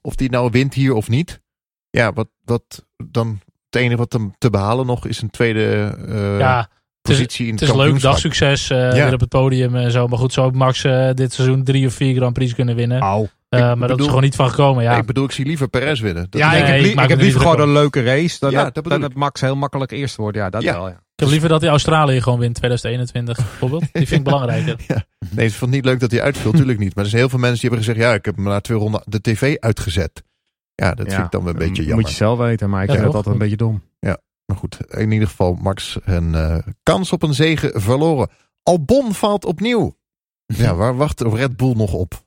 Of 0.00 0.14
die 0.14 0.30
nou 0.30 0.50
wint 0.50 0.74
hier 0.74 0.94
of 0.94 1.08
niet. 1.08 1.40
Ja, 1.90 2.12
wat, 2.12 2.28
wat 2.44 2.86
dan 3.04 3.40
het 3.70 3.82
enige 3.82 3.96
wat 3.96 4.12
hem 4.12 4.34
te 4.38 4.50
behalen 4.50 4.86
nog 4.86 5.06
is 5.06 5.22
een 5.22 5.30
tweede 5.30 5.96
eh, 6.08 6.38
ja, 6.38 6.58
het 6.58 6.68
is, 7.12 7.16
positie 7.16 7.46
in 7.46 7.52
het 7.52 7.60
het, 7.60 7.70
is 7.70 7.76
leuk, 7.76 8.00
dagsucces 8.00 8.70
eh, 8.70 8.78
Ja. 8.78 8.92
weer 8.92 9.12
op 9.12 9.20
het 9.20 9.28
podium 9.28 9.76
en 9.76 9.90
zo. 9.90 10.06
Maar 10.06 10.18
goed, 10.18 10.32
zou 10.32 10.46
ook 10.46 10.54
Max 10.54 10.82
dit 11.14 11.32
seizoen 11.32 11.64
drie 11.64 11.86
of 11.86 11.94
vier 11.94 12.16
Grand 12.16 12.32
Prix 12.32 12.54
kunnen 12.54 12.76
winnen. 12.76 13.00
Au. 13.00 13.28
Eh, 13.56 13.74
maar 13.74 13.88
dat 13.88 14.00
is 14.00 14.06
gewoon 14.06 14.22
niet 14.22 14.34
van 14.36 14.50
gekomen, 14.50 14.82
ja. 14.82 14.96
Ik 14.96 15.06
bedoel, 15.06 15.24
ik 15.24 15.30
zie 15.32 15.46
liever 15.46 15.68
Perez 15.68 16.00
winnen. 16.00 16.26
Dat 16.30 16.40
Ja, 16.40 16.50
Nee, 16.50 16.60
ik 16.60 16.66
heb, 16.66 16.76
ik 16.76 16.82
li- 16.82 17.02
ik 17.02 17.10
er 17.10 17.16
liever 17.16 17.40
gewoon 17.40 17.60
een 17.60 17.72
leuke 17.72 18.02
race 18.02 18.36
dan, 18.40 18.50
Ja, 18.50 18.64
dat, 18.64 18.74
dat 18.74 18.84
dan 18.84 19.00
dat 19.00 19.14
Max 19.14 19.40
heel 19.40 19.56
makkelijk 19.56 19.90
eerst 19.90 20.16
wordt. 20.16 20.36
Ja, 20.36 20.50
dat 20.50 20.62
Ja. 20.62 20.72
wel, 20.72 20.88
ja. 20.88 20.94
Ik 20.94 21.20
heb 21.20 21.28
liever 21.28 21.48
dat 21.48 21.60
hij 21.60 21.70
Australië 21.70 22.20
gewoon 22.22 22.38
wint 22.38 22.54
2021 22.54 23.36
bijvoorbeeld. 23.48 23.80
Die 23.92 24.06
vind 24.06 24.10
ik 24.20 24.24
belangrijker. 24.24 24.76
Nee, 25.30 25.48
ze 25.48 25.54
vond 25.56 25.70
het 25.74 25.80
niet 25.80 25.84
leuk 25.90 26.00
dat 26.00 26.10
hij 26.10 26.22
uitviel. 26.22 26.52
Tuurlijk 26.52 26.78
niet. 26.78 26.94
Maar 26.94 27.04
er 27.04 27.10
zijn 27.10 27.20
heel 27.22 27.30
veel 27.30 27.38
mensen 27.38 27.60
die 27.60 27.70
hebben 27.70 27.86
gezegd... 27.88 28.06
ja, 28.08 28.14
ik 28.14 28.24
heb 28.24 28.34
hem 28.36 28.44
na 28.44 28.60
twee 28.60 28.78
ronden 28.78 29.02
de 29.04 29.20
tv 29.20 29.56
uitgezet. 29.58 30.22
Ja, 30.74 30.94
dat 30.94 31.06
Ja, 31.06 31.12
vind 31.12 31.24
ik 31.24 31.30
dan 31.30 31.44
wel 31.44 31.52
een 31.52 31.58
beetje 31.58 31.82
jammer. 31.82 31.96
Moet 32.00 32.08
je 32.08 32.14
zelf 32.16 32.38
weten, 32.38 32.70
maar 32.70 32.82
ik 32.82 32.88
Ja, 32.88 32.94
vind 32.94 33.06
het 33.06 33.14
toch? 33.14 33.26
altijd 33.26 33.34
een 33.34 33.50
beetje 33.50 33.64
dom. 33.64 33.82
Maar 34.46 34.56
goed, 34.56 34.78
in 34.88 35.10
ieder 35.12 35.28
geval 35.28 35.54
Max 35.54 35.98
een 36.04 36.34
eh, 36.34 36.56
kans 36.82 37.12
op 37.12 37.22
een 37.22 37.34
zegen 37.34 37.80
verloren. 37.80 38.28
Albon 38.62 39.14
valt 39.14 39.44
opnieuw. 39.44 39.96
Ja, 40.46 40.74
waar 40.74 40.96
wacht 40.96 41.20
Red 41.20 41.56
Bull 41.56 41.72
nog 41.76 41.92
op? 41.92 42.23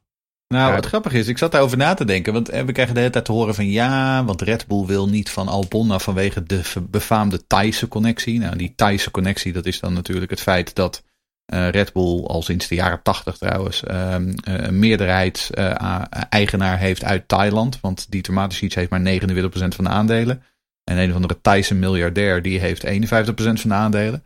Nou, 0.48 0.74
wat 0.74 0.86
grappig 0.86 1.14
is, 1.14 1.28
ik 1.28 1.38
zat 1.38 1.52
daarover 1.52 1.78
na 1.78 1.94
te 1.94 2.06
denken. 2.06 2.34
Want 2.34 2.50
eh, 2.50 2.64
we 2.64 2.72
krijgen 2.72 2.94
de 2.94 3.00
hele 3.00 3.12
tijd 3.12 3.26
te 3.26 3.32
horen 3.32 3.56
van 3.56 3.70
ja, 3.70 4.26
want 4.26 4.42
Red 4.42 4.68
Bull 4.68 4.86
wil 4.86 5.10
niet 5.10 5.30
van 5.30 5.48
Albon 5.48 5.88
nou, 5.88 6.02
vanwege 6.02 6.44
de 6.44 6.62
befaamde 6.90 7.48
Thaise 7.48 7.88
connectie. 7.88 8.40
Nou, 8.40 8.58
die 8.58 8.74
Thaise 8.76 9.12
connectie, 9.12 9.54
dat 9.54 9.66
is 9.66 9.80
dan 9.80 9.94
natuurlijk 9.94 10.32
het 10.32 10.42
feit 10.42 10.76
dat 10.76 11.04
eh, 11.46 11.70
Red 11.70 11.94
Bull 11.94 12.24
al 12.24 12.42
sinds 12.42 12.68
de 12.68 12.76
jaren 12.76 13.02
tachtig 13.04 13.38
trouwens 13.38 13.84
ehm, 13.84 14.34
eh, 14.44 14.54
een 14.54 14.80
meerderheidseigenaar 14.80 16.80
heeft 16.80 17.04
uit 17.04 17.28
Thailand. 17.28 17.80
Want 17.82 18.12
die 18.12 18.22
Tomatenseeds 18.22 18.76
heeft 18.76 18.90
maar 18.90 19.02
29% 19.02 19.76
van 19.76 19.84
de 19.84 19.90
aandelen. 19.90 20.44
En 20.84 20.98
een 20.98 21.10
of 21.10 21.16
andere 21.16 21.42
Thaise 21.42 21.76
miljardair 21.76 22.42
die 22.42 22.60
heeft 22.60 22.86
51% 22.86 23.62
van 23.62 23.70
de 23.70 23.76
aandelen. 23.76 24.24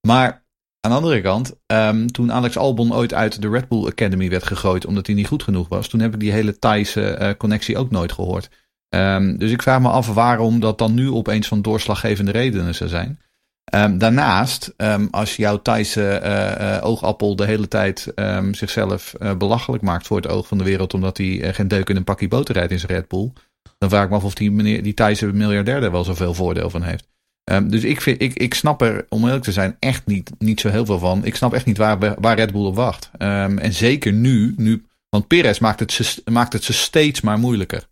Maar 0.00 0.42
aan 0.80 0.90
de 0.90 0.96
andere 0.96 1.20
kant, 1.20 1.54
ehm, 1.66 2.06
toen 2.06 2.32
Alex 2.32 2.56
Albon 2.56 2.94
ooit 2.94 3.14
uit 3.14 3.42
de 3.42 3.48
Red 3.48 3.68
Bull 3.68 3.86
Academy 3.86 4.30
werd 4.30 4.44
gegooid 4.44 4.86
omdat 4.86 5.06
hij 5.06 5.14
niet 5.14 5.26
goed 5.26 5.42
genoeg 5.42 5.68
was, 5.68 5.88
toen 5.88 6.00
heb 6.00 6.14
ik 6.14 6.20
die 6.20 6.32
hele 6.32 6.58
Thaise 6.58 7.10
eh, 7.10 7.34
connectie 7.36 7.78
ook 7.78 7.90
nooit 7.90 8.12
gehoord. 8.12 8.50
Ehm, 8.88 9.36
dus 9.36 9.50
ik 9.50 9.62
vraag 9.62 9.80
me 9.80 9.88
af 9.88 10.14
waarom 10.14 10.60
dat 10.60 10.78
dan 10.78 10.94
nu 10.94 11.10
opeens 11.10 11.48
van 11.48 11.62
doorslaggevende 11.62 12.30
redenen 12.30 12.74
zou 12.74 12.90
zijn. 12.90 13.20
Ehm, 13.64 13.98
daarnaast, 13.98 14.74
als 15.10 15.36
jouw 15.36 15.62
Thaise 15.62 16.08
eh, 16.08 16.76
eh, 16.76 16.84
oogappel 16.84 17.36
de 17.36 17.44
hele 17.44 17.68
tijd 17.68 18.12
zichzelf 18.50 19.14
belachelijk 19.38 19.82
maakt 19.82 20.06
voor 20.06 20.16
het 20.16 20.28
oog 20.28 20.46
van 20.46 20.58
de 20.58 20.64
wereld 20.64 20.94
omdat 20.94 21.16
hij 21.16 21.54
geen 21.54 21.68
deuk 21.68 21.88
in 21.88 21.96
een 21.96 22.04
pakje 22.04 22.28
boter 22.28 22.54
rijdt 22.54 22.72
in 22.72 22.78
zijn 22.78 22.92
Red 22.92 23.08
Bull, 23.08 23.32
dan 23.78 23.88
vraag 23.88 24.04
ik 24.04 24.10
me 24.10 24.16
af 24.16 24.24
of 24.24 24.34
die, 24.34 24.50
meneer, 24.50 24.82
die 24.82 24.94
Thaise 24.94 25.26
miljardair 25.26 25.82
er 25.82 25.90
wel 25.90 26.04
zoveel 26.04 26.34
voordeel 26.34 26.70
van 26.70 26.82
heeft. 26.82 27.08
Ehm, 27.48 27.68
dus 27.68 27.84
ik, 27.84 28.00
vind, 28.00 28.22
ik, 28.22 28.34
ik 28.34 28.54
snap 28.54 28.82
er, 28.82 29.06
om 29.08 29.24
eerlijk 29.24 29.42
te 29.42 29.52
zijn, 29.52 29.76
echt 29.78 30.06
niet, 30.06 30.30
niet 30.38 30.60
zo 30.60 30.68
heel 30.68 30.86
veel 30.86 30.98
van. 30.98 31.24
Ik 31.24 31.36
snap 31.36 31.52
echt 31.52 31.66
niet 31.66 31.76
waar, 31.76 31.98
waar 32.20 32.36
Red 32.36 32.52
Bull 32.52 32.64
op 32.64 32.74
wacht. 32.74 33.10
Ehm, 33.18 33.58
en 33.58 33.72
zeker 33.72 34.12
nu, 34.12 34.54
nu, 34.56 34.84
want 35.08 35.26
Perez 35.26 35.58
maakt 35.58 35.80
het, 35.80 35.92
ze, 35.92 36.22
maakt 36.30 36.52
het 36.52 36.64
ze 36.64 36.72
steeds 36.72 37.20
maar 37.20 37.38
moeilijker. 37.38 37.84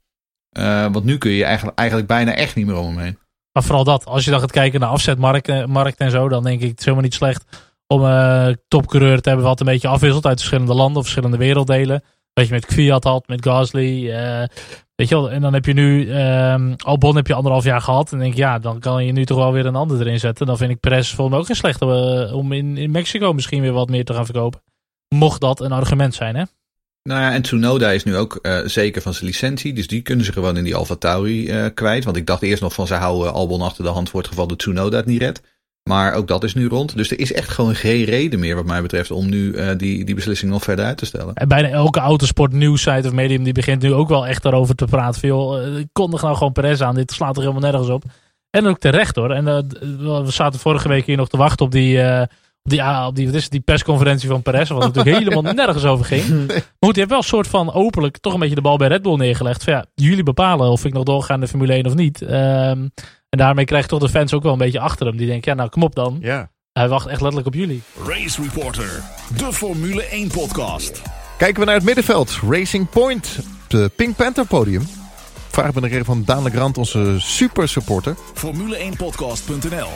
Eh, 0.50 0.86
want 0.92 1.04
nu 1.04 1.18
kun 1.18 1.30
je 1.30 1.44
eigenlijk, 1.44 1.78
eigenlijk 1.78 2.08
bijna 2.08 2.34
echt 2.34 2.54
niet 2.54 2.66
meer 2.66 2.76
om 2.76 2.86
hem 2.86 2.98
heen. 2.98 3.18
Maar 3.52 3.62
vooral 3.62 3.84
dat, 3.84 4.06
als 4.06 4.24
je 4.24 4.30
dan 4.30 4.40
gaat 4.40 4.50
kijken 4.52 4.80
naar 4.80 4.88
afzetmarkt 4.88 5.48
eh, 5.48 5.64
markt 5.64 5.98
en 5.98 6.10
zo, 6.10 6.28
dan 6.28 6.42
denk 6.42 6.60
ik 6.60 6.68
het 6.68 6.78
is 6.78 6.84
helemaal 6.84 7.04
niet 7.04 7.14
slecht 7.14 7.44
om 7.86 8.04
eh 8.04 8.48
topcoureur 8.68 9.20
te 9.20 9.28
hebben 9.28 9.46
wat 9.46 9.60
een 9.60 9.66
beetje 9.66 9.88
afwisselt 9.88 10.26
uit 10.26 10.38
verschillende 10.38 10.74
landen 10.74 10.96
of 10.96 11.02
verschillende 11.02 11.36
werelddelen. 11.36 12.02
Weet 12.32 12.46
je, 12.46 12.52
met 12.52 12.66
Kvyat 12.66 13.04
had, 13.04 13.28
met 13.28 13.44
Gasly. 13.44 14.10
Weet 14.96 15.08
je 15.08 15.14
wel, 15.14 15.30
en 15.30 15.40
dan 15.40 15.52
heb 15.52 15.64
je 15.64 15.72
nu 15.72 16.10
ehm 16.10 16.72
Albon 16.76 17.16
heb 17.16 17.26
je 17.26 17.34
anderhalf 17.34 17.64
jaar 17.64 17.80
gehad. 17.80 18.12
En 18.12 18.18
denk 18.18 18.32
ik, 18.32 18.38
ja, 18.38 18.58
dan 18.58 18.80
kan 18.80 19.04
je 19.04 19.12
nu 19.12 19.24
toch 19.24 19.38
wel 19.38 19.52
weer 19.52 19.66
een 19.66 19.76
ander 19.76 20.00
erin 20.00 20.18
zetten. 20.18 20.46
Dan 20.46 20.56
vind 20.56 20.70
ik 20.70 20.80
Perez 20.80 21.06
volgens 21.06 21.30
mij 21.30 21.38
ook 21.38 21.46
geen 21.46 21.56
slechte 21.56 21.86
eh, 22.28 22.36
om 22.36 22.52
in, 22.52 22.76
in 22.76 22.90
Mexico 22.90 23.32
misschien 23.32 23.60
weer 23.60 23.72
wat 23.72 23.88
meer 23.88 24.04
te 24.04 24.14
gaan 24.14 24.24
verkopen. 24.24 24.62
Mocht 25.08 25.40
dat 25.40 25.60
een 25.60 25.72
argument 25.72 26.14
zijn, 26.14 26.36
hè? 26.36 26.44
Nou 27.02 27.20
ja, 27.20 27.32
en 27.32 27.42
Tsunoda 27.42 27.90
is 27.90 28.04
nu 28.04 28.16
ook 28.16 28.38
eh, 28.42 28.58
zeker 28.64 29.02
van 29.02 29.14
zijn 29.14 29.26
licentie. 29.26 29.72
Dus 29.72 29.86
die 29.86 30.02
kunnen 30.02 30.24
ze 30.24 30.32
gewoon 30.32 30.56
in 30.56 30.64
die 30.64 30.74
Alfa 30.74 30.94
Tauri 30.94 31.48
eh, 31.48 31.66
kwijt. 31.74 32.04
Want 32.04 32.16
ik 32.16 32.26
dacht 32.26 32.42
eerst 32.42 32.62
nog 32.62 32.72
van 32.74 32.86
ze 32.86 32.94
houden 32.94 33.32
Albon 33.32 33.60
achter 33.60 33.84
de 33.84 33.90
hand 33.90 34.10
voor 34.10 34.20
het 34.20 34.28
geval 34.28 34.46
dat 34.46 34.58
Tsunoda 34.58 34.96
het 34.96 35.06
niet 35.06 35.20
redt. 35.20 35.42
Maar 35.88 36.14
ook 36.14 36.28
dat 36.28 36.44
is 36.44 36.54
nu 36.54 36.68
rond. 36.68 36.96
Dus 36.96 37.10
er 37.10 37.20
is 37.20 37.32
echt 37.32 37.48
gewoon 37.48 37.74
geen 37.74 38.04
reden 38.04 38.40
meer 38.40 38.54
wat 38.54 38.64
mij 38.64 38.82
betreft 38.82 39.10
om 39.10 39.28
nu 39.28 39.52
eh, 39.52 39.76
die, 39.76 40.04
die 40.04 40.14
beslissing 40.14 40.50
nog 40.50 40.62
verder 40.62 40.84
uit 40.84 40.98
te 40.98 41.06
stellen. 41.06 41.34
En 41.34 41.48
bijna 41.48 41.68
elke 41.68 42.00
autosport 42.00 42.52
nieuwssite 42.52 43.08
of 43.08 43.14
medium 43.14 43.42
die 43.42 43.52
begint 43.52 43.82
nu 43.82 43.92
ook 43.92 44.08
wel 44.08 44.26
echt 44.26 44.42
daarover 44.42 44.74
te 44.74 44.84
praten. 44.84 45.20
Van, 45.20 45.28
joh, 45.28 45.66
eh, 45.66 45.84
kondig 45.92 46.22
nou 46.22 46.36
gewoon 46.36 46.52
Perez 46.52 46.80
aan. 46.80 46.94
Dit 46.94 47.12
slaat 47.12 47.36
er 47.36 47.42
helemaal 47.42 47.70
nergens 47.70 47.88
op. 47.88 48.02
En 48.50 48.66
ook 48.66 48.78
terecht 48.78 49.16
hoor. 49.16 49.30
En 49.30 49.48
eh, 49.48 49.58
we 50.24 50.30
zaten 50.30 50.60
vorige 50.60 50.88
week 50.88 51.06
hier 51.06 51.16
nog 51.16 51.28
te 51.28 51.36
wachten 51.36 51.66
op 51.66 51.72
die, 51.72 51.98
op 52.62 52.70
die, 52.70 52.82
ah, 52.82 53.06
op 53.06 53.16
die, 53.16 53.26
wat 53.26 53.34
is 53.34 53.42
het, 53.42 53.52
die 53.52 53.60
persconferentie 53.60 54.28
van 54.28 54.42
Perez. 54.42 54.68
Wat 54.68 54.94
natuurlijk 54.94 55.16
helemaal 55.24 55.52
nergens 55.52 55.84
over 55.84 56.04
ging. 56.04 56.28
Maar 56.46 56.62
goed, 56.80 56.94
die 56.94 56.94
heeft 56.94 57.08
wel 57.08 57.18
een 57.18 57.24
soort 57.24 57.48
van 57.48 57.72
openlijk 57.72 58.18
toch 58.18 58.34
een 58.34 58.40
beetje 58.40 58.54
de 58.54 58.60
bal 58.60 58.76
bij 58.76 58.88
Red 58.88 59.02
Bull 59.02 59.16
neergelegd. 59.16 59.64
Van, 59.64 59.72
ja, 59.72 59.84
jullie 59.94 60.22
bepalen 60.22 60.70
of 60.70 60.84
ik 60.84 60.92
nog 60.92 61.04
doorga 61.04 61.34
in 61.34 61.40
de 61.40 61.48
Formule 61.48 61.72
1 61.72 61.86
of 61.86 61.94
niet. 61.94 62.22
Ehm, 62.22 62.86
en 63.36 63.42
daarmee 63.42 63.64
krijgt 63.64 63.88
toch 63.88 64.00
de 64.00 64.08
fans 64.08 64.34
ook 64.34 64.42
wel 64.42 64.52
een 64.52 64.58
beetje 64.58 64.80
achter 64.80 65.06
hem. 65.06 65.16
Die 65.16 65.26
denken, 65.26 65.50
ja 65.50 65.56
nou 65.56 65.68
kom 65.70 65.82
op 65.82 65.94
dan. 65.94 66.18
Ja. 66.20 66.50
Hij 66.72 66.88
wacht 66.88 67.06
echt 67.06 67.20
letterlijk 67.20 67.46
op 67.46 67.54
jullie. 67.54 67.82
Race 68.06 68.42
Reporter, 68.42 69.02
de 69.36 69.52
Formule 69.52 70.02
1 70.02 70.28
podcast. 70.28 71.02
Kijken 71.38 71.60
we 71.60 71.66
naar 71.66 71.74
het 71.74 71.84
middenveld. 71.84 72.38
Racing 72.48 72.88
Point. 72.88 73.38
Op 73.38 73.70
de 73.70 73.90
Pink 73.96 74.16
Panther 74.16 74.46
podium. 74.46 74.82
Vraag 75.48 75.74
me 75.74 75.80
nog 75.80 75.90
even 75.90 76.04
van 76.04 76.22
Daan 76.24 76.50
Grant, 76.50 76.78
onze 76.78 77.16
super 77.18 77.68
supporter. 77.68 78.16
Formule1podcast.nl 78.16 79.88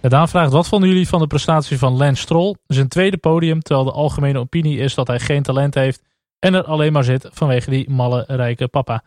Ja, 0.00 0.08
Daan 0.08 0.28
vraagt, 0.28 0.52
wat 0.52 0.68
vonden 0.68 0.88
jullie 0.88 1.08
van 1.08 1.20
de 1.20 1.26
prestatie 1.26 1.78
van 1.78 1.96
Lance 1.96 2.22
Stroll? 2.22 2.54
Zijn 2.66 2.88
tweede 2.88 3.16
podium, 3.16 3.60
terwijl 3.60 3.86
de 3.86 3.92
algemene 3.92 4.38
opinie 4.38 4.78
is 4.78 4.94
dat 4.94 5.06
hij 5.06 5.20
geen 5.20 5.42
talent 5.42 5.74
heeft 5.74 6.02
en 6.38 6.54
er 6.54 6.64
alleen 6.64 6.92
maar 6.92 7.04
zit 7.04 7.28
vanwege 7.32 7.70
die 7.70 7.90
malle 7.90 8.24
rijke 8.26 8.68
papa. 8.68 9.02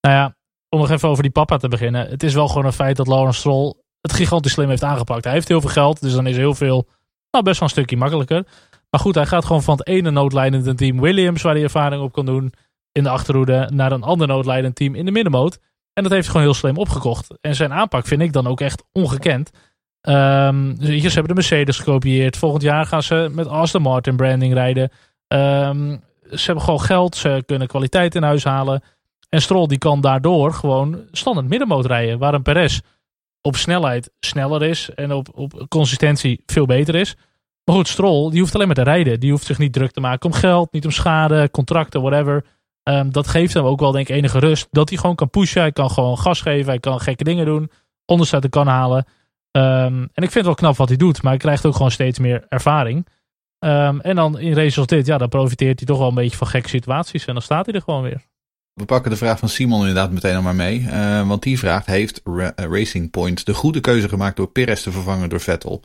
Nou 0.00 0.14
ja, 0.14 0.36
om 0.72 0.80
nog 0.80 0.90
even 0.90 1.08
over 1.08 1.22
die 1.22 1.32
papa 1.32 1.56
te 1.56 1.68
beginnen. 1.68 2.08
Het 2.08 2.22
is 2.22 2.34
wel 2.34 2.48
gewoon 2.48 2.64
een 2.64 2.72
feit 2.72 2.96
dat 2.96 3.06
Lawrence 3.06 3.38
Stroll 3.38 3.74
het 4.00 4.12
gigantisch 4.12 4.52
slim 4.52 4.68
heeft 4.68 4.84
aangepakt. 4.84 5.24
Hij 5.24 5.32
heeft 5.32 5.48
heel 5.48 5.60
veel 5.60 5.70
geld, 5.70 6.00
dus 6.00 6.12
dan 6.12 6.26
is 6.26 6.36
heel 6.36 6.54
veel 6.54 6.86
nou, 7.30 7.44
best 7.44 7.58
wel 7.58 7.68
een 7.68 7.74
stukje 7.74 7.96
makkelijker. 7.96 8.46
Maar 8.90 9.00
goed, 9.00 9.14
hij 9.14 9.26
gaat 9.26 9.44
gewoon 9.44 9.62
van 9.62 9.76
het 9.76 9.86
ene 9.86 10.10
noodlijdende 10.10 10.74
team 10.74 11.00
Williams, 11.00 11.42
waar 11.42 11.54
hij 11.54 11.62
ervaring 11.62 12.02
op 12.02 12.12
kan 12.12 12.26
doen 12.26 12.52
in 12.92 13.02
de 13.02 13.08
achterhoede, 13.08 13.70
naar 13.72 13.92
een 13.92 14.02
ander 14.02 14.26
noodlijdend 14.26 14.74
team 14.74 14.94
in 14.94 15.04
de 15.04 15.10
middenmoot. 15.10 15.58
En 15.92 16.02
dat 16.02 16.12
heeft 16.12 16.24
hij 16.24 16.32
gewoon 16.32 16.42
heel 16.42 16.60
slim 16.60 16.76
opgekocht. 16.76 17.34
En 17.40 17.54
zijn 17.54 17.72
aanpak 17.72 18.06
vind 18.06 18.22
ik 18.22 18.32
dan 18.32 18.46
ook 18.46 18.60
echt 18.60 18.84
ongekend. 18.92 19.50
Um, 20.08 20.76
ze 20.80 21.08
hebben 21.08 21.28
de 21.28 21.34
Mercedes 21.34 21.78
gekopieerd. 21.78 22.36
Volgend 22.36 22.62
jaar 22.62 22.86
gaan 22.86 23.02
ze 23.02 23.28
met 23.32 23.46
Aston 23.46 23.82
Martin 23.82 24.16
branding 24.16 24.54
rijden. 24.54 24.90
Um, 25.28 26.02
ze 26.30 26.44
hebben 26.44 26.64
gewoon 26.64 26.80
geld. 26.80 27.16
Ze 27.16 27.42
kunnen 27.46 27.68
kwaliteit 27.68 28.14
in 28.14 28.22
huis 28.22 28.44
halen. 28.44 28.82
En 29.34 29.42
Stroll 29.42 29.66
die 29.66 29.78
kan 29.78 30.00
daardoor 30.00 30.52
gewoon 30.52 31.00
standaard 31.12 31.48
middenmoot 31.48 31.86
rijden. 31.86 32.18
Waar 32.18 32.34
een 32.34 32.42
Perez 32.42 32.80
op 33.40 33.56
snelheid 33.56 34.10
sneller 34.20 34.62
is. 34.62 34.90
En 34.94 35.12
op, 35.12 35.28
op 35.34 35.66
consistentie 35.68 36.42
veel 36.46 36.66
beter 36.66 36.94
is. 36.94 37.16
Maar 37.64 37.76
goed, 37.76 37.88
Stroll 37.88 38.30
die 38.30 38.40
hoeft 38.40 38.54
alleen 38.54 38.66
maar 38.66 38.76
te 38.76 38.82
rijden. 38.82 39.20
Die 39.20 39.30
hoeft 39.30 39.46
zich 39.46 39.58
niet 39.58 39.72
druk 39.72 39.90
te 39.90 40.00
maken 40.00 40.30
om 40.30 40.36
geld. 40.36 40.72
Niet 40.72 40.84
om 40.84 40.90
schade, 40.90 41.50
contracten, 41.50 42.00
whatever. 42.02 42.44
Um, 42.82 43.12
dat 43.12 43.28
geeft 43.28 43.54
hem 43.54 43.64
ook 43.64 43.80
wel 43.80 43.92
denk 43.92 44.08
ik 44.08 44.16
enige 44.16 44.38
rust. 44.38 44.68
Dat 44.70 44.88
hij 44.88 44.98
gewoon 44.98 45.16
kan 45.16 45.30
pushen. 45.30 45.60
Hij 45.60 45.72
kan 45.72 45.90
gewoon 45.90 46.18
gas 46.18 46.40
geven. 46.40 46.66
Hij 46.66 46.80
kan 46.80 47.00
gekke 47.00 47.24
dingen 47.24 47.46
doen. 47.46 47.70
Onderste 48.06 48.48
kan 48.48 48.66
halen. 48.66 49.04
Um, 49.50 49.62
en 50.12 50.22
ik 50.22 50.30
vind 50.30 50.34
het 50.34 50.44
wel 50.44 50.54
knap 50.54 50.76
wat 50.76 50.88
hij 50.88 50.96
doet. 50.96 51.22
Maar 51.22 51.32
hij 51.32 51.40
krijgt 51.40 51.66
ook 51.66 51.76
gewoon 51.76 51.90
steeds 51.90 52.18
meer 52.18 52.44
ervaring. 52.48 53.06
Um, 53.58 54.00
en 54.00 54.16
dan 54.16 54.38
in 54.38 54.54
races 54.54 55.06
ja, 55.06 55.18
dan 55.18 55.28
profiteert 55.28 55.78
hij 55.78 55.88
toch 55.88 55.98
wel 55.98 56.08
een 56.08 56.14
beetje 56.14 56.36
van 56.36 56.46
gekke 56.46 56.68
situaties. 56.68 57.24
En 57.24 57.32
dan 57.32 57.42
staat 57.42 57.66
hij 57.66 57.74
er 57.74 57.82
gewoon 57.82 58.02
weer. 58.02 58.30
We 58.74 58.84
pakken 58.84 59.10
de 59.10 59.16
vraag 59.16 59.38
van 59.38 59.48
Simon 59.48 59.80
inderdaad 59.80 60.10
meteen 60.10 60.34
nog 60.34 60.42
maar 60.42 60.54
mee. 60.54 60.80
Uh, 60.80 61.28
want 61.28 61.42
die 61.42 61.58
vraagt, 61.58 61.86
heeft 61.86 62.20
Ra 62.24 62.52
Racing 62.56 63.10
Point 63.10 63.46
de 63.46 63.54
goede 63.54 63.80
keuze 63.80 64.08
gemaakt 64.08 64.36
door 64.36 64.50
Perez 64.50 64.82
te 64.82 64.92
vervangen 64.92 65.28
door 65.28 65.40
Vettel? 65.40 65.84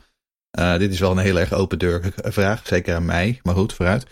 Uh, 0.58 0.76
dit 0.78 0.92
is 0.92 1.00
wel 1.00 1.10
een 1.10 1.18
heel 1.18 1.38
erg 1.38 1.52
open 1.52 1.78
deur 1.78 2.12
vraag, 2.16 2.60
zeker 2.64 2.94
aan 2.94 3.04
mij, 3.04 3.40
maar 3.42 3.54
goed, 3.54 3.72
vooruit. 3.72 4.02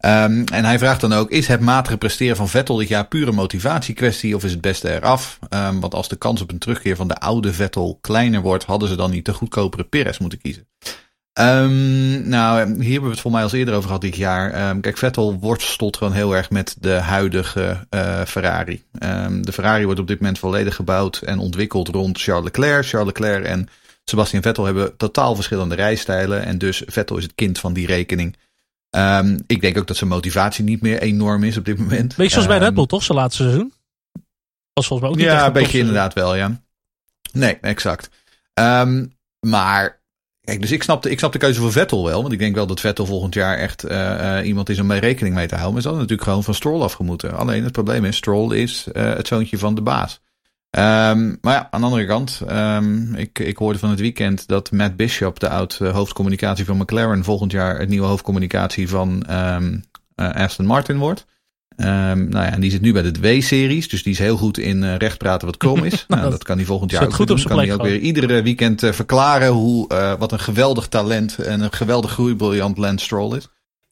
Um, 0.00 0.44
en 0.44 0.64
hij 0.64 0.78
vraagt 0.78 1.00
dan 1.00 1.12
ook, 1.12 1.30
is 1.30 1.46
het 1.46 1.60
matige 1.60 1.96
presteren 1.96 2.36
van 2.36 2.48
Vettel 2.48 2.76
dit 2.76 2.88
jaar 2.88 3.08
pure 3.08 3.32
motivatiekwestie 3.32 4.34
of 4.34 4.44
is 4.44 4.50
het 4.50 4.60
beste 4.60 4.94
eraf? 4.94 5.38
Um, 5.50 5.80
want 5.80 5.94
als 5.94 6.08
de 6.08 6.16
kans 6.16 6.40
op 6.40 6.50
een 6.50 6.58
terugkeer 6.58 6.96
van 6.96 7.08
de 7.08 7.16
oude 7.18 7.52
Vettel 7.52 7.98
kleiner 8.00 8.40
wordt, 8.40 8.64
hadden 8.64 8.88
ze 8.88 8.96
dan 8.96 9.10
niet 9.10 9.24
de 9.24 9.34
goedkopere 9.34 9.84
Perez 9.84 10.18
moeten 10.18 10.40
kiezen. 10.40 10.68
Um, 11.38 12.28
nou, 12.28 12.82
hier 12.82 12.92
hebben 12.92 13.02
we 13.02 13.10
het 13.10 13.20
voor 13.20 13.30
mij 13.30 13.42
al 13.42 13.52
eerder 13.52 13.74
over 13.74 13.86
gehad 13.86 14.00
dit 14.00 14.16
jaar. 14.16 14.68
Um, 14.68 14.80
kijk, 14.80 14.96
Vettel 14.96 15.38
worstelt 15.38 15.96
gewoon 15.96 16.12
heel 16.12 16.36
erg 16.36 16.50
met 16.50 16.76
de 16.80 16.92
huidige 16.92 17.86
uh, 17.90 18.22
Ferrari. 18.22 18.84
Um, 18.98 19.46
de 19.46 19.52
Ferrari 19.52 19.84
wordt 19.84 20.00
op 20.00 20.06
dit 20.06 20.20
moment 20.20 20.38
volledig 20.38 20.74
gebouwd 20.74 21.16
en 21.16 21.38
ontwikkeld 21.38 21.88
rond 21.88 22.22
Charles 22.22 22.44
Leclerc. 22.44 22.86
Charles 22.86 23.06
Leclerc 23.06 23.44
en 23.44 23.68
Sebastian 24.04 24.42
Vettel 24.42 24.64
hebben 24.64 24.96
totaal 24.96 25.34
verschillende 25.34 25.74
rijstijlen. 25.74 26.44
En 26.44 26.58
dus 26.58 26.82
Vettel 26.86 27.16
is 27.16 27.22
het 27.22 27.34
kind 27.34 27.58
van 27.58 27.72
die 27.72 27.86
rekening. 27.86 28.36
Ik 29.46 29.60
denk 29.60 29.78
ook 29.78 29.86
dat 29.86 29.96
zijn 29.96 30.10
motivatie 30.10 30.64
niet 30.64 30.82
meer 30.82 31.00
enorm 31.00 31.44
is 31.44 31.56
op 31.56 31.64
dit 31.64 31.78
moment. 31.78 32.16
Beetje 32.16 32.32
zoals 32.32 32.46
bij 32.46 32.58
Red 32.58 32.74
Bull, 32.74 32.86
toch? 32.86 33.02
Zijn 33.02 33.18
laatste 33.18 33.42
seizoen? 33.42 33.72
Was 34.72 34.86
volgens 34.86 35.00
mij 35.00 35.10
ook 35.10 35.16
niet 35.16 35.26
Ja, 35.38 35.46
een 35.46 35.52
beetje 35.52 35.78
inderdaad 35.78 36.12
wel, 36.12 36.34
ja. 36.34 36.60
Nee, 37.32 37.58
exact. 37.60 38.08
Maar 39.40 40.04
Dus 40.46 40.72
ik 40.72 40.82
snap, 40.82 41.02
de, 41.02 41.10
ik 41.10 41.18
snap 41.18 41.32
de 41.32 41.38
keuze 41.38 41.60
voor 41.60 41.72
Vettel 41.72 42.04
wel. 42.04 42.20
Want 42.20 42.32
ik 42.32 42.38
denk 42.38 42.54
wel 42.54 42.66
dat 42.66 42.80
Vettel 42.80 43.06
volgend 43.06 43.34
jaar 43.34 43.58
echt 43.58 43.84
uh, 43.84 43.90
uh, 43.90 44.46
iemand 44.46 44.68
is 44.68 44.80
om 44.80 44.86
mee 44.86 45.00
rekening 45.00 45.34
mee 45.34 45.46
te 45.46 45.54
houden. 45.54 45.72
Maar 45.72 45.82
ze 45.82 45.88
hadden 45.88 46.06
natuurlijk 46.06 46.28
gewoon 46.28 46.44
van 46.44 46.54
Stroll 46.54 46.82
afgemoeten. 46.82 47.36
Alleen 47.36 47.62
het 47.62 47.72
probleem 47.72 48.04
is, 48.04 48.16
Stroll 48.16 48.54
is 48.54 48.86
uh, 48.92 49.02
het 49.14 49.26
zoontje 49.26 49.58
van 49.58 49.74
de 49.74 49.82
baas. 49.82 50.20
Um, 50.70 51.38
maar 51.40 51.54
ja, 51.54 51.68
aan 51.70 51.80
de 51.80 51.86
andere 51.86 52.06
kant, 52.06 52.42
um, 52.50 53.14
ik, 53.14 53.38
ik 53.38 53.56
hoorde 53.56 53.78
van 53.78 53.90
het 53.90 54.00
weekend 54.00 54.48
dat 54.48 54.70
Matt 54.70 54.96
Bishop, 54.96 55.40
de 55.40 55.48
oud 55.48 55.78
hoofdcommunicatie 55.78 56.64
van 56.64 56.76
McLaren, 56.76 57.24
volgend 57.24 57.52
jaar 57.52 57.78
het 57.78 57.88
nieuwe 57.88 58.06
hoofdcommunicatie 58.06 58.88
van 58.88 59.26
um, 59.30 59.84
Aston 60.14 60.66
Martin 60.66 60.98
wordt. 60.98 61.26
Um, 61.76 62.28
nou 62.28 62.44
ja, 62.44 62.52
en 62.52 62.60
die 62.60 62.70
zit 62.70 62.80
nu 62.80 62.92
bij 62.92 63.02
de 63.02 63.20
W-series, 63.20 63.88
dus 63.88 64.02
die 64.02 64.12
is 64.12 64.18
heel 64.18 64.36
goed 64.36 64.58
in 64.58 64.82
uh, 64.82 64.96
recht 64.96 65.18
praten 65.18 65.46
wat 65.46 65.56
krom 65.56 65.84
is. 65.84 66.04
nou, 66.08 66.30
dat 66.30 66.44
kan 66.44 66.56
hij 66.56 66.66
volgend 66.66 66.90
jaar 66.90 67.04
ook 67.04 67.14
goed 67.14 67.26
doen. 67.26 67.38
Op 67.38 67.44
kan 67.44 67.58
hij 67.58 67.72
ook 67.72 67.82
weer 67.82 67.98
iedere 67.98 68.42
weekend 68.42 68.82
uh, 68.82 68.92
verklaren 68.92 69.48
hoe, 69.48 69.92
uh, 69.92 70.14
wat 70.18 70.32
een 70.32 70.38
geweldig 70.38 70.88
talent 70.88 71.38
en 71.38 71.60
een 71.60 71.72
geweldig 71.72 72.10
groeibriljant 72.10 72.78
Lance 72.78 73.04
Stroll 73.04 73.36
is. 73.36 73.48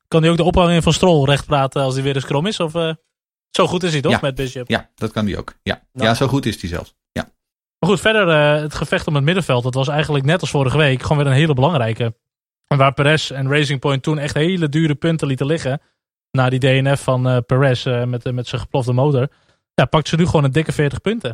Kan 0.09 0.23
hij 0.23 0.31
ook 0.31 0.37
de 0.37 0.42
ophanging 0.42 0.83
van 0.83 0.92
Stroll 0.92 1.25
recht 1.25 1.47
praten 1.47 1.83
als 1.83 1.94
hij 1.94 2.03
weer 2.03 2.14
eens 2.14 2.25
krom 2.25 2.47
is? 2.47 2.61
Of 2.61 2.73
zo 3.51 3.66
goed 3.66 3.83
is 3.83 3.92
hij 3.92 4.01
toch 4.01 4.12
ja. 4.12 4.18
met 4.23 4.35
Bishop? 4.35 4.68
Ja, 4.68 4.90
dat 4.94 5.12
kan 5.12 5.27
hij 5.27 5.38
ook. 5.38 5.55
Ja, 5.62 5.83
nou. 5.92 6.09
ja 6.09 6.14
zo 6.14 6.27
goed 6.27 6.47
is 6.47 6.61
hij 6.61 6.70
zelfs. 6.70 6.94
Ja. 7.12 7.29
Maar 7.79 7.90
goed, 7.90 8.01
verder 8.01 8.29
het 8.62 8.75
gevecht 8.75 9.07
om 9.07 9.14
het 9.14 9.25
middenveld, 9.25 9.62
dat 9.62 9.75
was 9.75 9.88
eigenlijk 9.88 10.25
net 10.25 10.40
als 10.40 10.51
vorige 10.51 10.77
week 10.77 11.03
gewoon 11.03 11.18
weer 11.18 11.27
een 11.27 11.38
hele 11.38 11.55
belangrijke. 11.55 12.14
En 12.66 12.79
waar 12.79 12.94
Perez 12.94 13.31
en 13.31 13.49
Racing 13.49 13.81
Point 13.81 14.03
toen 14.03 14.18
echt 14.18 14.35
hele 14.35 14.68
dure 14.68 14.94
punten 14.94 15.27
lieten 15.27 15.47
liggen 15.47 15.81
na 16.35 16.51
die 16.51 16.59
DNF 16.59 17.03
van 17.03 17.29
uh, 17.29 17.38
Perez 17.47 17.87
uh, 17.87 18.05
met, 18.05 18.33
met 18.33 18.47
zijn 18.47 18.61
geplofte 18.61 18.92
motor. 18.92 19.29
Ja, 19.75 19.85
pakt 19.85 20.09
ze 20.09 20.16
nu 20.16 20.27
gewoon 20.27 20.44
een 20.44 20.53
dikke 20.53 20.73
40 20.73 21.01
punten. 21.01 21.31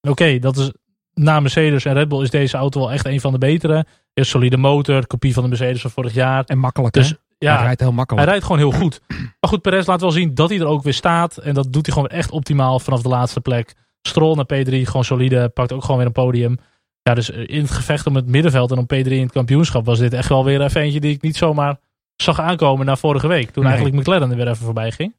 Oké, 0.00 0.10
okay, 0.10 0.38
dat 0.38 0.56
is 0.56 0.72
na 1.14 1.40
Mercedes 1.40 1.84
en 1.84 1.94
Red 1.94 2.08
Bull 2.08 2.22
is 2.22 2.30
deze 2.30 2.56
auto 2.56 2.80
wel 2.80 2.92
echt 2.92 3.06
een 3.06 3.20
van 3.20 3.32
de 3.32 3.38
betere. 3.38 3.86
Is 4.14 4.28
solide 4.28 4.56
motor, 4.56 5.06
kopie 5.06 5.32
van 5.32 5.42
de 5.42 5.48
Mercedes 5.48 5.80
van 5.80 5.90
vorig 5.90 6.14
jaar. 6.14 6.44
En 6.44 6.58
makkelijk, 6.58 6.94
dus, 6.94 7.08
hè? 7.08 7.16
Ja, 7.38 7.54
hij 7.54 7.64
rijdt 7.64 7.80
heel 7.80 7.92
makkelijk. 7.92 8.24
Hij 8.24 8.34
rijdt 8.34 8.46
gewoon 8.46 8.70
heel 8.70 8.80
goed. 8.80 9.00
maar 9.40 9.50
goed, 9.50 9.62
Perez 9.62 9.86
laat 9.86 10.00
wel 10.00 10.10
zien 10.10 10.34
dat 10.34 10.48
hij 10.48 10.58
er 10.58 10.66
ook 10.66 10.82
weer 10.82 10.94
staat. 10.94 11.36
En 11.36 11.54
dat 11.54 11.72
doet 11.72 11.86
hij 11.86 11.94
gewoon 11.94 12.10
echt 12.10 12.30
optimaal 12.30 12.80
vanaf 12.80 13.02
de 13.02 13.08
laatste 13.08 13.40
plek. 13.40 13.74
Stroll 14.02 14.34
naar 14.34 14.64
P3, 14.64 14.70
gewoon 14.70 15.04
solide. 15.04 15.48
Pakt 15.48 15.72
ook 15.72 15.80
gewoon 15.80 15.96
weer 15.96 16.06
een 16.06 16.12
podium. 16.12 16.58
Ja, 17.02 17.14
dus 17.14 17.30
in 17.30 17.60
het 17.60 17.70
gevecht 17.70 18.06
om 18.06 18.14
het 18.14 18.26
middenveld 18.26 18.70
en 18.70 18.78
om 18.78 18.84
P3 18.84 19.08
in 19.08 19.22
het 19.22 19.32
kampioenschap 19.32 19.84
was 19.84 19.98
dit 19.98 20.12
echt 20.12 20.28
wel 20.28 20.44
weer 20.44 20.62
even 20.62 20.80
eentje 20.80 21.00
die 21.00 21.14
ik 21.14 21.22
niet 21.22 21.36
zomaar 21.36 21.78
zag 22.16 22.40
aankomen 22.40 22.86
na 22.86 22.96
vorige 22.96 23.26
week. 23.28 23.50
Toen 23.50 23.62
nee. 23.62 23.72
eigenlijk 23.72 24.02
McLaren 24.02 24.30
er 24.30 24.36
weer 24.36 24.48
even 24.48 24.64
voorbij 24.64 24.92
ging. 24.92 25.16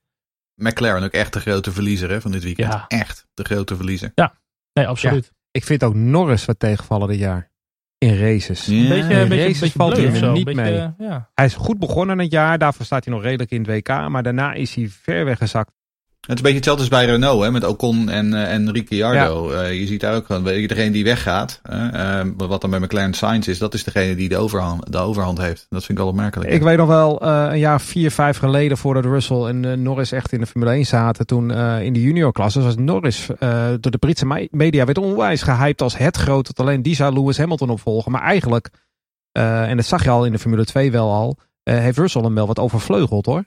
McLaren 0.55 1.03
ook 1.03 1.11
echt 1.11 1.33
de 1.33 1.39
grote 1.39 1.71
verliezer 1.71 2.09
hè, 2.09 2.21
van 2.21 2.31
dit 2.31 2.43
weekend. 2.43 2.73
Ja. 2.73 2.85
Echt 2.87 3.27
de 3.33 3.43
grote 3.43 3.75
verliezer. 3.75 4.11
Ja, 4.15 4.33
nee, 4.73 4.87
absoluut. 4.87 5.25
Ja. 5.25 5.31
Ik 5.51 5.63
vind 5.63 5.83
ook 5.83 5.93
Norris 5.93 6.45
wat 6.45 6.59
tegenvallen 6.59 7.07
dit 7.07 7.19
jaar. 7.19 7.51
In 7.97 8.17
races. 8.17 8.65
Ja. 8.65 8.73
Een 8.73 8.89
beetje, 8.89 9.13
een 9.13 9.27
beetje, 9.27 9.43
races 9.43 9.59
beetje 9.59 9.77
valt 9.77 9.97
hij 9.97 10.31
niet 10.31 10.45
beetje, 10.45 10.61
mee. 10.61 11.07
Ja. 11.07 11.29
Hij 11.33 11.45
is 11.45 11.55
goed 11.55 11.79
begonnen 11.79 12.19
het 12.19 12.31
jaar. 12.31 12.57
Daarvoor 12.57 12.85
staat 12.85 13.05
hij 13.05 13.13
nog 13.13 13.23
redelijk 13.23 13.51
in 13.51 13.57
het 13.61 13.67
WK. 13.67 13.87
Maar 13.87 14.23
daarna 14.23 14.53
is 14.53 14.75
hij 14.75 14.87
ver 14.87 15.25
weggezakt. 15.25 15.71
Het 16.25 16.33
is 16.33 16.43
een 16.43 16.53
beetje 16.53 16.69
hetzelfde 16.69 16.81
als 16.83 17.01
bij 17.01 17.05
Renault, 17.05 17.43
hè, 17.43 17.51
met 17.51 17.63
Ocon 17.63 18.09
en, 18.09 18.31
uh, 18.31 18.53
en 18.53 18.71
Ricciardo. 18.71 19.51
Ja. 19.51 19.63
Uh, 19.63 19.79
je 19.79 19.87
ziet 19.87 20.01
daar 20.01 20.15
ook 20.15 20.25
gewoon, 20.25 20.43
degene 20.43 20.91
die 20.91 21.03
weggaat, 21.03 21.61
uh, 21.71 22.21
wat 22.37 22.61
dan 22.61 22.69
bij 22.69 22.79
McLaren 22.79 23.13
Sainz 23.13 23.47
is, 23.47 23.57
dat 23.57 23.73
is 23.73 23.83
degene 23.83 24.15
die 24.15 24.29
de 24.29 24.37
overhand, 24.37 24.91
de 24.91 24.97
overhand 24.97 25.37
heeft. 25.37 25.65
Dat 25.69 25.79
vind 25.79 25.91
ik 25.91 25.97
wel 25.97 26.07
opmerkelijk. 26.07 26.49
Ik 26.49 26.61
weet 26.61 26.77
nog 26.77 26.87
wel, 26.87 27.23
een 27.25 27.59
jaar 27.59 27.81
vier, 27.81 28.11
vijf 28.11 28.37
geleden 28.37 28.77
voordat 28.77 29.05
Russell 29.05 29.41
en 29.41 29.81
Norris 29.81 30.11
echt 30.11 30.31
in 30.31 30.39
de 30.39 30.45
Formule 30.45 30.71
1 30.71 30.85
zaten, 30.85 31.25
toen 31.25 31.51
in 31.81 31.93
de 31.93 32.01
juniorklasse, 32.01 32.61
was 32.61 32.75
Norris 32.75 33.27
door 33.79 33.91
de 33.91 33.97
Britse 33.99 34.47
media 34.51 34.85
werd 34.85 34.97
onwijs 34.97 35.41
gehyped 35.41 35.81
als 35.81 35.97
het 35.97 36.17
grote 36.17 36.53
talent. 36.53 36.83
Die 36.83 36.95
zou 36.95 37.13
Lewis 37.13 37.37
Hamilton 37.37 37.69
opvolgen. 37.69 38.11
Maar 38.11 38.21
eigenlijk, 38.21 38.69
en 39.31 39.75
dat 39.75 39.85
zag 39.85 40.03
je 40.03 40.09
al 40.09 40.25
in 40.25 40.31
de 40.31 40.39
Formule 40.39 40.65
2 40.65 40.91
wel 40.91 41.11
al, 41.11 41.37
heeft 41.63 41.97
Russell 41.97 42.21
hem 42.21 42.35
wel 42.35 42.47
wat 42.47 42.59
overvleugeld 42.59 43.25
hoor. 43.25 43.43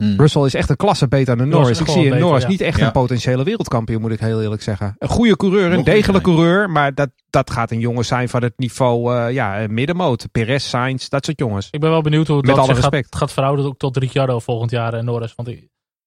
Hmm. 0.00 0.14
Russell 0.16 0.42
is 0.42 0.54
echt 0.54 0.70
een 0.70 0.76
klasse 0.76 1.08
beter 1.08 1.36
dan 1.36 1.48
Norris. 1.48 1.78
Norris 1.78 1.94
Ik 1.94 2.02
zie 2.02 2.12
in 2.12 2.20
Norris 2.20 2.46
niet 2.46 2.60
echt 2.60 2.78
ja. 2.78 2.86
een 2.86 2.92
potentiële 2.92 3.44
wereldkampioen, 3.44 4.00
moet 4.00 4.12
ik 4.12 4.20
heel 4.20 4.42
eerlijk 4.42 4.62
zeggen. 4.62 4.94
Een 4.98 5.08
goede 5.08 5.36
coureur, 5.36 5.72
een 5.72 5.84
degelijke 5.84 6.30
coureur. 6.30 6.70
Maar 6.70 6.94
dat, 6.94 7.10
dat 7.30 7.50
gaat 7.50 7.70
een 7.70 7.78
jongen 7.78 8.04
zijn 8.04 8.28
van 8.28 8.42
het 8.42 8.52
niveau 8.56 9.14
uh, 9.14 9.32
ja, 9.32 9.66
middenmoot. 9.68 10.28
Perez, 10.32 10.64
Sainz, 10.68 11.08
dat 11.08 11.24
soort 11.24 11.38
jongens. 11.38 11.68
Ik 11.70 11.80
ben 11.80 11.90
wel 11.90 12.02
benieuwd 12.02 12.26
hoe 12.26 12.36
Met 12.36 12.46
dat 12.46 12.56
alle 12.56 12.66
zich 12.66 12.74
gaat, 12.74 12.92
respect. 12.92 13.16
gaat 13.16 13.32
verhouden 13.32 13.64
ook 13.64 13.78
tot 13.78 13.96
Ricciardo 13.96 14.38
volgend 14.38 14.70
jaar 14.70 14.94
en 14.94 15.04
Norris. 15.04 15.34
Want 15.34 15.48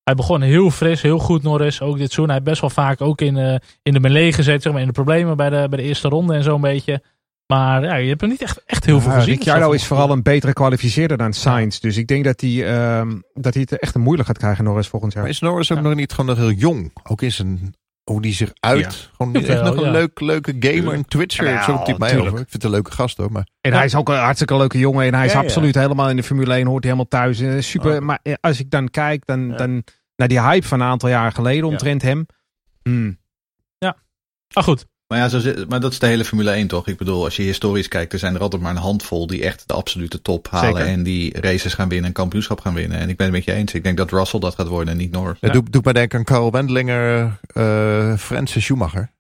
hij 0.04 0.16
begon 0.16 0.42
heel 0.42 0.70
fris, 0.70 1.02
heel 1.02 1.20
goed 1.20 1.44
Norris. 1.44 1.82
Ook 1.82 1.98
dit 1.98 2.12
seizoen. 2.12 2.26
Hij 2.26 2.34
heeft 2.34 2.48
best 2.48 2.62
wel 2.62 2.70
vaak 2.70 3.02
ook 3.02 3.22
in, 3.22 3.38
eh, 3.38 3.56
in 3.84 3.94
de 3.94 4.00
melee 4.00 4.34
gezet. 4.34 4.62
Zeg 4.62 4.72
maar, 4.72 4.82
in 4.82 4.88
de 4.88 4.94
problemen 4.94 5.38
bij 5.38 5.50
de, 5.50 5.66
bij 5.70 5.78
de 5.78 5.84
eerste 5.88 6.08
ronde 6.08 6.34
en 6.34 6.44
zo'n 6.44 6.62
beetje. 6.62 7.04
Maar 7.54 7.84
ja, 7.84 7.96
je 7.96 8.10
hebt 8.10 8.22
er 8.22 8.28
niet 8.28 8.42
echt, 8.42 8.64
echt 8.66 8.86
heel 8.86 9.02
veel 9.02 9.12
Ja, 9.12 9.18
gezien. 9.18 9.34
Ricciardo 9.34 9.66
Zo 9.66 9.72
is 9.72 9.86
vooral 9.86 10.12
een 10.12 10.22
betere 10.24 10.54
kwalificeerder 10.54 11.18
dan 11.18 11.34
Sainz. 11.34 11.80
Dus 11.80 11.98
ik 11.98 12.08
denk 12.08 12.24
dat 12.24 12.42
hij, 12.42 12.74
ehm, 12.76 13.20
dat 13.34 13.54
hij 13.54 13.62
het 13.70 13.80
echt 13.80 13.96
moeilijk 13.96 14.28
gaat 14.28 14.38
krijgen, 14.38 14.64
Norris, 14.64 14.88
volgend 14.88 15.14
jaar. 15.14 15.22
Maar 15.22 15.32
is 15.32 15.40
Norris 15.40 15.72
ook 15.72 15.82
nog 15.82 15.96
niet 15.96 16.12
gewoon 16.12 16.26
nog 16.26 16.38
heel 16.38 16.52
jong? 16.52 16.92
Ook 17.04 17.22
is 17.22 17.40
een 17.40 17.76
hoe 18.04 18.22
die 18.22 18.34
zich 18.34 18.52
uit. 18.60 18.80
Ja. 18.80 19.10
Gewoon 19.18 19.36
echt 19.36 19.64
nog 19.64 19.76
een 19.78 19.84
ja. 19.84 19.92
leuk, 19.92 20.20
leuke 20.20 20.56
gamer 20.60 20.94
en 20.94 21.06
Twitcher. 21.06 21.64
Zo 21.64 21.84
mij 21.98 22.10
tuurlijk. 22.10 22.12
over. 22.12 22.30
Ik 22.30 22.50
vind 22.50 22.52
het 22.54 22.64
een 22.64 22.70
leuke 22.70 22.92
gast 22.92 23.18
hoor. 23.18 23.32
Maar 23.32 23.48
En 23.62 23.72
Ja. 23.72 23.78
hij 23.78 23.86
is 23.86 23.96
ook 23.96 24.10
een 24.10 24.16
hartstikke 24.16 24.58
leuke 24.58 24.78
jongen. 24.78 25.06
En 25.06 25.14
hij 25.14 25.26
is 25.26 25.32
Ja, 25.32 25.38
ja. 25.40 25.44
absoluut 25.46 25.76
helemaal 25.76 26.10
in 26.10 26.16
de 26.16 26.24
Formule 26.24 26.54
1. 26.54 26.68
Hoort 26.68 26.84
hij 26.84 26.94
helemaal 26.94 27.22
thuis. 27.22 27.40
Eh, 27.40 27.60
Super. 27.60 27.96
Oh. 27.96 28.02
Maar 28.02 28.20
eh, 28.24 28.34
als 28.42 28.60
ik 28.60 28.70
dan 28.70 28.90
kijk, 28.90 29.26
dan, 29.26 29.48
Ja. 29.48 29.56
dan 29.56 29.84
naar 30.16 30.28
die 30.28 30.42
hype 30.42 30.68
van 30.68 30.80
een 30.80 30.88
aantal 30.88 31.10
jaar 31.10 31.32
geleden 31.32 31.68
omtrent 31.70 32.02
hem. 32.02 32.26
Hmm. 32.84 33.22
Ah 34.56 34.64
goed, 34.64 34.86
Maar 35.08 35.18
ja, 35.22 35.30
zo 35.30 35.40
zit, 35.40 35.70
maar 35.70 35.80
dat 35.80 35.92
is 35.92 36.00
de 36.00 36.06
hele 36.08 36.26
Formule 36.26 36.52
1 36.52 36.68
toch? 36.68 36.88
Ik 36.88 36.98
bedoel, 36.98 37.24
als 37.24 37.36
je 37.36 37.44
historisch 37.44 37.88
kijkt, 37.88 38.14
er 38.14 38.20
zijn 38.20 38.36
er 38.36 38.42
altijd 38.42 38.62
maar 38.62 38.72
een 38.72 38.78
handvol 38.78 39.28
die 39.28 39.44
echt 39.44 39.64
de 39.68 39.74
absolute 39.74 40.22
top 40.22 40.48
halen. 40.50 40.76
Zeker. 40.76 40.92
En 40.92 41.04
die 41.04 41.40
races 41.40 41.74
gaan 41.74 41.90
winnen 41.90 42.08
en 42.08 42.14
kampioenschap 42.14 42.60
gaan 42.60 42.74
winnen. 42.74 42.98
En 43.00 43.10
ik 43.10 43.18
ben 43.18 43.26
het 43.26 43.36
met 43.36 43.46
je 43.46 43.54
eens. 43.54 43.74
Ik 43.74 43.84
denk 43.84 43.98
dat 43.98 44.12
Russell 44.12 44.40
dat 44.40 44.56
gaat 44.56 44.68
worden 44.68 44.90
en 44.94 44.98
niet 45.00 45.12
Norris. 45.12 45.38
het 45.42 45.54
doet, 45.54 45.72
doet 45.74 45.84
mij 45.84 45.94
denken 45.94 46.18
aan 46.20 46.24
Carl 46.26 46.52
Wendlinger, 46.52 47.40
eh 47.54 48.14
Francis 48.18 48.64
Schumacher. 48.64 49.12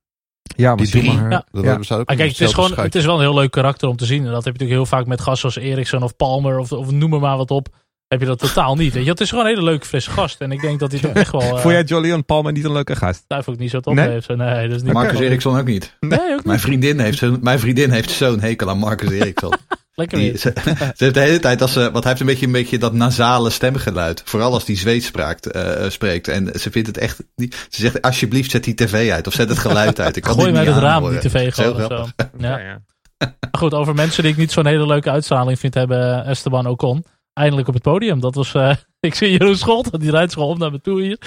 Ja, 0.55 0.67
maar 0.67 0.77
Die 0.77 0.87
drie. 0.87 1.03
Schumacher- 1.03 1.31
Ja. 1.31 1.45
Dat 1.51 1.63
Ja. 1.63 1.71
ook 1.73 1.87
Maar 2.07 2.15
kijk, 2.15 2.29
het 2.31 2.41
is, 2.41 2.53
gewoon, 2.53 2.73
het 2.75 2.95
is 2.95 3.05
wel 3.05 3.15
een 3.15 3.21
heel 3.21 3.33
leuk 3.33 3.51
karakter 3.51 3.87
om 3.89 3.95
te 3.97 4.05
zien. 4.05 4.25
En 4.25 4.31
dat 4.31 4.43
heb 4.43 4.55
je 4.55 4.59
natuurlijk 4.63 4.79
heel 4.89 4.97
vaak 4.97 5.05
met 5.07 5.21
gasten 5.21 5.45
als 5.45 5.55
Eriksson 5.57 6.03
of 6.03 6.15
Palmer 6.15 6.59
of, 6.59 6.71
of 6.71 6.91
noem 6.91 7.13
er 7.13 7.19
maar 7.19 7.37
wat 7.37 7.51
op. 7.51 7.67
Heb 8.13 8.21
je 8.21 8.27
dat 8.27 8.39
totaal 8.39 8.75
niet. 8.75 8.93
Weet 8.93 9.03
je? 9.03 9.09
Het 9.09 9.21
is 9.21 9.29
gewoon 9.29 9.45
een 9.45 9.49
hele 9.51 9.63
leuke 9.63 9.85
frisse 9.85 10.09
gast. 10.11 10.39
En 10.41 10.51
ik 10.51 10.61
denk 10.61 10.79
dat 10.79 10.91
hij 10.91 11.01
toch 11.01 11.11
echt 11.11 11.31
wel... 11.31 11.41
eh 11.47 11.49
Vond 11.49 11.73
jij 11.73 11.83
Jolion 11.83 12.25
Palmer 12.25 12.51
niet 12.51 12.63
een 12.65 12.71
leuke 12.71 12.95
gast? 12.95 13.23
Duif 13.27 13.49
ook 13.49 13.57
niet 13.57 13.69
zo 13.69 13.79
top 13.79 13.93
Nee? 13.93 14.09
heeft. 14.09 14.27
Nee, 14.27 14.67
dat 14.67 14.75
is 14.75 14.83
niet 14.83 14.93
Marcus 14.93 15.19
Eriksson 15.19 15.57
ook 15.59 15.65
niet. 15.65 15.95
Nee, 15.99 16.19
ook 16.19 16.27
Mijn 16.27 16.41
niet. 16.45 16.61
vriendin 16.61 16.99
heeft, 16.99 17.41
mijn 17.41 17.59
vriendin 17.59 17.91
heeft 17.91 18.09
zo'n 18.11 18.39
hekel 18.39 18.69
aan 18.69 18.77
Marcus 18.77 19.09
Eriksson. 19.09 19.53
Lekker 19.95 20.17
Die, 20.17 20.29
weer. 20.29 20.39
ze, 20.39 20.53
ze 20.97 21.03
heeft 21.03 21.13
de 21.13 21.19
hele 21.19 21.39
tijd, 21.39 21.61
als 21.61 21.73
ze, 21.73 21.79
want 21.79 21.93
hij 22.03 22.07
heeft 22.07 22.19
een 22.19 22.25
beetje, 22.25 22.45
een 22.45 22.51
beetje 22.51 22.77
dat 22.77 22.93
nasale 22.93 23.49
stemgeluid. 23.49 24.21
Vooral 24.25 24.53
als 24.53 24.65
hij 24.65 24.75
Zweeds 24.75 25.05
spraakt, 25.05 25.45
eh, 25.51 25.89
spreekt. 25.89 26.27
En 26.27 26.49
ze 26.59 26.71
vindt 26.71 26.87
het 26.87 26.97
echt, 26.97 27.23
niet- 27.35 27.67
ze 27.69 27.81
zegt 27.81 28.01
alsjeblieft 28.01 28.51
zet 28.51 28.63
die 28.63 28.73
tv 28.75 29.11
uit 29.11 29.27
of 29.27 29.33
zet 29.33 29.49
het 29.49 29.57
geluid 29.57 29.99
uit. 29.99 30.15
Ik 30.15 30.23
kan 30.23 30.33
Gooi 30.33 30.51
mij 30.51 30.61
niet 30.65 30.73
het 30.73 30.83
raam, 30.83 31.09
die 31.09 31.19
tv 31.19 31.53
gewoon 31.53 31.73
of 31.73 31.79
zo. 31.81 31.85
grappig. 31.85 32.13
Ja. 32.37 32.81
Maar 33.17 33.33
goed, 33.51 33.73
over 33.73 33.93
mensen 33.93 34.23
die 34.23 34.31
ik 34.31 34.37
niet 34.37 34.51
zo'n 34.51 34.65
hele 34.65 34.85
leuke 34.85 35.09
uitstraling 35.11 35.59
vind 35.59 35.73
hebben. 35.73 36.25
Esteban 36.25 36.67
Ocon. 36.67 37.05
Eindelijk 37.33 37.67
op 37.67 37.73
het 37.73 37.83
podium. 37.83 38.19
Dat 38.19 38.35
was, 38.35 38.53
eh, 38.53 38.75
ik 38.99 39.15
zie 39.15 39.31
Jeroen 39.31 39.55
Scholt, 39.55 39.99
die 39.99 40.11
rijdt 40.11 40.33
gewoon 40.33 40.49
op 40.49 40.57
naar 40.57 40.71
me 40.71 40.81
toe 40.81 41.01
hier. 41.01 41.17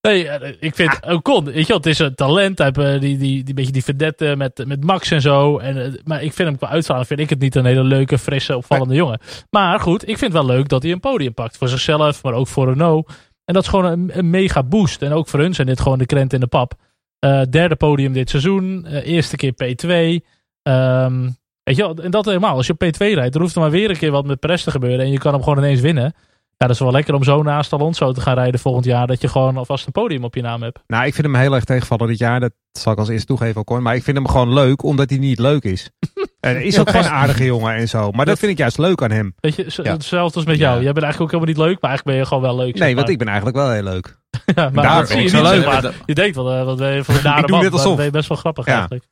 Nee, 0.00 0.28
eh, 0.28 0.56
ik 0.60 0.74
vind 0.74 1.06
Ocon, 1.06 1.44
weet 1.44 1.54
je 1.54 1.66
wel, 1.66 1.76
het 1.76 1.86
is 1.86 1.98
een 1.98 2.14
talent. 2.14 2.58
Hij 2.58 2.72
heeft 2.74 2.94
eh, 2.94 3.00
die, 3.00 3.18
die, 3.18 3.42
die 3.42 3.54
beetje 3.54 3.72
die 3.72 3.84
verdette 3.84 4.34
met, 4.36 4.66
met 4.66 4.84
Max 4.84 5.10
en 5.10 5.20
zo. 5.20 5.58
En, 5.58 6.00
maar 6.04 6.22
ik 6.22 6.32
vind 6.32 6.48
hem 6.48 6.58
qua 6.58 6.68
uitstraling, 6.68 7.06
vind 7.06 7.20
ik 7.20 7.30
het 7.30 7.40
niet 7.40 7.54
een 7.54 7.64
hele 7.64 7.84
leuke, 7.84 8.18
frisse, 8.18 8.56
opvallende 8.56 8.94
jongen. 8.94 9.20
Maar 9.50 9.80
goed, 9.80 10.02
ik 10.02 10.18
vind 10.18 10.32
het 10.32 10.44
wel 10.44 10.56
leuk 10.56 10.68
dat 10.68 10.82
hij 10.82 10.92
een 10.92 11.00
podium 11.00 11.34
pakt. 11.34 11.56
Voor 11.56 11.68
zichzelf, 11.68 12.22
maar 12.22 12.32
ook 12.32 12.48
voor 12.48 12.68
Renault. 12.68 13.08
En 13.44 13.54
dat 13.54 13.62
is 13.62 13.68
gewoon 13.68 13.84
een, 13.84 14.18
een 14.18 14.30
mega 14.30 14.62
boost. 14.62 15.02
En 15.02 15.12
ook 15.12 15.28
voor 15.28 15.40
hun 15.40 15.54
zijn 15.54 15.66
dit 15.66 15.80
gewoon 15.80 15.98
de 15.98 16.06
krent 16.06 16.32
in 16.32 16.40
de 16.40 16.46
pap. 16.46 16.74
Derde 17.50 17.76
podium 17.76 18.12
dit 18.12 18.30
seizoen. 18.30 18.86
Eerste 18.86 19.36
keer 19.36 19.52
P2. 19.52 20.24
Ehm, 20.62 21.28
weet 21.64 21.76
je 21.76 21.82
wel, 21.82 21.94
en 21.96 22.10
dat 22.10 22.24
helemaal. 22.24 22.56
Als 22.56 22.66
je 22.66 22.72
op 22.72 22.84
P2 22.84 22.96
rijdt, 22.98 23.32
dan 23.32 23.42
hoeft 23.42 23.54
er 23.54 23.60
maar 23.60 23.70
weer 23.70 23.90
een 23.90 23.96
keer 23.96 24.10
wat 24.10 24.24
met 24.26 24.40
Perez 24.40 24.64
te 24.64 24.70
gebeuren. 24.70 25.00
En 25.04 25.10
je 25.10 25.18
kan 25.18 25.32
hem 25.32 25.42
gewoon 25.42 25.58
ineens 25.58 25.80
winnen. 25.80 26.14
Ja, 26.56 26.68
dat 26.68 26.76
is 26.76 26.82
wel 26.82 26.92
lekker 26.92 27.14
om 27.14 27.24
zo 27.24 27.42
naast 27.42 27.72
Alonso 27.72 28.12
te 28.12 28.20
gaan 28.20 28.34
rijden 28.34 28.60
volgend 28.60 28.84
jaar. 28.84 29.06
Dat 29.06 29.20
je 29.20 29.28
gewoon 29.28 29.56
alvast 29.56 29.86
een 29.86 29.92
podium 29.92 30.24
op 30.24 30.34
je 30.34 30.42
naam 30.42 30.62
hebt. 30.62 30.78
Nou, 30.86 31.06
ik 31.06 31.14
vind 31.14 31.26
hem 31.26 31.36
heel 31.36 31.54
erg 31.54 31.64
tegenvallen 31.64 32.06
dit 32.06 32.18
jaar. 32.18 32.40
Dat 32.40 32.52
zal 32.72 32.92
ik 32.92 32.98
als 32.98 33.08
eerste 33.08 33.26
toegeven 33.26 33.60
ook 33.60 33.68
hoor. 33.68 33.82
Maar 33.82 33.94
ik 33.94 34.02
vind 34.02 34.16
hem 34.16 34.28
gewoon 34.28 34.52
leuk, 34.52 34.82
omdat 34.82 35.10
hij 35.10 35.18
niet 35.18 35.38
leuk 35.38 35.62
is. 35.64 35.90
En 36.40 36.62
is 36.64 36.78
ook 36.80 36.90
geen 36.90 37.04
aardige 37.04 37.44
jongen 37.44 37.74
en 37.74 37.88
zo. 37.88 38.10
Maar 38.10 38.26
dat 38.26 38.38
vind 38.38 38.52
ik 38.52 38.58
juist 38.58 38.78
leuk 38.78 39.02
aan 39.02 39.10
hem. 39.10 39.34
Weet 39.40 39.54
je, 39.54 39.80
Ja. 39.82 39.92
hetzelfde 39.92 40.36
als 40.36 40.44
met 40.46 40.58
jou. 40.58 40.76
Ja. 40.76 40.82
Jij 40.82 40.92
bent 40.92 41.04
eigenlijk 41.04 41.20
ook 41.34 41.40
helemaal 41.40 41.54
niet 41.54 41.70
leuk, 41.72 41.80
maar 41.80 41.90
eigenlijk 41.90 42.04
ben 42.04 42.16
je 42.16 42.26
gewoon 42.26 42.42
wel 42.56 42.64
leuk. 42.66 42.78
Nee, 42.78 42.94
want 42.94 43.08
ik 43.08 43.18
ben 43.18 43.26
eigenlijk 43.26 43.56
wel 43.56 43.70
heel 43.70 43.82
leuk. 43.82 44.16
Ja, 44.54 44.70
maar 44.72 44.84
daar 44.84 44.98
dat 44.98 45.08
zie 45.08 45.16
je 45.16 45.22
niet, 45.22 45.32
leuk. 45.42 45.64
maar. 45.64 45.94
Je 46.06 46.14
denkt 46.14 46.36
wel, 46.36 46.52
eh, 46.52 46.64
wat 46.64 46.76
ben 46.76 46.94
je 46.94 47.04
voor 47.04 47.14
een 47.14 47.22
nare 47.32 47.48
man, 47.48 47.70
alsof. 47.70 47.96
ben 47.96 48.04
je 48.04 48.10
best 48.10 48.28
wel 48.28 48.38
grappig 48.38 48.66
eigenlijk. 48.66 49.04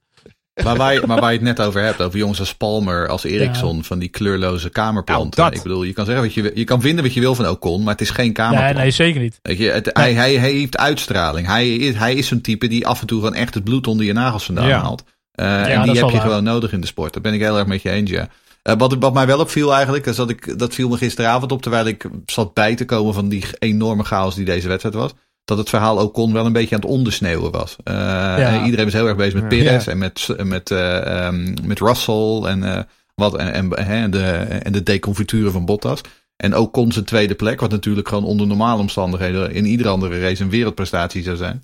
Maar 0.65 0.77
waar, 0.83 0.95
je, 0.95 1.03
maar 1.07 1.21
waar 1.21 1.33
je 1.33 1.39
het 1.39 1.47
net 1.47 1.67
over 1.67 1.83
hebt, 1.83 2.03
over 2.03 2.19
jongens 2.19 2.39
als 2.39 2.55
Palmer, 2.55 3.09
als 3.09 3.25
Eriksson, 3.25 3.85
van 3.85 3.99
die 3.99 4.09
kleurloze 4.09 4.69
kamerplanten. 4.69 5.41
Nou. 5.43 5.55
Ik 5.55 5.63
bedoel, 5.63 5.83
je 5.83 5.93
kan 5.93 6.05
zeggen 6.05 6.25
wat 6.25 6.35
je 6.35 6.53
je 6.55 6.65
kan 6.65 6.81
vinden 6.81 7.05
wat 7.05 7.15
je 7.15 7.21
wil 7.21 7.35
van 7.35 7.49
Ocon, 7.49 7.83
maar 7.83 7.93
het 7.93 8.01
is 8.01 8.11
geen 8.11 8.33
kamerplant. 8.33 8.75
Nee, 8.75 8.83
nee, 8.83 8.91
zeker 8.91 9.21
niet. 9.21 9.39
Weet 9.43 9.59
je, 9.59 9.71
het, 9.71 9.91
hij, 9.93 10.13
hij, 10.13 10.35
hij 10.35 10.51
heeft 10.51 10.77
uitstraling. 10.77 11.47
Hij 11.47 11.75
is, 11.75 11.95
hij 11.95 12.15
is 12.15 12.27
zo'n 12.27 12.41
type 12.41 12.67
die 12.69 12.87
af 12.87 13.01
en 13.01 13.07
toe 13.07 13.19
gewoon 13.21 13.35
echt 13.35 13.55
het 13.55 13.65
bloed 13.65 13.87
onder 13.87 14.07
je 14.07 14.13
nagels 14.13 14.45
vandaan 14.45 14.69
Ja. 14.69 14.81
haalt. 14.81 15.05
Eh, 15.33 15.61
en 15.61 15.83
die 15.83 15.97
heb 15.97 16.07
je 16.07 16.13
waar. 16.13 16.21
gewoon 16.21 16.45
nodig 16.45 16.73
in 16.73 16.81
de 16.81 16.87
sport. 16.87 17.13
Daar 17.13 17.23
ben 17.23 17.35
ik 17.35 17.41
heel 17.41 17.59
erg 17.59 17.67
met 17.67 17.83
je 17.83 17.91
eens, 17.91 18.11
ja. 18.11 18.29
Eh, 18.63 18.75
wat, 18.79 18.97
wat 18.99 19.15
mij 19.15 19.27
wel 19.27 19.39
opviel 19.39 19.75
eigenlijk, 19.75 20.07
is 20.07 20.17
dat, 20.17 20.31
ik, 20.31 20.59
dat 20.59 20.75
viel 20.75 20.89
me 20.89 20.97
gisteravond 20.97 21.53
op, 21.53 21.63
terwijl 21.63 21.87
ik 21.87 22.05
zat 22.27 22.55
bij 22.55 22.75
te 22.75 22.85
komen 22.85 23.15
van 23.15 23.29
die 23.29 23.45
enorme 23.59 24.05
chaos 24.05 24.35
die 24.35 24.45
deze 24.45 24.69
wedstrijd 24.69 24.95
was. 24.95 25.11
Dat 25.51 25.59
het 25.59 25.69
verhaal 25.69 25.99
Ocon 25.99 26.33
wel 26.33 26.47
een 26.47 26.53
beetje 26.53 26.75
aan 26.75 26.81
het 26.81 26.91
ondersneeuwen 26.91 27.51
was. 27.51 27.77
Eh, 27.85 28.55
en 28.55 28.65
Iedereen 28.65 28.85
was 28.85 28.95
heel 28.95 29.07
erg 29.07 29.17
bezig 29.17 29.35
met 29.35 29.43
Ja. 29.43 29.49
Perez 29.49 29.87
en 29.87 29.99
met, 29.99 30.29
met, 30.45 30.71
eh, 30.71 31.27
ehm, 31.27 31.55
met 31.65 31.79
Russell 31.81 32.41
en, 32.45 32.63
eh, 32.77 32.83
wat, 33.15 33.37
en, 33.37 33.53
en, 33.53 33.85
hè, 33.87 34.09
de, 34.09 34.27
en 34.63 34.73
de 34.73 34.83
deconfituren 34.83 35.53
van 35.53 35.65
Bottas. 35.65 36.01
En 36.37 36.55
ook 36.55 36.73
kon 36.73 36.93
zijn 36.93 37.05
tweede 37.05 37.35
plek, 37.35 37.61
wat 37.61 37.71
natuurlijk 37.71 38.09
gewoon 38.09 38.25
onder 38.25 38.47
normale 38.47 38.81
omstandigheden 38.81 39.53
in 39.53 39.65
iedere 39.67 39.89
andere 39.89 40.21
race 40.21 40.43
een 40.43 40.51
wereldprestatie 40.51 41.23
zou 41.23 41.37
zijn. 41.37 41.63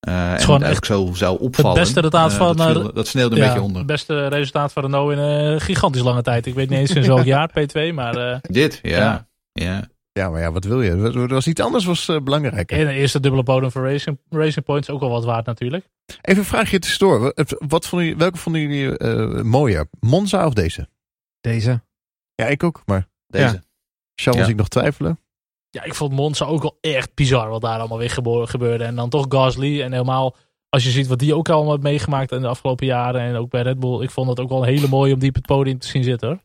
Eh 0.00 0.32
en 0.32 0.40
gewoon 0.40 0.64
ook 0.64 0.84
zo 0.84 1.10
zou 1.14 1.38
opvallen. 1.40 1.78
beste 1.78 1.94
resultaat 2.00 2.32
van, 2.32 2.56
dat, 2.56 2.70
viel- 2.70 2.92
dat 2.92 3.06
sneeuwde 3.06 3.34
een 3.36 3.40
Ja, 3.42 3.46
beetje 3.46 3.60
het 3.60 3.68
onder. 3.68 3.84
beste 3.84 4.26
resultaat 4.26 4.72
van 4.72 4.82
Renault 4.82 5.12
in 5.12 5.18
een 5.18 5.60
gigantisch 5.60 6.02
lange 6.02 6.22
tijd. 6.22 6.46
Ik 6.46 6.54
weet 6.54 6.68
niet 6.68 6.78
eens 6.78 6.90
sinds 6.92 7.08
welk 7.14 7.24
jaar, 7.24 7.50
P2, 7.50 7.94
maar 7.94 8.40
Dit, 8.42 8.78
ja. 8.82 9.26
Ja. 9.52 9.84
Ja. 10.18 10.30
Maar 10.30 10.40
ja, 10.40 10.52
wat 10.52 10.64
wil 10.64 10.82
je? 10.82 10.90
Er 10.90 11.28
was 11.28 11.46
iets 11.46 11.60
anders 11.60 11.84
was 11.84 12.08
eh, 12.08 12.20
belangrijker. 12.20 12.78
en 12.78 12.86
de 12.86 12.92
eerste 12.92 13.20
dubbele 13.20 13.42
podium 13.42 13.70
voor 13.70 13.82
Racing, 13.90 14.18
Racing 14.30 14.64
Point 14.64 14.82
is 14.88 14.94
ook 14.94 15.00
wel 15.00 15.10
wat 15.10 15.24
waard 15.24 15.46
natuurlijk. 15.46 15.88
Even 16.20 16.38
een 16.38 16.48
vraagje 16.48 16.78
tussendoor. 16.78 17.20
Wat- 17.20 17.54
Wat 17.68 17.86
vonden 17.86 18.06
jullie, 18.06 18.20
welke 18.22 18.38
vonden 18.38 18.60
jullie 18.62 18.98
eh, 18.98 19.42
mooier? 19.42 19.88
Monza 20.00 20.46
of 20.46 20.52
deze? 20.54 20.88
Deze. 21.40 21.82
Ja, 22.34 22.46
ik 22.46 22.62
ook. 22.62 22.82
Maar 22.86 23.08
Deze. 23.26 23.62
Charles 24.14 24.44
Ja. 24.44 24.50
ik 24.50 24.56
nog 24.56 24.68
twijfelen. 24.68 25.18
Ja, 25.70 25.82
ik 25.84 25.94
vond 25.94 26.12
Monza 26.12 26.44
ook 26.44 26.62
wel 26.62 26.78
echt 26.80 27.14
bizar 27.14 27.48
wat 27.48 27.60
daar 27.60 27.78
allemaal 27.78 27.98
weer 27.98 28.10
gebeurde. 28.46 28.84
En 28.84 28.94
dan 28.96 29.08
toch 29.10 29.26
Gasly 29.28 29.82
en 29.82 29.92
helemaal 29.92 30.36
als 30.68 30.84
je 30.84 30.90
ziet 30.90 31.06
wat 31.06 31.18
die 31.18 31.34
ook 31.34 31.48
allemaal 31.48 31.70
heeft 31.72 31.82
meegemaakt 31.82 32.32
in 32.32 32.40
de 32.40 32.46
afgelopen 32.48 32.86
jaren. 32.86 33.20
En 33.20 33.36
ook 33.36 33.50
bij 33.50 33.62
Red 33.62 33.80
Bull. 33.80 34.02
Ik 34.02 34.10
vond 34.10 34.28
het 34.28 34.40
ook 34.40 34.48
wel 34.48 34.58
een 34.62 34.68
hele 34.74 34.88
mooie 34.88 35.12
om 35.14 35.18
die 35.18 35.28
op 35.28 35.34
het 35.34 35.46
podium 35.46 35.78
te 35.78 35.86
zien 35.88 36.04
zitten 36.04 36.28
hoor. 36.28 36.38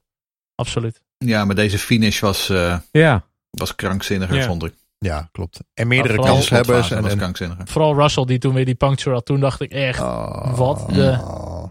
Absoluut. 0.56 1.02
ja, 1.18 1.46
maar 1.46 1.56
deze 1.56 1.78
finish 1.78 2.20
was, 2.20 2.50
eh, 2.50 2.80
Ja. 2.92 3.28
Was 3.50 3.76
krankzinniger, 3.76 4.36
Ja. 4.36 4.46
vond 4.46 4.64
ik. 4.64 4.74
Ja, 4.98 5.30
klopt. 5.32 5.60
En 5.74 5.88
meerdere 5.88 6.14
Ja, 6.14 6.20
vooral 6.20 6.36
kanshebbers. 6.36 6.92
En, 6.92 7.06
en, 7.08 7.18
krankzinniger. 7.18 7.68
Vooral 7.68 7.96
Russell 7.96 8.26
die 8.26 8.38
toen 8.38 8.54
weer 8.54 8.66
die 8.66 8.76
puncture 8.76 9.16
had. 9.16 9.26
Toen 9.26 9.40
dacht 9.40 9.62
ik 9.62 9.72
echt, 9.72 10.00
Oh, 10.00 10.58
Wat 10.58 10.90
de- 10.90 11.18
oh. 11.22 11.64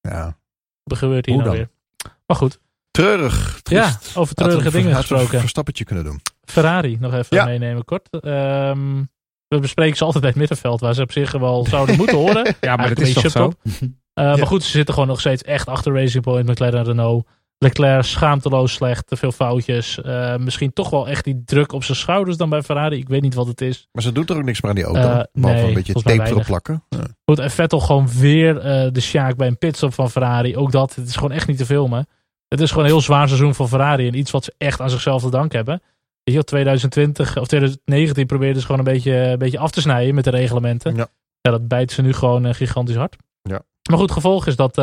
Ja. 0.00 0.36
wat 0.82 0.98
gebeurt 0.98 1.26
hier 1.26 1.34
Hoe 1.34 1.44
nou 1.44 1.56
dan? 1.56 1.66
weer? 1.66 2.12
Maar 2.26 2.36
goed, 2.36 2.58
Treurig. 2.90 3.60
ja, 3.62 3.82
triest. 3.90 4.16
over 4.16 4.34
we 4.34 4.42
treurige 4.42 4.66
een- 4.66 4.72
dingen 4.72 4.90
een 4.90 4.96
gesproken. 4.96 5.40
verstappertje 5.40 5.84
kunnen 5.84 6.04
doen. 6.04 6.20
Ferrari 6.44 6.96
nog 7.00 7.14
even 7.14 7.36
Ja. 7.36 7.44
meenemen 7.44 7.84
kort. 7.84 8.08
Ehm, 8.10 9.02
we 9.48 9.58
bespreken 9.60 9.96
ze 9.96 10.04
altijd 10.04 10.20
bij 10.22 10.30
het 10.30 10.38
middenveld, 10.40 10.80
waar 10.80 10.94
ze 10.94 11.02
op 11.02 11.12
zich 11.12 11.32
wel 11.32 11.66
zouden 11.66 11.96
moeten 12.00 12.16
horen. 12.16 12.54
Ja, 12.60 12.76
maar 12.76 12.88
dat 12.88 12.98
is 13.00 13.14
een 13.16 13.22
toch 13.22 13.32
zo? 13.32 13.52
Eh, 14.16 14.24
Maar 14.36 14.46
goed, 14.46 14.62
ze 14.62 14.70
zitten 14.70 14.94
gewoon 14.94 15.08
nog 15.08 15.20
steeds 15.20 15.42
echt 15.42 15.68
achter 15.68 15.92
Racing 15.94 16.22
Point, 16.24 16.48
McLaren 16.48 16.78
en 16.78 16.84
Renault. 16.84 17.26
Leclerc 17.58 18.04
schaamteloos 18.04 18.72
slecht, 18.72 19.06
te 19.06 19.16
veel 19.16 19.32
foutjes. 19.32 20.00
Eh, 20.02 20.36
misschien 20.36 20.72
toch 20.72 20.90
wel 20.90 21.08
echt 21.08 21.24
die 21.24 21.42
druk 21.44 21.72
op 21.72 21.84
zijn 21.84 21.98
schouders 21.98 22.36
dan 22.36 22.48
bij 22.48 22.62
Ferrari. 22.62 22.96
Ik 22.96 23.08
weet 23.08 23.22
niet 23.22 23.34
wat 23.34 23.46
het 23.46 23.60
is. 23.60 23.88
Maar 23.92 24.02
ze 24.02 24.12
doet 24.12 24.30
er 24.30 24.36
ook 24.36 24.44
niks 24.44 24.60
meer 24.60 24.70
aan 24.70 24.76
die 24.76 24.84
auto. 24.84 25.00
Eh, 25.00 25.24
behalve 25.32 25.60
nee, 25.60 25.68
een 25.68 25.74
beetje 25.74 25.92
tape 25.92 26.22
erop 26.22 26.44
plakken. 26.44 26.82
Ja. 26.88 27.06
Goed, 27.24 27.38
en 27.38 27.50
Vettel 27.50 27.80
gewoon 27.80 28.08
weer 28.08 28.58
eh, 28.58 28.92
de 28.92 29.00
sjaak 29.00 29.36
bij 29.36 29.46
een 29.46 29.58
pitstop 29.58 29.94
van 29.94 30.10
Ferrari. 30.10 30.56
Ook 30.56 30.72
dat, 30.72 30.94
het 30.94 31.08
is 31.08 31.14
gewoon 31.14 31.32
echt 31.32 31.46
niet 31.46 31.58
te 31.58 31.66
filmen. 31.66 32.08
Het 32.48 32.60
is 32.60 32.70
gewoon 32.70 32.84
een 32.84 32.90
heel 32.90 33.00
zwaar 33.00 33.26
seizoen 33.26 33.54
voor 33.54 33.68
Ferrari. 33.68 34.06
En 34.06 34.14
iets 34.14 34.30
wat 34.30 34.44
ze 34.44 34.54
echt 34.58 34.80
aan 34.80 34.90
zichzelf 34.90 35.22
te 35.22 35.30
danken 35.30 35.56
hebben. 35.56 35.82
Weet 36.22 36.24
je, 36.24 36.32
wel, 36.32 36.42
2020 36.42 37.38
of 37.38 37.46
2019 37.46 38.26
probeerden 38.26 38.60
ze 38.60 38.66
gewoon 38.66 38.86
een 38.86 38.92
beetje, 38.92 39.12
een 39.12 39.38
beetje 39.38 39.58
af 39.58 39.70
te 39.70 39.80
snijden 39.80 40.14
met 40.14 40.24
de 40.24 40.30
reglementen. 40.30 40.94
Ja. 40.94 41.08
Ja, 41.40 41.50
dat 41.50 41.68
bijten 41.68 41.94
ze 41.94 42.02
nu 42.02 42.12
gewoon 42.12 42.54
gigantisch 42.54 42.96
hard. 42.96 43.16
Ja. 43.42 43.62
Maar 43.90 43.98
goed, 43.98 44.10
gevolg 44.10 44.46
is 44.46 44.56
dat 44.56 44.76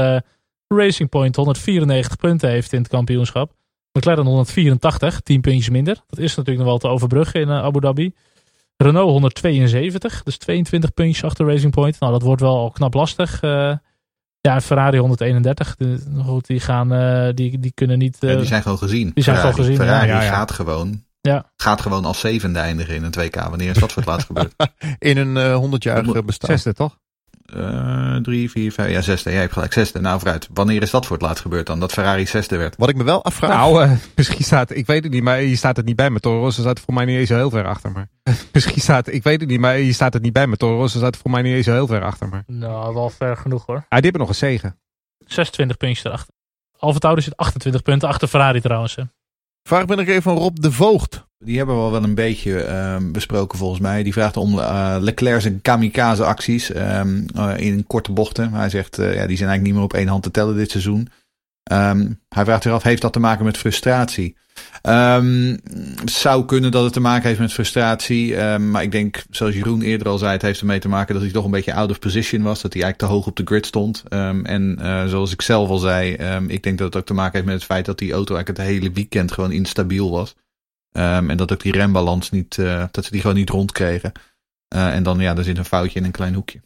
Racing 0.67 1.09
Point 1.09 1.35
194 1.35 2.15
punten 2.17 2.49
heeft 2.49 2.73
in 2.73 2.79
het 2.79 2.87
kampioenschap. 2.87 3.51
McLaren 3.91 4.25
184, 4.25 5.19
10 5.21 5.41
puntjes 5.41 5.69
minder. 5.69 5.95
Dat 6.07 6.19
is 6.19 6.35
natuurlijk 6.35 6.57
nog 6.57 6.67
wel 6.67 6.77
te 6.77 6.87
overbruggen 6.87 7.41
in 7.41 7.49
eh, 7.49 7.63
Abu 7.63 7.79
Dhabi. 7.79 8.13
Renault 8.77 9.09
172, 9.09 10.23
dus 10.23 10.37
22 10.37 10.93
puntjes 10.93 11.23
achter 11.23 11.45
Racing 11.47 11.71
Point. 11.73 11.99
Nou, 11.99 12.11
dat 12.11 12.21
wordt 12.21 12.41
wel 12.41 12.57
al 12.57 12.71
knap 12.71 12.93
lastig. 12.93 13.41
eh. 13.41 13.49
ja, 14.41 14.53
en 14.55 14.61
Ferrari 14.61 14.97
131. 14.97 15.75
De, 15.75 15.99
goed, 16.25 16.47
die, 16.47 16.59
gaan, 16.59 16.93
eh, 16.93 17.33
die, 17.33 17.59
die 17.59 17.71
kunnen 17.73 17.97
niet... 17.97 18.17
Ja, 18.19 18.35
die 18.35 18.45
zijn 18.45 18.61
gewoon 18.61 18.77
gezien. 18.77 19.11
die 19.13 19.23
zijn 19.23 19.35
Ferrari, 19.35 19.55
gewoon 19.55 19.71
gezien, 19.71 19.85
Ferrari 19.87 20.07
ja. 20.07 20.15
Ja, 20.17 20.23
ja. 20.23 20.29
gaat 20.35 20.51
gewoon. 20.51 21.03
Ja. 21.21 21.51
Gaat 21.57 21.81
gewoon 21.81 22.05
als 22.05 22.19
zevende 22.19 22.59
eindigen 22.59 22.95
in 22.95 23.03
een 23.03 23.13
2K. 23.19 23.49
Wanneer 23.49 23.69
is 23.69 23.77
dat 23.77 23.91
voor 23.91 24.01
het 24.01 24.11
laatst 24.11 24.27
gebeurd? 24.31 24.53
In 24.99 25.17
een 25.17 25.37
eh 25.37 25.63
100-jarige 25.63 26.23
bestaan. 26.23 26.49
Zesde, 26.49 26.73
toch? 26.73 26.97
Eh, 27.55 28.15
drie, 28.15 28.49
vier, 28.51 28.71
vijf. 28.71 28.91
Ja, 28.91 29.01
zesde. 29.01 29.31
Jij 29.31 29.39
hebt 29.39 29.53
gelijk. 29.53 29.73
Zesde. 29.73 29.99
Nou, 30.01 30.19
vooruit. 30.19 30.47
Wanneer 30.53 30.81
is 30.81 30.91
dat 30.91 31.05
voor 31.05 31.15
het 31.17 31.25
laatst 31.25 31.41
gebeurd 31.41 31.65
dan? 31.67 31.79
Dat 31.79 31.91
Ferrari 31.91 32.25
zesde 32.25 32.57
werd. 32.57 32.75
Wat 32.77 32.89
ik 32.89 32.95
me 32.95 33.03
wel 33.03 33.23
afvraag. 33.23 33.49
Nou, 33.49 33.83
eh, 33.83 33.91
misschien 34.15 34.43
staat, 34.43 34.75
ik 34.75 34.85
weet 34.85 35.03
het 35.03 35.11
niet, 35.11 35.23
maar 35.23 35.41
je 35.41 35.55
staat 35.55 35.75
het 35.75 35.85
niet 35.85 35.95
bij 35.95 36.09
met 36.09 36.21
Toro 36.21 36.39
Rosso. 36.41 36.61
staat 36.61 36.79
voor 36.79 36.93
mij 36.93 37.05
niet 37.05 37.17
eens 37.17 37.29
heel 37.29 37.49
ver 37.49 37.65
achter. 37.65 37.91
Maar 37.91 38.07
misschien 38.53 38.81
staat, 38.81 39.07
ik 39.07 39.23
weet 39.23 39.39
het 39.41 39.49
niet, 39.49 39.59
maar 39.59 39.77
je 39.79 39.93
staat 39.93 40.13
het 40.13 40.21
niet 40.23 40.33
bij 40.33 40.47
met 40.47 40.59
Toro 40.59 40.77
Rosso. 40.77 40.97
staat 40.97 41.17
voor 41.17 41.31
mij 41.31 41.41
niet 41.41 41.55
eens 41.55 41.65
heel 41.65 41.87
ver 41.87 42.03
achter. 42.03 42.27
Maar 42.29 42.43
Nou, 42.47 42.93
wel 42.93 43.09
ver 43.09 43.37
genoeg 43.37 43.65
hoor. 43.65 43.75
ah, 43.75 43.83
die 43.89 44.01
hebben 44.01 44.21
nog 44.21 44.29
een 44.29 44.35
zegen. 44.35 44.79
26 45.25 45.77
puntjes 45.77 46.03
erachter. 46.05 46.33
Alfa 46.77 46.99
Tauri 46.99 47.21
zit 47.21 47.37
28 47.37 47.81
punten 47.81 48.07
achter 48.09 48.27
Ferrari 48.27 48.61
trouwens. 48.61 48.95
hè. 48.95 49.03
Vraag 49.63 49.85
ben 49.85 49.99
ik 49.99 50.07
even 50.07 50.21
van 50.21 50.37
Rob 50.37 50.57
de 50.59 50.71
Voogd. 50.71 51.25
Die 51.45 51.57
hebben 51.57 51.75
we 51.75 51.81
al 51.81 51.91
wel 51.91 52.03
een 52.03 52.15
beetje 52.15 52.59
ehm, 52.59 53.11
besproken 53.11 53.57
volgens 53.57 53.79
mij. 53.79 54.03
Die 54.03 54.13
vraagt 54.13 54.37
om 54.37 54.59
eh 54.59 54.95
Leclerc 54.99 55.41
zijn 55.41 55.61
kamikaze 55.61 56.25
acties 56.25 56.71
ehm, 56.71 57.23
eh, 57.35 57.57
in 57.57 57.87
korte 57.87 58.11
bochten. 58.11 58.53
Hij 58.53 58.69
zegt, 58.69 58.97
eh, 58.97 59.05
ja, 59.05 59.27
die 59.27 59.37
zijn 59.37 59.49
eigenlijk 59.49 59.61
niet 59.61 59.73
meer 59.73 59.83
op 59.83 59.93
één 59.93 60.07
hand 60.07 60.23
te 60.23 60.31
tellen 60.31 60.55
dit 60.55 60.71
seizoen. 60.71 61.09
Ehm, 61.63 62.11
hij 62.29 62.43
vraagt 62.43 62.63
zich 62.63 62.71
af, 62.71 62.83
heeft 62.83 63.01
dat 63.01 63.13
te 63.13 63.19
maken 63.19 63.45
met 63.45 63.57
frustratie? 63.57 64.35
Um, 64.87 65.59
zou 66.05 66.45
kunnen 66.45 66.71
dat 66.71 66.83
het 66.83 66.93
te 66.93 66.99
maken 66.99 67.27
heeft 67.27 67.39
met 67.39 67.53
frustratie. 67.53 68.37
Maar 68.57 68.83
ik 68.83 68.91
denk, 68.91 69.23
zoals 69.29 69.53
Jeroen 69.53 69.81
eerder 69.81 70.07
al 70.07 70.17
zei, 70.17 70.31
het 70.31 70.41
heeft 70.41 70.59
ermee 70.59 70.79
te 70.79 70.89
maken 70.89 71.13
dat 71.13 71.23
hij 71.23 71.31
toch 71.31 71.45
een 71.45 71.51
beetje 71.51 71.73
out 71.73 71.89
of 71.89 71.99
position 71.99 72.41
was. 72.41 72.61
Dat 72.61 72.73
hij 72.73 72.83
eigenlijk 72.83 73.11
te 73.11 73.17
hoog 73.17 73.27
op 73.27 73.35
de 73.35 73.45
grid 73.45 73.65
stond. 73.65 74.03
En 74.43 74.77
uh, 74.81 75.05
zoals 75.05 75.31
ik 75.31 75.41
zelf 75.41 75.69
al 75.69 75.77
zei, 75.77 76.11
ik 76.47 76.63
denk 76.63 76.77
dat 76.77 76.87
het 76.87 76.95
ook 76.95 77.05
te 77.05 77.13
maken 77.13 77.33
heeft 77.33 77.45
met 77.45 77.55
het 77.55 77.63
feit 77.63 77.85
dat 77.85 77.97
die 77.97 78.13
auto 78.13 78.35
eigenlijk 78.35 78.67
het 78.67 78.75
hele 78.75 78.91
weekend 78.91 79.31
gewoon 79.31 79.51
instabiel 79.51 80.11
was. 80.11 80.35
En 80.93 81.37
dat 81.37 81.51
ook 81.51 81.61
die 81.61 81.71
rembalans 81.71 82.29
niet, 82.29 82.57
uh, 82.57 82.83
dat 82.91 83.05
ze 83.05 83.11
die 83.11 83.21
gewoon 83.21 83.35
niet 83.35 83.49
rondkregen. 83.49 84.11
Uh, 84.75 84.95
en 84.95 85.03
dan, 85.03 85.19
ja, 85.19 85.35
er 85.35 85.43
zit 85.43 85.57
een 85.57 85.65
foutje 85.65 85.99
in 85.99 86.05
een 86.05 86.11
klein 86.11 86.33
hoekje. 86.33 86.61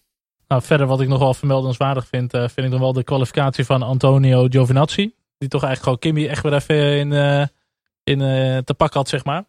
Nou, 0.47 0.61
verder 0.61 0.87
wat 0.87 1.01
ik 1.01 1.07
nog 1.07 1.19
wel 1.19 1.33
vermeldenswaardig 1.33 2.07
vind, 2.07 2.33
uh, 2.33 2.41
vind 2.41 2.65
ik 2.65 2.71
dan 2.71 2.79
wel 2.79 2.93
de 2.93 3.03
kwalificatie 3.03 3.65
van 3.65 3.81
Antonio 3.81 4.47
Giovinazzi. 4.49 5.13
Die 5.37 5.49
toch 5.49 5.63
eigenlijk 5.63 5.83
gewoon 5.83 5.99
Kimmy 5.99 6.31
echt 6.31 6.43
weer 6.43 6.53
even 6.53 6.97
in, 6.97 7.11
uh, 7.11 7.45
in 8.03 8.19
uh, 8.19 8.57
te 8.57 8.73
pakken 8.73 8.99
had, 8.99 9.09
zeg 9.09 9.23
maar. 9.23 9.45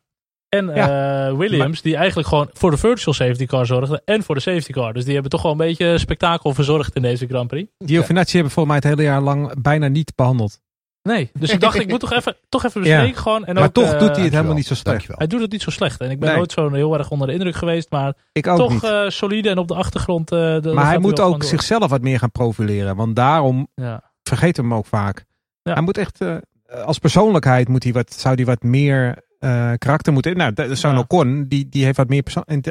En 0.48 0.66
ja, 0.66 1.36
Williams, 1.36 1.72
maar... 1.72 1.82
die 1.82 1.96
eigenlijk 1.96 2.28
gewoon 2.28 2.50
voor 2.52 2.70
de 2.70 2.76
virtual 2.76 3.14
safety 3.14 3.46
car 3.46 3.66
zorgde 3.66 4.02
en 4.04 4.22
voor 4.22 4.34
de 4.34 4.40
safety 4.40 4.72
car. 4.72 4.92
Dus 4.92 5.04
die 5.04 5.12
hebben 5.12 5.30
toch 5.30 5.42
wel 5.42 5.52
een 5.52 5.58
beetje 5.58 5.98
spektakel 5.98 6.54
verzorgd 6.54 6.94
in 6.94 7.02
deze 7.02 7.26
Grand 7.26 7.48
Prix. 7.48 7.70
Giovinazzi 7.78 8.32
hebben 8.32 8.52
volgens 8.52 8.74
mij 8.74 8.90
het 8.90 8.98
hele 8.98 9.10
jaar 9.10 9.22
lang 9.22 9.62
bijna 9.62 9.88
niet 9.88 10.12
behandeld. 10.14 10.60
Nee, 11.02 11.30
dus 11.38 11.50
ik 11.50 11.60
dacht, 11.60 11.78
ik 11.78 11.88
moet 11.88 12.00
toch 12.00 12.12
even, 12.12 12.36
toch 12.48 12.64
even 12.64 12.80
bespreken 12.80 13.14
ja. 13.14 13.20
gewoon. 13.20 13.44
En 13.44 13.54
maar 13.54 13.64
ook, 13.64 13.72
toch 13.72 13.92
uh, 13.92 13.98
doet 13.98 14.16
hij 14.16 14.24
het 14.24 14.32
helemaal 14.32 14.54
niet 14.54 14.66
zo 14.66 14.74
slecht. 14.74 15.06
Hij 15.08 15.26
doet 15.26 15.40
het 15.40 15.52
niet 15.52 15.62
zo 15.62 15.70
slecht. 15.70 16.00
En 16.00 16.10
ik 16.10 16.18
ben 16.18 16.28
nee. 16.28 16.36
nooit 16.36 16.52
zo 16.52 16.72
heel 16.72 16.98
erg 16.98 17.10
onder 17.10 17.26
de 17.26 17.32
indruk 17.32 17.54
geweest. 17.54 17.90
Maar 17.90 18.14
ik 18.32 18.46
ook 18.46 18.58
toch 18.58 18.84
uh, 18.84 19.08
solide 19.08 19.50
en 19.50 19.58
op 19.58 19.68
de 19.68 19.74
achtergrond. 19.74 20.32
Uh, 20.32 20.60
de, 20.60 20.72
maar 20.74 20.86
hij 20.86 20.98
moet 20.98 21.20
ook 21.20 21.42
zichzelf 21.42 21.90
wat 21.90 22.02
meer 22.02 22.18
gaan 22.18 22.30
profileren. 22.30 22.96
Want 22.96 23.16
daarom 23.16 23.68
ja. 23.74 24.12
vergeet 24.22 24.56
hem 24.56 24.74
ook 24.74 24.86
vaak. 24.86 25.24
Ja. 25.62 25.72
Hij 25.72 25.82
moet 25.82 25.98
echt, 25.98 26.20
als 26.84 26.98
persoonlijkheid 26.98 27.68
moet 27.68 27.82
hij 27.82 27.92
wat, 27.92 28.12
zou 28.12 28.34
hij 28.34 28.44
wat 28.44 28.62
meer 28.62 29.22
karakter 29.78 30.12
moeten. 30.12 30.36
Nou, 30.36 30.76
zo'n 30.76 30.92
ja. 30.92 30.98
Ocon, 30.98 31.44
die, 31.48 31.68
die 31.68 31.84
heeft 31.84 31.96
wat 31.96 32.08
meer 32.08 32.22
persoon. 32.22 32.44
En 32.46 32.62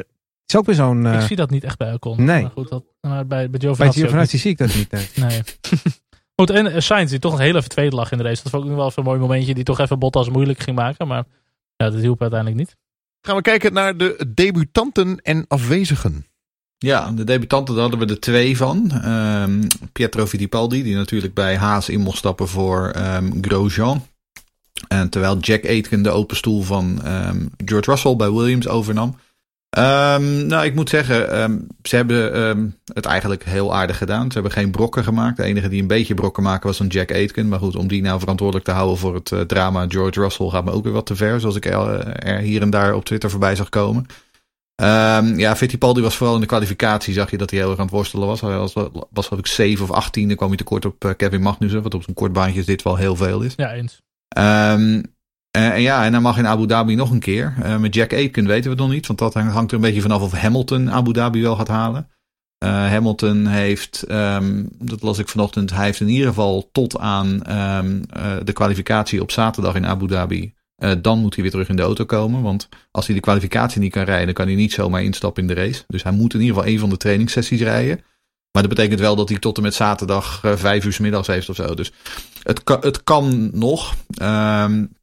is 0.46 0.56
ook 0.56 0.66
weer 0.66 0.74
zo'n. 0.74 1.06
ik 1.06 1.20
zie 1.20 1.36
dat 1.36 1.50
niet 1.50 1.64
echt 1.64 1.78
bij 1.78 1.92
Ocon. 1.92 2.24
Nee. 2.24 2.42
Maar 2.42 2.50
goed, 2.50 2.68
dat, 2.68 2.84
maar 3.00 3.26
bij, 3.26 3.50
bij 3.50 3.60
Giovinazzi. 3.60 4.00
Bij 4.00 4.08
Giovinazzi 4.08 4.38
zie 4.38 4.50
ik 4.50 4.58
dat 4.58 4.74
niet. 4.74 4.90
Nee. 4.90 5.08
nee. 5.14 5.42
Goed, 6.40 6.50
en 6.50 6.82
Sainz 6.82 7.10
die 7.10 7.18
toch 7.18 7.32
een 7.32 7.40
heel 7.40 7.56
even 7.56 7.68
tweede 7.68 7.96
lag 7.96 8.12
in 8.12 8.18
de 8.18 8.24
race. 8.24 8.42
Dat 8.42 8.52
vond 8.52 8.62
ik 8.62 8.68
nog 8.68 8.78
wel 8.78 8.88
even 8.88 9.02
een 9.02 9.08
mooi 9.08 9.20
momentje. 9.20 9.54
Die 9.54 9.64
toch 9.64 9.78
even 9.78 9.98
Bottas 9.98 10.28
moeilijk 10.28 10.60
ging 10.60 10.76
maken. 10.76 11.06
Maar 11.06 11.24
ja, 11.76 11.90
dat 11.90 12.00
hielp 12.00 12.20
uiteindelijk 12.20 12.60
niet. 12.60 12.76
Gaan 13.20 13.36
we 13.36 13.42
kijken 13.42 13.72
naar 13.72 13.96
de 13.96 14.30
debutanten 14.34 15.20
en 15.22 15.44
afwezigen. 15.48 16.26
Ja, 16.78 17.10
de 17.10 17.24
debutanten, 17.24 17.74
daar 17.74 17.82
hadden 17.82 18.06
we 18.06 18.14
er 18.14 18.20
twee 18.20 18.56
van. 18.56 19.04
Um, 19.04 19.66
Pietro 19.92 20.26
Fittipaldi, 20.26 20.82
die 20.82 20.94
natuurlijk 20.94 21.34
bij 21.34 21.56
Haas 21.56 21.88
in 21.88 22.00
mocht 22.00 22.18
stappen 22.18 22.48
voor 22.48 22.94
um, 22.96 23.38
Grosjean. 23.40 24.06
En 24.88 25.08
terwijl 25.08 25.38
Jack 25.38 25.66
Aitken 25.66 26.02
de 26.02 26.10
open 26.10 26.36
stoel 26.36 26.62
van 26.62 27.00
um, 27.06 27.50
George 27.64 27.90
Russell 27.90 28.16
bij 28.16 28.30
Williams 28.30 28.68
overnam. 28.68 29.16
Um, 29.76 30.46
nou, 30.46 30.64
ik 30.64 30.74
moet 30.74 30.88
zeggen, 30.88 31.40
um, 31.42 31.66
ze 31.82 31.96
hebben 31.96 32.40
um, 32.40 32.76
het 32.92 33.04
eigenlijk 33.04 33.44
heel 33.44 33.74
aardig 33.74 33.98
gedaan. 33.98 34.26
Ze 34.26 34.32
hebben 34.32 34.52
geen 34.52 34.70
brokken 34.70 35.04
gemaakt. 35.04 35.36
De 35.36 35.42
enige 35.42 35.68
die 35.68 35.80
een 35.80 35.86
beetje 35.86 36.14
brokken 36.14 36.42
maken 36.42 36.66
was 36.66 36.78
een 36.78 36.86
Jack 36.86 37.12
Aitken. 37.12 37.48
Maar 37.48 37.58
goed, 37.58 37.76
om 37.76 37.88
die 37.88 38.02
nou 38.02 38.20
verantwoordelijk 38.20 38.66
te 38.66 38.72
houden 38.72 38.98
voor 38.98 39.14
het 39.14 39.30
uh, 39.30 39.40
drama 39.40 39.86
George 39.88 40.20
Russell 40.20 40.48
gaat 40.48 40.64
me 40.64 40.70
ook 40.70 40.84
weer 40.84 40.92
wat 40.92 41.06
te 41.06 41.16
ver. 41.16 41.40
Zoals 41.40 41.56
ik 41.56 41.66
er, 41.66 42.06
er 42.08 42.38
hier 42.38 42.62
en 42.62 42.70
daar 42.70 42.94
op 42.94 43.04
Twitter 43.04 43.30
voorbij 43.30 43.56
zag 43.56 43.68
komen. 43.68 44.06
ja, 45.36 45.56
Fittipaldi 45.56 46.00
was 46.00 46.16
vooral 46.16 46.34
in 46.34 46.40
de 46.40 46.46
kwalificatie, 46.46 47.14
zag 47.14 47.30
je 47.30 47.38
dat 47.38 47.50
hij 47.50 47.58
heel 47.58 47.68
erg 47.68 47.78
aan 47.78 47.84
het 47.84 47.94
worstelen 47.94 48.26
was. 48.26 48.40
Hij 48.40 48.56
was, 48.56 48.72
was 49.10 49.26
geloof 49.26 49.42
ik 49.42 49.46
7 49.46 49.84
of 49.84 49.90
18, 49.90 50.28
dan 50.28 50.36
kwam 50.36 50.48
hij 50.48 50.56
tekort 50.56 50.84
op 50.84 51.04
uh, 51.04 51.10
Kevin 51.16 51.42
Magnussen. 51.42 51.82
Wat 51.82 51.94
op 51.94 52.02
zo'n 52.02 52.14
kort 52.14 52.32
baantje 52.32 52.64
dit 52.64 52.82
wel 52.82 52.96
heel 52.96 53.16
veel 53.16 53.40
is. 53.40 53.52
Ja, 53.56 53.72
eens. 53.72 54.00
Uh, 54.38 55.02
en 55.62 55.80
ja, 55.80 56.04
en 56.04 56.12
dan 56.12 56.22
mag 56.22 56.38
in 56.38 56.46
Abu 56.46 56.66
Dhabi 56.66 56.94
nog 56.94 57.10
een 57.10 57.18
keer. 57.18 57.54
Uh, 57.62 57.76
met 57.76 57.94
Jack 57.94 58.12
Aitken 58.12 58.46
weten 58.46 58.70
we 58.70 58.76
nog 58.76 58.90
niet, 58.90 59.06
want 59.06 59.18
dat 59.18 59.34
hangt 59.34 59.70
er 59.70 59.76
een 59.76 59.82
beetje 59.82 60.00
vanaf 60.00 60.22
of 60.22 60.32
Hamilton 60.32 60.90
Abu 60.90 61.12
Dhabi 61.12 61.42
wel 61.42 61.56
gaat 61.56 61.68
halen. 61.68 62.08
Uh, 62.64 62.70
Hamilton 62.70 63.46
heeft, 63.46 64.04
um, 64.10 64.68
dat 64.78 65.02
las 65.02 65.18
ik 65.18 65.28
vanochtend, 65.28 65.70
hij 65.70 65.84
heeft 65.84 66.00
in 66.00 66.08
ieder 66.08 66.28
geval 66.28 66.68
tot 66.72 66.98
aan 66.98 67.26
um, 67.76 68.02
de 68.44 68.52
kwalificatie 68.52 69.22
op 69.22 69.30
zaterdag 69.30 69.74
in 69.74 69.86
Abu 69.86 70.06
Dhabi. 70.06 70.54
dan 71.02 71.18
moet 71.18 71.34
hij 71.34 71.42
weer 71.42 71.52
terug 71.52 71.68
in 71.68 71.76
de 71.76 71.82
auto 71.82 72.04
komen, 72.04 72.42
want 72.42 72.68
als 72.90 73.06
hij 73.06 73.14
de 73.14 73.20
kwalificatie 73.20 73.80
niet 73.80 73.92
kan 73.92 74.04
rijden, 74.04 74.34
kan 74.34 74.46
hij 74.46 74.54
niet 74.54 74.72
zomaar 74.72 75.02
instappen 75.02 75.42
in 75.42 75.48
de 75.48 75.60
race. 75.60 75.84
Dus 75.86 76.02
hij 76.02 76.12
moet 76.12 76.34
in 76.34 76.40
ieder 76.40 76.54
geval 76.54 76.70
een 76.70 76.78
van 76.78 76.90
de 76.90 76.96
trainingssessies 76.96 77.60
rijden. 77.60 78.00
Maar 78.52 78.62
dat 78.62 78.76
betekent 78.76 79.00
wel 79.00 79.16
dat 79.16 79.28
hij 79.28 79.38
tot 79.38 79.56
en 79.56 79.62
met 79.62 79.74
zaterdag 79.74 80.40
vijf 80.42 80.84
uur 80.84 80.92
s 80.92 80.98
middags 80.98 81.26
heeft 81.26 81.48
of 81.48 81.56
zo. 81.56 81.74
Dus 81.74 81.92
het, 82.42 82.62
het 82.80 83.04
kan 83.04 83.50
nog. 83.52 83.94
Um, 84.22 84.96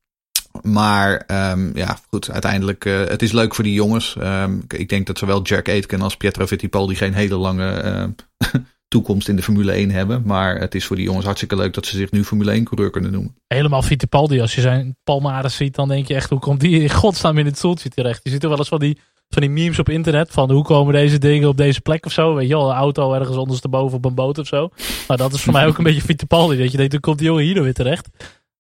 maar 0.62 1.24
um, 1.52 1.72
ja, 1.76 1.98
goed, 2.10 2.32
uiteindelijk, 2.32 2.86
uh, 2.86 3.06
het 3.06 3.22
is 3.22 3.32
leuk 3.32 3.56
voor 3.56 3.64
die 3.64 3.74
jongens. 3.74 4.16
Um, 4.22 4.64
ik 4.68 4.90
denk 4.90 5.08
dat 5.08 5.18
zowel 5.18 5.42
Jack 5.42 5.70
Aitken 5.70 6.02
als 6.02 6.18
Pietro 6.18 6.46
Fittipaldi 6.46 6.96
geen 6.96 7.14
hele 7.14 7.36
lange 7.36 7.84
uh, 7.84 8.60
toekomst 8.88 9.28
in 9.28 9.36
de 9.36 9.44
Formule 9.44 9.72
1 9.72 9.92
hebben. 9.92 10.22
Maar 10.26 10.60
het 10.60 10.76
is 10.76 10.86
voor 10.86 10.96
die 10.96 11.06
jongens 11.06 11.26
hartstikke 11.26 11.56
leuk 11.56 11.74
dat 11.74 11.86
ze 11.86 11.98
zich 11.98 12.12
nu 12.12 12.24
Formule 12.24 12.52
1 12.52 12.64
coureur 12.64 12.90
kunnen 12.90 13.12
noemen. 13.12 13.36
Helemaal 13.48 13.82
Fittipaldi, 13.82 14.42
als 14.42 14.56
je 14.56 14.62
zijn 14.62 14.98
palmares 15.04 15.56
ziet, 15.56 15.76
dan 15.76 15.88
denk 15.88 16.08
je 16.08 16.16
echt, 16.16 16.30
hoe 16.30 16.40
komt 16.40 16.60
die 16.60 16.82
in 16.82 16.90
godsnaam 16.90 17.38
in 17.38 17.46
het 17.46 17.58
stoeltje 17.58 17.90
terecht? 17.90 18.20
Je 18.24 18.30
ziet 18.30 18.44
er 18.44 18.50
wel 18.50 18.58
eens 18.58 18.68
van 18.68 18.80
die, 18.80 18.98
van 19.30 19.42
die 19.42 19.52
memes 19.52 19.80
op 19.80 19.90
internet 19.90 20.32
van 20.32 20.52
hoe 20.52 20.64
komen 20.64 20.94
deze 20.94 21.18
dingen 21.18 21.50
op 21.50 21.58
deze 21.58 21.82
plek 21.82 22.06
of 22.06 22.12
zo. 22.12 22.34
Weet 22.34 22.48
je 22.48 22.56
wel, 22.56 22.70
een 22.70 22.76
auto 22.76 23.14
ergens 23.14 23.38
ondersteboven 23.38 23.98
op 23.98 24.06
een 24.06 24.16
boot 24.16 24.38
of 24.38 24.48
zo. 24.48 24.70
Maar 25.08 25.18
dat 25.18 25.34
is 25.34 25.42
voor 25.42 25.54
mij 25.54 25.68
ook 25.68 25.78
een 25.78 25.84
beetje 25.84 26.02
Fittipaldi, 26.02 26.58
dat 26.58 26.72
je 26.72 26.78
denkt, 26.78 26.92
hoe 26.92 27.02
komt 27.02 27.18
die 27.18 27.28
jongen 27.28 27.44
hier 27.44 27.54
nou 27.54 27.64
weer 27.64 27.74
terecht? 27.74 28.10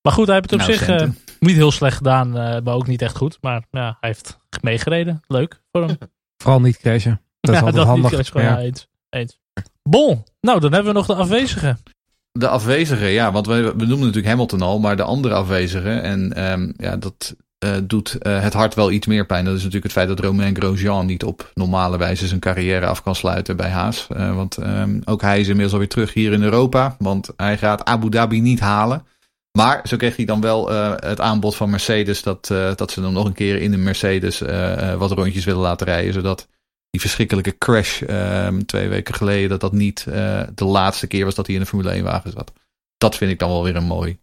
Maar 0.05 0.13
goed, 0.13 0.25
hij 0.27 0.35
heeft 0.35 0.51
het 0.51 0.61
op 0.61 0.67
nou, 0.67 0.77
zich 0.79 1.01
uh, 1.01 1.09
niet 1.39 1.55
heel 1.55 1.71
slecht 1.71 1.97
gedaan, 1.97 2.27
uh, 2.27 2.33
maar 2.63 2.73
ook 2.73 2.87
niet 2.87 3.01
echt 3.01 3.17
goed. 3.17 3.37
Maar 3.41 3.63
ja, 3.71 3.97
hij 3.99 4.09
heeft 4.09 4.37
meegereden. 4.61 5.21
Leuk 5.27 5.61
voor 5.71 5.81
hem. 5.85 5.97
Vooral 6.43 6.61
niet 6.61 6.77
crashen. 6.77 7.21
Dat 7.39 7.53
is 7.53 7.59
ja, 7.59 7.65
altijd 7.65 7.85
handig. 7.85 8.11
Niet 8.11 8.29
crashen, 8.29 8.41
ja. 8.41 8.59
eens, 8.59 8.87
eens. 9.09 9.39
Bon, 9.83 10.23
nou 10.41 10.59
dan 10.59 10.73
hebben 10.73 10.93
we 10.93 10.97
nog 10.97 11.07
de 11.07 11.15
afwezigen. 11.15 11.77
De 12.31 12.47
afwezigen, 12.47 13.09
ja, 13.09 13.31
want 13.31 13.47
we, 13.47 13.53
we 13.61 13.85
noemen 13.85 13.99
natuurlijk 13.99 14.27
Hamilton 14.27 14.61
al, 14.61 14.79
maar 14.79 14.95
de 14.95 15.03
andere 15.03 15.33
afwezigen. 15.33 16.01
En 16.01 16.51
um, 16.51 16.73
ja, 16.77 16.97
dat 16.97 17.35
uh, 17.65 17.75
doet 17.83 18.17
uh, 18.21 18.41
het 18.41 18.53
hart 18.53 18.75
wel 18.75 18.91
iets 18.91 19.07
meer 19.07 19.25
pijn. 19.25 19.45
Dat 19.45 19.53
is 19.53 19.63
natuurlijk 19.63 19.93
het 19.93 19.93
feit 19.93 20.07
dat 20.07 20.19
Romain 20.19 20.55
Grosjean 20.55 21.05
niet 21.05 21.23
op 21.23 21.51
normale 21.53 21.97
wijze 21.97 22.27
zijn 22.27 22.39
carrière 22.39 22.85
af 22.85 23.03
kan 23.03 23.15
sluiten 23.15 23.57
bij 23.57 23.69
Haas. 23.69 24.07
Uh, 24.11 24.35
want 24.35 24.57
um, 24.57 25.01
ook 25.05 25.21
hij 25.21 25.39
is 25.39 25.47
inmiddels 25.47 25.73
alweer 25.73 25.89
terug 25.89 26.13
hier 26.13 26.33
in 26.33 26.43
Europa. 26.43 26.95
Want 26.99 27.29
hij 27.37 27.57
gaat 27.57 27.85
Abu 27.85 28.09
Dhabi 28.09 28.41
niet 28.41 28.59
halen. 28.59 29.05
Maar 29.55 29.81
zo 29.87 29.97
kreeg 29.97 30.15
hij 30.15 30.25
dan 30.25 30.41
wel 30.41 30.71
uh, 30.71 30.93
het 30.95 31.19
aanbod 31.19 31.55
van 31.55 31.69
Mercedes 31.69 32.23
dat, 32.23 32.49
uh, 32.51 32.75
dat 32.75 32.91
ze 32.91 33.01
hem 33.01 33.13
nog 33.13 33.25
een 33.25 33.33
keer 33.33 33.61
in 33.61 33.71
de 33.71 33.77
Mercedes 33.77 34.41
uh, 34.41 34.93
wat 34.93 35.11
rondjes 35.11 35.45
willen 35.45 35.61
laten 35.61 35.87
rijden. 35.87 36.13
Zodat 36.13 36.47
die 36.89 37.01
verschrikkelijke 37.01 37.57
crash 37.57 38.01
ehm, 38.01 38.61
twee 38.61 38.87
weken 38.89 39.13
geleden, 39.13 39.49
dat 39.49 39.59
dat 39.59 39.71
niet 39.71 40.03
de 40.55 40.65
laatste 40.65 41.07
keer 41.07 41.25
was 41.25 41.35
dat 41.35 41.45
hij 41.45 41.55
in 41.55 41.61
de 41.61 41.67
Formule 41.67 41.89
1 41.89 42.03
wagen 42.03 42.31
zat. 42.31 42.53
Dat 42.97 43.15
vind 43.15 43.31
ik 43.31 43.39
dan 43.39 43.49
wel 43.49 43.63
weer 43.63 43.75
een 43.75 43.83
mooi. 43.83 44.19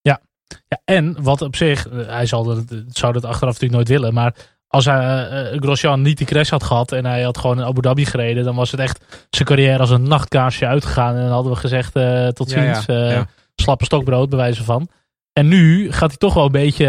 Ja, 0.00 0.20
ja 0.68 0.80
en 0.84 1.22
wat 1.22 1.42
op 1.42 1.56
zich, 1.56 1.88
hij 1.92 2.26
zal 2.26 2.44
dat, 2.44 2.64
zou 2.88 3.12
dat 3.12 3.24
achteraf 3.24 3.52
natuurlijk 3.52 3.72
nooit 3.72 3.88
willen, 3.88 4.14
maar 4.14 4.34
als 4.68 4.84
hij, 4.84 5.52
uh, 5.52 5.60
Grosjean 5.60 6.02
niet 6.02 6.18
die 6.18 6.26
crash 6.26 6.50
had 6.50 6.64
gehad 6.64 6.92
en 6.92 7.04
hij 7.04 7.22
had 7.22 7.38
gewoon 7.38 7.58
in 7.58 7.64
Abu 7.64 7.80
Dhabi 7.80 8.04
gereden, 8.04 8.44
dan 8.44 8.56
was 8.56 8.70
het 8.70 8.80
echt 8.80 9.26
zijn 9.30 9.48
carrière 9.48 9.78
als 9.78 9.90
een 9.90 10.08
nachtkaarsje 10.08 10.66
uitgegaan. 10.66 11.14
En 11.14 11.22
dan 11.22 11.32
hadden 11.32 11.52
we 11.52 11.58
gezegd 11.58 11.92
tot 12.34 12.50
ziens. 12.50 12.84
Ja, 12.86 12.94
ja, 12.94 13.10
ja 13.10 13.26
slappe 13.56 13.84
stokbrood, 13.84 14.28
bij 14.28 14.38
wijze 14.38 14.64
van. 14.64 14.88
En 15.32 15.48
nu 15.48 15.92
gaat 15.92 16.08
hij 16.08 16.18
toch 16.18 16.34
wel 16.34 16.44
een 16.44 16.52
beetje 16.52 16.84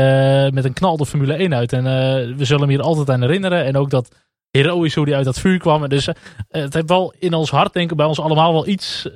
uh, 0.47 0.53
met 0.53 0.65
een 0.65 0.73
knal 0.73 0.97
de 0.97 1.05
Formule 1.05 1.33
1 1.33 1.53
uit. 1.53 1.73
En 1.73 1.85
uh, 1.85 2.37
we 2.37 2.45
zullen 2.45 2.61
hem 2.61 2.69
hier 2.69 2.81
altijd 2.81 3.09
aan 3.09 3.21
herinneren. 3.21 3.65
En 3.65 3.77
ook 3.77 3.89
dat 3.89 4.15
heroïs 4.51 4.95
hoe 4.95 5.05
hij 5.05 5.15
uit 5.15 5.25
dat 5.25 5.39
vuur 5.39 5.59
kwam. 5.59 5.83
En 5.83 5.89
dus 5.89 6.07
uh, 6.07 6.13
het 6.49 6.73
heeft 6.73 6.89
wel 6.89 7.13
in 7.19 7.33
ons 7.33 7.49
hart, 7.49 7.73
denk 7.73 7.91
ik, 7.91 7.97
bij 7.97 8.05
ons 8.05 8.19
allemaal 8.19 8.53
wel 8.53 8.67
iets 8.67 9.09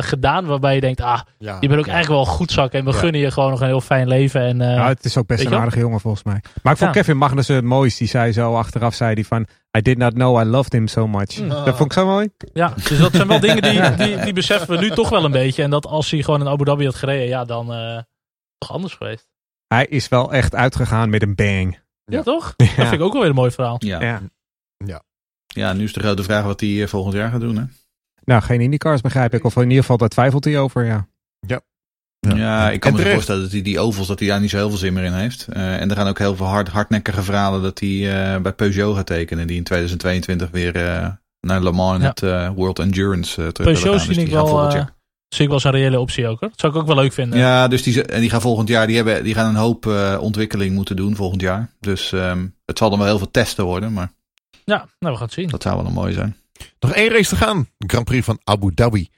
gedaan. 0.00 0.44
Waarbij 0.44 0.74
je 0.74 0.80
denkt, 0.80 1.00
ah, 1.00 1.20
ja, 1.38 1.56
je 1.60 1.68
bent 1.68 1.80
ook 1.80 1.86
ja. 1.86 1.92
eigenlijk 1.92 2.24
wel 2.24 2.34
goed 2.34 2.50
zak. 2.50 2.72
En 2.72 2.84
we 2.84 2.90
ja. 2.90 2.98
gunnen 2.98 3.20
je 3.20 3.30
gewoon 3.30 3.50
nog 3.50 3.60
een 3.60 3.66
heel 3.66 3.80
fijn 3.80 4.08
leven. 4.08 4.40
En, 4.40 4.58
ja, 4.58 4.88
het 4.88 5.04
is 5.04 5.16
ook 5.16 5.26
best 5.26 5.44
een 5.44 5.54
aardige 5.54 5.78
jongen 5.78 6.00
volgens 6.00 6.24
mij. 6.24 6.42
Maar 6.62 6.72
ik 6.72 6.78
vond 6.78 6.90
Kevin 6.90 7.16
Magnussen 7.16 7.54
het 7.54 7.64
mooist. 7.64 7.98
Die 7.98 8.08
zei 8.08 8.32
zo 8.32 8.54
achteraf, 8.54 8.94
zei 8.94 9.14
die 9.14 9.26
van... 9.26 9.46
I 9.78 9.80
did 9.82 9.98
not 9.98 10.12
know 10.12 10.40
I 10.40 10.44
loved 10.44 10.72
him 10.72 10.88
so 10.88 11.06
much. 11.06 11.40
Mm. 11.40 11.48
Dat 11.48 11.76
vond 11.76 11.80
ik 11.80 11.92
zo 11.92 12.06
mooi. 12.06 12.28
Ja, 12.52 12.68
dus 12.68 12.98
dat 12.98 13.14
zijn 13.14 13.28
wel 13.28 13.40
dingen 13.40 13.62
die, 13.62 13.94
die, 14.06 14.16
die 14.16 14.32
beseffen 14.32 14.68
we 14.68 14.82
nu 14.82 14.90
toch 14.90 15.08
wel 15.08 15.24
een 15.24 15.32
beetje. 15.32 15.62
En 15.62 15.70
dat 15.70 15.86
als 15.86 16.10
hij 16.10 16.22
gewoon 16.22 16.40
in 16.40 16.48
Abu 16.48 16.64
Dhabi 16.64 16.84
had 16.84 16.94
gereden, 16.94 17.26
ja, 17.26 17.44
dan 17.44 17.72
uh, 17.72 17.98
toch 18.58 18.72
anders 18.72 18.94
geweest. 18.94 19.28
Hij 19.66 19.86
is 19.86 20.08
wel 20.08 20.32
echt 20.32 20.54
uitgegaan 20.54 21.10
met 21.10 21.22
een 21.22 21.34
bang. 21.34 21.72
Ja, 22.04 22.16
ja 22.16 22.22
toch? 22.22 22.54
Ja. 22.56 22.66
Dat 22.66 22.74
vind 22.74 22.92
ik 22.92 23.00
ook 23.00 23.12
wel 23.12 23.20
weer 23.20 23.30
een 23.30 23.36
mooi 23.36 23.50
verhaal. 23.50 23.76
Ja. 23.78 24.00
ja. 24.00 24.22
Ja. 24.76 25.02
ja, 25.46 25.72
nu 25.72 25.84
is 25.84 25.92
de 25.92 26.00
grote 26.00 26.22
vraag 26.22 26.44
wat 26.44 26.60
hij 26.60 26.88
volgend 26.88 27.14
jaar 27.14 27.30
gaat 27.30 27.40
doen, 27.40 27.56
hè? 27.56 27.64
Nou, 28.24 28.42
geen 28.42 28.60
IndyCars 28.60 29.00
begrijp 29.00 29.34
ik. 29.34 29.44
Of 29.44 29.56
in 29.56 29.62
ieder 29.62 29.78
geval, 29.78 29.96
daar 29.96 30.08
twijfelt 30.08 30.44
hij 30.44 30.58
over, 30.58 30.84
ja. 30.84 31.08
Ja. 32.36 32.70
Ik 32.70 32.80
kan 32.80 32.92
me 32.92 33.10
voorstellen 33.12 33.42
dat 33.42 33.52
hij 33.52 33.62
die 33.62 33.78
ovals, 33.78 34.06
dat 34.06 34.18
hij 34.18 34.28
daar 34.28 34.40
niet 34.40 34.50
zo 34.50 34.56
heel 34.56 34.68
veel 34.68 34.78
zin 34.78 34.92
meer 34.92 35.04
in 35.04 35.12
heeft. 35.12 35.46
Uh, 35.52 35.80
en 35.80 35.90
er 35.90 35.96
gaan 35.96 36.08
ook 36.08 36.18
heel 36.18 36.36
veel 36.36 36.46
hard, 36.46 36.68
hardnekkige 36.68 37.22
verhalen 37.22 37.62
dat 37.62 37.78
hij 37.78 37.88
uh, 37.88 38.40
bij 38.40 38.52
Peugeot 38.52 38.96
gaat 38.96 39.06
tekenen. 39.06 39.46
Die 39.46 39.56
in 39.56 39.64
2022 39.64 40.50
weer 40.50 40.76
uh, 40.76 41.08
naar 41.40 41.62
Le 41.62 41.72
Mans 41.72 41.96
in 41.96 42.02
ja. 42.02 42.08
het 42.08 42.54
World 42.54 42.78
Endurance 42.78 43.34
terug 43.34 43.52
Peugeot 43.52 44.00
zie 44.00 44.08
dus 44.08 44.24
ik 44.24 44.30
wel 44.30 44.70
zie 45.34 45.44
ik 45.44 45.46
wel 45.46 45.54
als 45.54 45.64
een 45.64 45.70
reële 45.70 46.00
optie 46.00 46.26
ook. 46.26 46.40
Hoor. 46.40 46.48
Dat 46.48 46.60
zou 46.60 46.72
ik 46.72 46.78
ook 46.78 46.86
wel 46.86 46.96
leuk 46.96 47.12
vinden. 47.12 47.38
Ja, 47.38 47.68
dus 47.68 47.82
die, 47.82 48.02
en 48.02 48.20
die 48.20 48.30
gaan 48.30 48.40
volgend 48.40 48.68
jaar, 48.68 48.86
die, 48.86 48.96
hebben, 48.96 49.24
die 49.24 49.34
gaan 49.34 49.48
een 49.48 49.60
hoop 49.60 49.86
uh, 49.86 50.18
ontwikkeling 50.20 50.74
moeten 50.74 50.96
doen 50.96 51.16
volgend 51.16 51.40
jaar. 51.40 51.70
Dus 51.80 52.12
um, 52.12 52.54
het 52.64 52.78
zal 52.78 52.90
dan 52.90 52.98
wel 52.98 53.08
heel 53.08 53.18
veel 53.18 53.30
testen 53.30 53.64
worden, 53.64 53.92
maar... 53.92 54.12
Ja, 54.64 54.76
nou 54.76 55.12
we 55.12 55.18
gaan 55.18 55.24
het 55.24 55.32
zien. 55.32 55.48
Dat 55.48 55.62
zou 55.62 55.82
wel 55.82 55.92
mooi 55.92 56.12
zijn. 56.12 56.36
Nog 56.80 56.92
één 56.92 57.10
race 57.10 57.28
te 57.28 57.36
gaan. 57.36 57.68
De 57.76 57.88
Grand 57.88 58.04
Prix 58.04 58.24
van 58.24 58.40
Abu 58.44 58.74
Dhabi. 58.74 59.08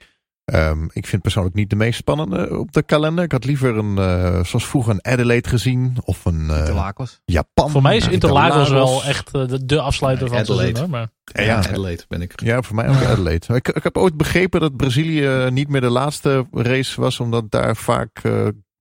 Um, 0.53 0.89
ik 0.93 1.07
vind 1.07 1.21
persoonlijk 1.21 1.55
niet 1.55 1.69
de 1.69 1.75
meest 1.75 1.97
spannende 1.97 2.59
op 2.59 2.71
de 2.71 2.83
kalender. 2.83 3.23
Ik 3.23 3.31
had 3.31 3.45
liever 3.45 3.77
een, 3.77 3.97
uh, 3.97 4.43
zoals 4.43 4.67
vroeger 4.67 4.93
een 4.93 5.05
Adelaide 5.05 5.49
gezien. 5.49 5.97
Of 6.03 6.25
een 6.25 6.47
uh, 6.49 6.57
Interlagos. 6.57 7.21
Japan. 7.25 7.69
Voor 7.69 7.81
mij 7.81 7.97
is 7.97 8.07
Interlagos 8.07 8.69
wel 8.69 9.03
echt 9.03 9.35
uh, 9.35 9.47
de, 9.47 9.65
de 9.65 9.81
afsluiter 9.81 10.27
van 10.27 10.37
Adelaide. 10.37 10.67
het 10.67 10.77
seizoen. 10.77 10.89
Maar... 10.89 11.09
Ja, 11.23 11.41
ja, 11.41 11.57
Adelaide 11.57 12.03
ben 12.07 12.21
ik. 12.21 12.41
Ja, 12.41 12.61
voor 12.61 12.75
mij 12.75 12.89
ook 12.89 13.03
Adelaide. 13.03 13.55
Ik, 13.55 13.67
ik 13.67 13.83
heb 13.83 13.97
ooit 13.97 14.17
begrepen 14.17 14.59
dat 14.59 14.75
Brazilië 14.75 15.49
niet 15.51 15.67
meer 15.67 15.81
de 15.81 15.89
laatste 15.89 16.47
race 16.51 17.01
was. 17.01 17.19
Omdat 17.19 17.51
daar 17.51 17.75
vaak 17.75 18.21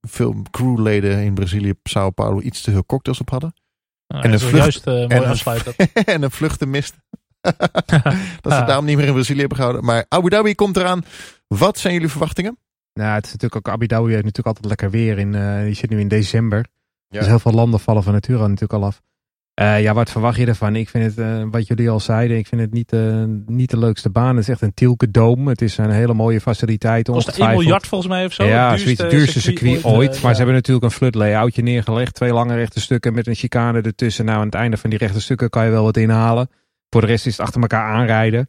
veel 0.01 0.43
crewleden 0.51 1.23
in 1.23 1.35
Brazilië, 1.35 1.75
Sao 1.83 2.11
Paulo, 2.11 2.41
iets 2.41 2.61
te 2.61 2.71
veel 2.71 2.87
cocktails 2.87 3.21
op 3.21 3.31
hadden. 3.31 3.55
Nou, 4.07 4.25
en 4.25 4.33
een 4.33 4.41
vlucht, 4.41 4.57
juist 4.57 4.87
mooi 4.87 5.07
en 5.07 5.25
afsluiter. 5.25 5.75
en 6.05 6.23
een 6.23 6.31
vluchten 6.31 6.71
mist. 6.71 6.95
dat 8.43 8.53
ze 8.53 8.65
daarom 8.67 8.85
niet 8.85 8.97
meer 8.97 9.07
in 9.07 9.13
Brazilië 9.13 9.39
hebben 9.39 9.57
gehouden. 9.57 9.85
Maar 9.85 10.05
Abu 10.09 10.29
Dhabi 10.29 10.55
komt 10.55 10.77
eraan. 10.77 11.05
Wat 11.47 11.79
zijn 11.79 11.95
jullie 11.95 12.09
verwachtingen? 12.09 12.59
Nou, 12.93 13.15
het 13.15 13.25
is 13.25 13.33
natuurlijk 13.33 13.67
ook 13.67 13.75
Abu 13.75 13.87
Dhabi 13.87 14.11
heeft 14.11 14.25
natuurlijk 14.25 14.47
altijd 14.47 14.67
lekker 14.67 14.91
weer. 14.91 15.19
In, 15.19 15.33
uh, 15.33 15.63
die 15.63 15.75
zit 15.75 15.91
nu 15.91 16.01
in 16.01 16.09
december. 16.09 16.67
Ja. 17.09 17.19
Dus 17.19 17.29
heel 17.29 17.39
veel 17.39 17.53
landen 17.53 17.81
vallen 17.81 18.03
van 18.03 18.13
nature 18.13 18.39
natuurlijk 18.39 18.73
al 18.73 18.85
af. 18.85 19.03
Uh, 19.61 19.83
ja, 19.83 19.95
wat 19.95 20.11
verwacht 20.11 20.39
je 20.39 20.47
ervan? 20.47 20.77
Ik 20.77 20.89
vind 20.89 21.05
het, 21.05 21.19
uh, 21.19 21.43
wat 21.51 21.67
jullie 21.67 21.91
al 21.91 22.01
zeiden, 22.01 22.37
ik 22.37 22.47
vind 22.47 22.61
het 22.61 22.73
niet, 22.73 22.93
uh, 22.93 23.25
niet 23.47 23.71
de 23.71 23.79
leukste 23.79 24.11
baan. 24.11 24.37
Het 24.37 24.39
is 24.39 24.49
echt 24.49 24.61
een 24.61 24.75
Tielke 24.75 25.11
Dome. 25.11 25.51
Het 25.51 25.63
is 25.63 25.79
een 25.79 25.91
hele 25.91 26.15
mooie 26.15 26.41
faciliteit. 26.41 27.09
Kost 27.09 27.29
1 27.29 27.51
miljard 27.51 27.87
volgens 27.87 28.11
mij 28.11 28.25
of 28.25 28.33
zo? 28.33 28.45
Ja, 28.45 28.71
het 28.71 28.85
duurste, 28.85 29.07
duurste 29.07 29.41
circuit, 29.41 29.73
circuit 29.73 29.95
ooit. 29.95 30.11
maar 30.11 30.23
ja. 30.23 30.31
ze 30.31 30.37
hebben 30.37 30.55
natuurlijk 30.55 30.85
een 30.85 30.91
flut 30.91 31.15
layoutje 31.15 31.63
neergelegd. 31.63 32.15
Twee 32.15 32.33
lange 32.33 32.55
rechte 32.55 32.81
stukken 32.81 33.15
met 33.15 33.27
een 33.27 33.35
chicane 33.35 33.81
ertussen. 33.81 34.25
Nou, 34.25 34.39
aan 34.39 34.45
het 34.45 34.55
einde 34.55 34.77
van 34.77 34.91
die 34.91 34.99
rechte 34.99 35.21
stukken 35.21 35.51
kan 35.51 35.65
je 35.65 35.71
wel 35.71 35.85
wat 35.85 35.97
inhalen. 35.97 36.49
Voor 36.91 37.01
de 37.01 37.07
rest 37.07 37.27
is 37.27 37.37
het 37.37 37.47
achter 37.47 37.61
elkaar 37.61 37.95
aanrijden. 37.95 38.49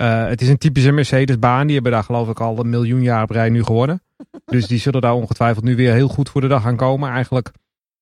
Uh, 0.00 0.26
het 0.26 0.40
is 0.40 0.48
een 0.48 0.58
typische 0.58 0.92
Mercedes-baan. 0.92 1.64
Die 1.64 1.74
hebben 1.74 1.92
daar 1.92 2.04
geloof 2.04 2.28
ik 2.28 2.40
al 2.40 2.58
een 2.58 2.70
miljoen 2.70 3.02
jaar 3.02 3.22
op 3.22 3.30
rij 3.30 3.48
nu 3.48 3.62
gewonnen. 3.62 4.02
dus 4.44 4.66
die 4.66 4.78
zullen 4.78 5.00
daar 5.00 5.14
ongetwijfeld 5.14 5.64
nu 5.64 5.76
weer 5.76 5.92
heel 5.92 6.08
goed 6.08 6.28
voor 6.28 6.40
de 6.40 6.48
dag 6.48 6.62
gaan 6.62 6.76
komen. 6.76 7.10
Eigenlijk, 7.10 7.50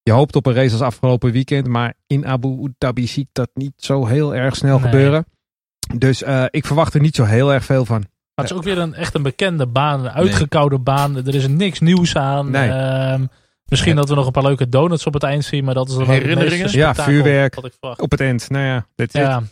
je 0.02 0.12
hoopt 0.12 0.36
op 0.36 0.46
een 0.46 0.54
race 0.54 0.72
als 0.72 0.82
afgelopen 0.82 1.32
weekend. 1.32 1.66
Maar 1.66 1.94
in 2.06 2.26
Abu 2.26 2.72
Dhabi 2.78 3.06
zie 3.06 3.22
ik 3.22 3.28
dat 3.32 3.50
niet 3.54 3.72
zo 3.76 4.06
heel 4.06 4.34
erg 4.34 4.56
snel 4.56 4.78
nee. 4.78 4.90
gebeuren. 4.90 5.26
Dus 5.96 6.22
uh, 6.22 6.44
ik 6.50 6.66
verwacht 6.66 6.94
er 6.94 7.00
niet 7.00 7.14
zo 7.14 7.24
heel 7.24 7.52
erg 7.52 7.64
veel 7.64 7.84
van. 7.84 7.98
Maar 7.98 8.46
het 8.46 8.50
is 8.50 8.56
ook 8.56 8.62
weer 8.74 8.78
een 8.78 8.94
echt 8.94 9.14
een 9.14 9.22
bekende 9.22 9.66
baan. 9.66 10.00
Een 10.00 10.10
uitgekoude 10.10 10.74
nee. 10.74 10.84
baan. 10.84 11.16
Er 11.16 11.34
is 11.34 11.48
niks 11.48 11.80
nieuws 11.80 12.16
aan. 12.16 12.50
Nee. 12.50 12.68
Uh, 12.68 13.14
misschien 13.64 13.94
nee. 13.94 14.00
dat 14.00 14.08
we 14.08 14.14
nog 14.14 14.26
een 14.26 14.32
paar 14.32 14.42
leuke 14.42 14.68
donuts 14.68 15.06
op 15.06 15.14
het 15.14 15.22
eind 15.22 15.44
zien. 15.44 15.64
Maar 15.64 15.74
dat 15.74 15.88
is 15.88 15.94
dan 15.94 16.06
herinneringen. 16.06 16.70
Ja, 16.70 16.94
vuurwerk 16.94 17.56
op 17.80 18.10
het 18.10 18.20
eind. 18.20 18.50
Nou 18.50 18.64
ja, 18.64 18.86
dit 18.94 19.14
is 19.14 19.20
ja. 19.20 19.42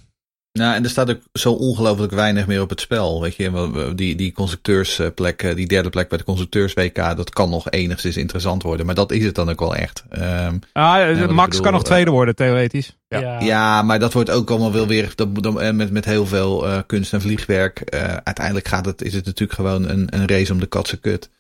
Nou, 0.56 0.74
en 0.74 0.84
er 0.84 0.90
staat 0.90 1.10
ook 1.10 1.20
zo 1.32 1.52
ongelooflijk 1.52 2.12
weinig 2.12 2.46
meer 2.46 2.60
op 2.60 2.70
het 2.70 2.80
spel. 2.80 3.20
Weet 3.20 3.36
je, 3.36 3.92
die, 3.94 4.14
die 4.14 4.32
constructeursplek, 4.32 5.56
die 5.56 5.66
derde 5.66 5.90
plek 5.90 6.08
bij 6.08 6.18
de 6.18 6.24
constructeurs-WK, 6.24 7.16
dat 7.16 7.30
kan 7.30 7.50
nog 7.50 7.70
enigszins 7.70 8.16
interessant 8.16 8.62
worden. 8.62 8.86
Maar 8.86 8.94
dat 8.94 9.12
is 9.12 9.24
het 9.24 9.34
dan 9.34 9.50
ook 9.50 9.60
wel 9.60 9.74
echt. 9.74 10.04
Um, 10.12 10.60
ah, 10.72 10.98
ja, 10.98 11.26
Max 11.26 11.48
bedoel, 11.48 11.62
kan 11.62 11.72
nog 11.72 11.84
tweede 11.84 12.10
worden, 12.10 12.34
theoretisch. 12.34 12.96
Ja. 13.08 13.18
Ja. 13.20 13.40
ja, 13.40 13.82
maar 13.82 13.98
dat 13.98 14.12
wordt 14.12 14.30
ook 14.30 14.50
allemaal 14.50 14.72
wel 14.72 14.86
weer 14.86 15.12
dat, 15.14 15.42
dat, 15.42 15.72
met, 15.72 15.90
met 15.90 16.04
heel 16.04 16.26
veel 16.26 16.66
uh, 16.66 16.78
kunst 16.86 17.12
en 17.12 17.20
vliegwerk. 17.20 17.94
Uh, 17.94 18.00
uiteindelijk 18.00 18.68
gaat 18.68 18.86
het, 18.86 19.02
is 19.02 19.14
het 19.14 19.24
natuurlijk 19.24 19.58
gewoon 19.58 19.88
een, 19.88 20.06
een 20.10 20.28
race 20.28 20.52
om 20.52 20.60
de 20.60 20.66
katse 20.66 20.96
kut. 20.96 21.30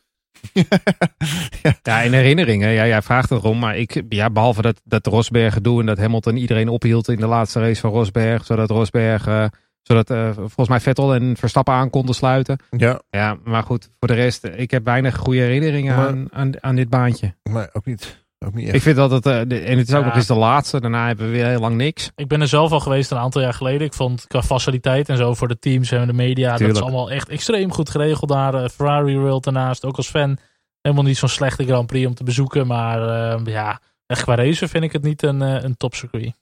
ja. 1.82 2.00
in 2.02 2.12
herinneringen. 2.12 2.70
Ja, 2.70 2.86
jij 2.86 3.02
vraagt 3.02 3.30
erom. 3.30 3.58
Maar 3.58 3.76
ik, 3.76 4.02
ja, 4.08 4.30
behalve 4.30 4.62
dat, 4.62 4.80
dat 4.84 5.06
Rosberg 5.06 5.52
gedoe 5.52 5.80
en 5.80 5.86
dat 5.86 5.98
Hamilton 5.98 6.36
iedereen 6.36 6.68
ophield 6.68 7.08
in 7.08 7.16
de 7.16 7.26
laatste 7.26 7.60
race 7.60 7.80
van 7.80 7.90
Rosberg. 7.90 8.44
Zodat 8.44 8.70
Rosberg, 8.70 9.26
uh, 9.28 9.44
zodat 9.82 10.10
uh, 10.10 10.30
volgens 10.34 10.68
mij 10.68 10.80
Vettel 10.80 11.14
en 11.14 11.36
Verstappen 11.36 11.74
aan 11.74 11.90
konden 11.90 12.14
sluiten. 12.14 12.58
Ja. 12.70 13.00
Ja, 13.10 13.36
maar 13.44 13.62
goed, 13.62 13.90
voor 13.98 14.08
de 14.08 14.14
rest, 14.14 14.44
ik 14.44 14.70
heb 14.70 14.84
weinig 14.84 15.16
goede 15.16 15.40
herinneringen 15.40 15.96
Maar- 15.96 16.08
aan, 16.08 16.28
aan, 16.32 16.62
aan 16.62 16.76
dit 16.76 16.88
baantje. 16.88 17.34
Maar 17.42 17.70
ook 17.72 17.84
niet. 17.84 18.25
Ook 18.38 18.54
niet 18.54 18.74
Ik 18.74 18.82
vind 18.82 18.96
dat 18.96 19.10
het, 19.10 19.26
eh, 19.26 19.40
de- 19.46 19.58
en 19.60 19.78
het 19.78 19.88
is 19.88 19.94
ook 19.94 20.00
Ja. 20.00 20.06
nog 20.06 20.16
eens 20.16 20.26
de 20.26 20.34
laatste. 20.34 20.80
Daarna 20.80 21.06
hebben 21.06 21.26
we 21.26 21.32
weer 21.32 21.46
heel 21.46 21.60
lang 21.60 21.76
niks. 21.76 22.10
Ik 22.14 22.28
ben 22.28 22.40
er 22.40 22.48
zelf 22.48 22.72
al 22.72 22.80
geweest 22.80 23.10
een 23.10 23.18
aantal 23.18 23.40
jaar 23.42 23.54
geleden. 23.54 23.86
Ik 23.86 23.94
vond 23.94 24.26
qua 24.26 24.42
faciliteit 24.42 25.08
en 25.08 25.16
zo 25.16 25.34
voor 25.34 25.48
de 25.48 25.58
teams 25.58 25.90
en 25.90 26.06
de 26.06 26.12
media. 26.12 26.56
Dat 26.56 26.68
is 26.70 26.80
allemaal 26.80 27.10
echt 27.10 27.28
extreem 27.28 27.72
goed 27.72 27.90
geregeld 27.90 28.30
daar. 28.30 28.54
Eh, 28.54 28.68
Ferrari 28.68 29.18
World 29.18 29.44
daarnaast. 29.44 29.84
Ook 29.84 29.96
als 29.96 30.08
fan. 30.08 30.38
Helemaal 30.80 31.04
niet 31.06 31.16
zo'n 31.16 31.28
slechte 31.28 31.64
Grand 31.64 31.86
Prix 31.86 32.06
om 32.06 32.14
te 32.14 32.24
bezoeken. 32.24 32.66
Maar 32.66 33.32
eh, 33.34 33.40
ja, 33.44 33.80
echt 34.06 34.22
qua 34.22 34.34
racen 34.34 34.68
vind 34.68 34.84
ik 34.84 34.92
het 34.92 35.02
niet 35.02 35.22
een, 35.22 35.40
een 35.40 35.76
topcircuit. 35.76 36.32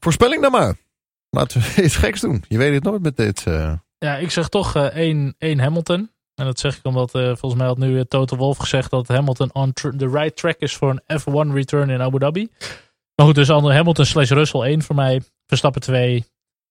Voorspelling 0.00 0.42
dan 0.42 0.50
maar. 0.50 0.74
Laten 1.30 1.60
we 1.60 1.82
iets 1.84 1.96
geks 1.96 2.20
doen. 2.20 2.44
Je 2.48 2.58
weet 2.58 2.74
het 2.74 2.82
nooit 2.82 3.02
met 3.02 3.16
dit. 3.16 3.46
eh. 3.46 3.72
Ja, 3.98 4.16
ik 4.16 4.30
zeg 4.30 4.48
toch 4.48 4.74
eh, 4.76 4.84
één, 4.84 5.34
één 5.38 5.58
Hamilton. 5.60 6.10
En 6.34 6.44
dat 6.44 6.58
zeg 6.58 6.76
ik 6.76 6.84
omdat 6.84 7.14
eh, 7.14 7.24
volgens 7.24 7.54
mij 7.54 7.66
had 7.66 7.78
nu 7.78 7.98
eh, 7.98 8.04
Toto 8.04 8.36
Wolf 8.36 8.56
gezegd 8.58 8.90
dat 8.90 9.08
Hamilton 9.08 9.50
on 9.52 9.72
the 9.72 10.08
right 10.12 10.36
track 10.36 10.56
is 10.58 10.76
voor 10.76 11.00
een 11.06 11.20
F1 11.20 11.54
return 11.54 11.90
in 11.90 12.00
Abu 12.00 12.18
Dhabi. 12.18 12.48
Maar 13.14 13.26
goed, 13.26 13.34
dus 13.34 13.48
Hamilton 13.48 14.04
slash 14.04 14.30
Russell 14.30 14.60
1 14.60 14.82
voor 14.82 14.94
mij. 14.94 15.22
Verstappen 15.46 15.80
2. 15.80 16.24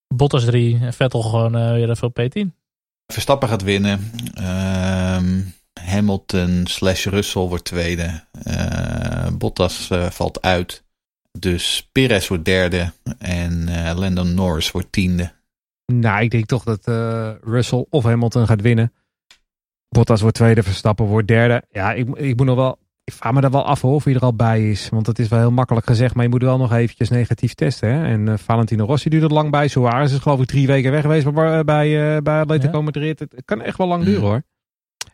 Bottas 0.08 0.46
3. 0.46 0.80
En 0.82 0.94
Vettel 0.94 1.22
gewoon 1.22 1.56
eh, 1.56 1.72
weer 1.72 1.90
even 1.90 2.08
op 2.08 2.20
P10. 2.22 2.60
Verstappen 3.06 3.50
gaat 3.50 3.64
winnen. 3.64 4.12
Ehm, 4.34 5.40
Hamilton 5.80 6.62
slash 6.68 7.06
Russell 7.06 7.48
wordt 7.48 7.64
tweede. 7.64 8.24
Eh, 8.44 9.28
Bottas 9.38 9.90
eh, 9.90 10.10
valt 10.10 10.42
uit. 10.42 10.84
Dus 11.40 11.90
Perez 11.92 12.28
wordt 12.28 12.46
derde. 12.46 12.94
En 13.18 13.68
eh 13.68 13.98
Landon 13.98 14.34
Norris 14.34 14.72
wordt 14.72 14.92
tiende. 14.92 15.32
Nou, 15.86 16.24
ik 16.24 16.32
denk 16.32 16.46
toch 16.46 16.64
dat 16.64 16.88
eh, 16.88 17.32
Russell 17.42 17.86
of 17.90 18.04
Hamilton 18.04 18.48
gaat 18.48 18.62
winnen. 18.62 18.94
Bottas 19.96 20.22
wordt 20.22 20.36
tweede, 20.36 20.64
Verstappen 20.64 21.06
wordt 21.06 21.28
derde. 21.28 21.64
Ja, 21.72 21.94
ik, 21.94 22.08
ik 22.18 22.38
moet 22.38 22.46
nog 22.46 22.56
wel. 22.56 22.78
Ik 23.04 23.14
vraag 23.14 23.34
me 23.34 23.42
daar 23.42 23.52
wel 23.52 23.66
af 23.66 23.82
hoor, 23.82 23.94
of 23.94 24.04
hij 24.04 24.14
er 24.14 24.22
al 24.22 24.36
bij 24.36 24.70
is. 24.70 24.90
Want 24.90 25.08
het 25.08 25.20
is 25.20 25.28
wel 25.28 25.40
heel 25.40 25.52
makkelijk 25.52 25.86
gezegd, 25.86 26.16
maar 26.16 26.24
je 26.24 26.30
moet 26.30 26.42
wel 26.42 26.58
nog 26.58 26.74
eventjes 26.74 27.10
negatief 27.10 27.54
testen. 27.54 27.94
Hè? 27.94 28.06
En 28.06 28.28
eh, 28.28 28.38
Valentino 28.38 28.86
Rossi 28.86 29.10
duurt 29.10 29.24
er 29.24 29.34
lang 29.34 29.52
bij. 29.52 29.68
Suarez 29.68 30.14
is 30.14 30.20
geloof 30.20 30.40
ik 30.40 30.48
drie 30.48 30.68
weken 30.68 30.92
weg 30.92 31.02
geweest 31.02 31.34
bij, 31.34 31.64
bij, 31.64 32.16
eh, 32.16 32.22
bij 32.22 32.40
Atletico 32.40 32.78
Ja. 32.78 32.84
Madrid. 32.84 33.20
Het 33.20 33.42
kan 33.46 33.62
echt 33.62 33.78
wel 33.78 33.88
lang 33.88 34.04
duren 34.04 34.22
hoor. 34.22 34.42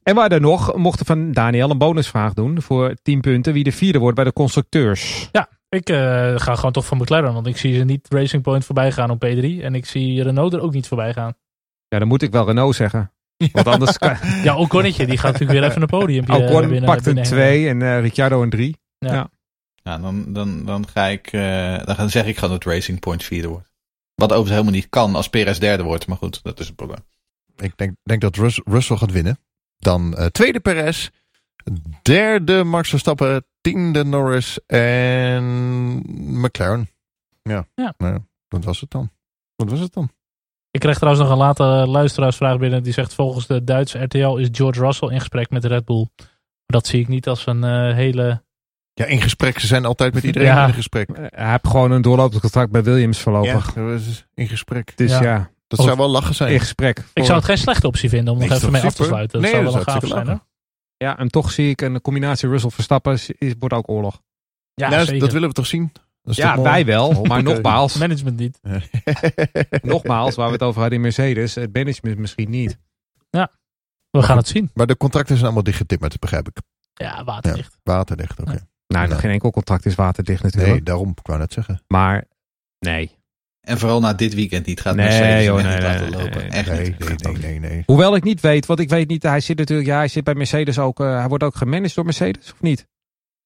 En 0.04 0.16
waar 0.16 0.30
dan 0.30 0.42
nog, 0.42 0.76
mochten 0.76 1.06
van 1.06 1.32
Daniel 1.32 1.70
een 1.70 1.78
bonusvraag 1.78 2.34
doen 2.34 2.62
voor 2.62 2.96
10 3.02 3.22
punten. 3.22 3.54
Wie 3.54 3.64
de 3.64 3.72
vierde 3.72 4.00
wordt 4.00 4.16
bij 4.16 4.26
de 4.26 4.34
constructeurs. 4.34 5.30
Ik 5.70 5.90
eh, 5.90 5.98
ga 6.36 6.56
gewoon 6.56 6.72
toch 6.72 6.86
van 6.86 6.98
McLaren. 6.98 7.34
Want 7.34 7.48
ik 7.48 7.58
zie 7.58 7.76
ze 7.76 7.84
niet 7.84 8.08
Racing 8.10 8.44
Point 8.44 8.66
voorbij 8.66 8.92
gaan 8.92 9.10
op 9.10 9.26
P3. 9.26 9.62
En 9.62 9.76
ik 9.76 9.86
zie 9.86 10.24
Renault 10.24 10.54
er 10.54 10.62
ook 10.62 10.74
niet 10.74 10.88
voorbij 10.88 11.14
gaan. 11.14 11.34
Ja, 11.88 12.00
dan 12.00 12.08
moet 12.08 12.22
ik 12.22 12.32
wel 12.32 12.46
Renault 12.46 12.76
zeggen. 12.76 13.12
Want 13.52 13.68
anders 13.68 13.98
kan, 13.98 14.16
Ja, 14.44 14.56
Oconnetje, 14.58 15.06
die 15.06 15.18
gaat 15.18 15.32
natuurlijk 15.32 15.60
weer 15.60 15.70
even 15.70 15.82
een 15.82 15.88
podium 15.88 16.24
Ocon 16.24 16.84
pakt 16.86 17.06
een 17.06 17.24
2 17.24 17.68
en 17.68 17.82
eh, 17.82 18.00
Ricciardo 18.00 18.42
een 18.42 18.50
3. 18.50 18.78
Ja, 19.84 19.98
dan, 19.98 20.34
dan, 20.34 20.66
dan 20.66 20.88
ga 20.88 21.06
ik. 21.06 21.28
eh, 21.32 21.96
dan 21.98 22.10
zeg 22.10 22.26
ik 22.26 22.38
gewoon 22.38 22.54
dat 22.60 22.64
Racing 22.74 23.00
Point 23.00 23.24
vierde 23.24 23.48
wordt. 23.48 23.70
Wat 24.16 24.30
overigens 24.32 24.52
helemaal 24.52 24.74
niet 24.80 24.90
kan 24.90 25.16
als 25.16 25.30
Perez 25.30 25.58
derde 25.58 25.84
wordt. 25.84 26.08
Maar 26.08 26.18
goed, 26.18 26.44
dat 26.44 26.60
is 26.60 26.68
het 26.68 26.76
probleem. 26.76 27.00
Ik 27.58 27.74
denk, 27.78 27.96
denk 28.04 28.22
dat 28.22 28.36
Rus- 28.36 28.62
Russell 28.66 28.98
gaat 28.98 29.12
winnen. 29.12 29.40
Dan 29.78 30.16
eh, 30.18 30.26
tweede 30.26 30.60
Perez. 30.60 31.10
Derde 32.02 32.64
Max 32.64 32.90
Verstappen. 32.90 33.46
Tiende 33.62 34.04
Norris. 34.04 34.60
En 34.66 35.44
McLaren. 36.42 36.90
Ja. 37.44 37.68
Ja. 37.76 37.94
Nou, 37.98 38.20
dat 38.48 38.64
was 38.64 38.82
het 38.82 38.92
dan. 38.92 39.12
Wat 39.56 39.70
was 39.70 39.80
het 39.80 39.94
dan? 39.94 40.10
Ik 40.78 40.84
kreeg 40.84 40.98
trouwens 40.98 41.24
nog 41.24 41.32
een 41.34 41.38
later 41.44 41.88
luisteraarsvraag 41.88 42.58
binnen. 42.58 42.84
Die 42.84 42.94
zegt 42.94 43.14
volgens 43.14 43.48
de 43.48 43.64
Duitse 43.64 44.04
RTL 44.04 44.36
is 44.36 44.48
George 44.52 44.80
Russell 44.80 45.10
in 45.10 45.20
gesprek 45.20 45.50
met 45.50 45.66
Red 45.66 45.86
Bull. 45.86 46.08
Maar 46.18 46.28
dat 46.66 46.88
zie 46.88 47.00
ik 47.00 47.08
niet 47.08 47.28
als 47.28 47.46
een 47.46 47.64
eh, 47.64 47.94
hele... 47.94 48.44
Ja, 48.94 49.06
in 49.06 49.22
gesprek. 49.22 49.60
Ze 49.60 49.68
zijn 49.68 49.86
altijd 49.86 50.14
met 50.14 50.24
iedereen 50.24 50.48
Ja. 50.48 50.68
in 50.68 50.74
gesprek. 50.74 51.10
Eh, 51.10 51.26
Hij 51.30 51.52
heeft 51.52 51.68
gewoon 51.68 51.92
een 51.92 52.02
doorlopend 52.02 52.42
contract 52.42 52.72
bij 52.72 52.84
Williams 52.84 53.20
voorlopig. 53.20 53.76
Ja, 53.76 53.98
in 54.34 54.48
gesprek. 54.48 54.98
Dus 54.98 55.12
Ja. 55.12 55.24
ja, 55.24 55.50
Dat 55.68 55.80
Of- 55.80 55.86
zou 55.86 55.98
wel 55.98 56.10
lachen 56.10 56.36
zijn. 56.36 56.54
in 56.54 56.60
gesprek. 56.60 57.04
Ik 57.14 57.24
zou 57.24 57.38
het 57.38 57.46
geen 57.46 57.58
slechte 57.58 57.88
optie 57.88 58.10
vinden 58.10 58.34
om 58.34 58.40
nog 58.40 58.50
Nee, 58.50 58.58
even 58.58 58.72
mee 58.72 58.82
toch 58.82 58.90
af 58.90 58.96
te 58.96 59.04
super? 59.04 59.16
sluiten. 59.18 59.42
Dat 59.42 59.52
Nee, 59.52 59.52
zou 59.62 59.64
wel 59.64 59.74
dat 59.86 59.88
een 59.96 60.10
gaaf 60.10 60.26
zijn. 60.26 60.42
Ja, 60.98 61.18
en 61.18 61.28
toch 61.28 61.52
zie 61.52 61.70
ik 61.70 61.82
een 61.82 62.02
combinatie 62.02 62.50
Russell-Verstappen 62.50 63.14
is, 63.14 63.32
is- 63.38 63.54
wordt 63.60 63.76
ook 63.76 63.90
oorlog. 63.90 64.22
Ja, 64.74 64.90
Nou, 64.90 65.04
zeker. 65.06 65.20
dat 65.20 65.32
willen 65.32 65.48
we 65.48 65.54
toch 65.56 65.68
zien? 65.68 65.92
Ja, 66.36 66.62
wij 66.62 66.86
wel. 66.86 67.24
Maar 67.24 67.44
nogmaals, 67.44 67.96
Management 67.98 68.38
niet. 68.38 68.60
nogmaals, 69.82 70.36
waar 70.36 70.48
we 70.48 70.54
het 70.54 70.62
over 70.64 70.80
hadden 70.80 70.98
in 70.98 71.04
Mercedes, 71.04 71.56
het 71.56 71.74
management 71.74 72.18
misschien 72.18 72.50
niet. 72.50 72.78
We 74.10 74.24
gaan 74.24 74.38
het 74.38 74.48
zien. 74.48 74.72
Maar 74.74 74.88
de 74.88 74.98
contracten 74.98 75.34
zijn 75.34 75.46
allemaal 75.46 75.64
dichtgetimmerd, 75.64 76.20
begrijp 76.20 76.48
ik. 76.48 76.58
Ja, 76.94 77.24
waterdicht. 77.24 77.78
Waterdicht, 77.84 78.40
oké. 78.40 78.68
Nou, 78.88 79.10
Ja. 79.10 79.16
geen 79.16 79.32
enkel 79.32 79.52
contract 79.52 79.86
is 79.86 79.96
waterdicht 79.96 80.44
natuurlijk. 80.44 80.72
Nee, 80.72 80.84
daarom, 80.84 81.10
ik 81.10 81.28
wou 81.28 81.40
net 81.40 81.54
zeggen. 81.54 81.82
Maar 81.88 82.24
nee. 82.80 83.12
En 83.62 83.78
vooral 83.78 84.00
na 84.00 84.14
dit 84.14 84.34
weekend 84.34 84.66
niet 84.66 84.82
gaat 84.82 84.96
Nee, 84.96 85.06
Mercedes 85.08 85.46
joh, 85.46 85.56
nee, 85.56 85.64
niet 85.66 85.74
nee, 85.74 85.82
laten 85.82 86.10
nee, 86.12 86.24
lopen. 86.24 86.38
nee, 86.38 86.50
echt 86.50 86.70
Nee, 86.70 86.80
niet. 86.84 87.00
nee, 87.00 87.08
Gaat 87.10 87.22
nee, 87.24 87.34
ook 87.36 87.40
nee, 87.42 87.60
nee. 87.60 87.84
Hoewel 87.86 88.16
ik 88.16 88.24
niet 88.24 88.42
weet, 88.42 88.66
want 88.66 88.80
ik 88.80 88.90
weet 88.90 89.08
niet, 89.10 89.24
hij 89.24 89.40
zit 89.40 89.58
natuurlijk, 89.58 89.88
ja, 89.88 89.98
hij 89.98 90.08
zit 90.08 90.24
bij 90.24 90.34
Mercedes 90.36 90.80
ook, 90.80 91.00
eh, 91.00 91.18
hij 91.20 91.28
wordt 91.28 91.44
ook 91.44 91.56
gemanaged 91.56 91.96
door 91.96 92.06
Mercedes, 92.06 92.52
of 92.54 92.62
niet? 92.62 92.88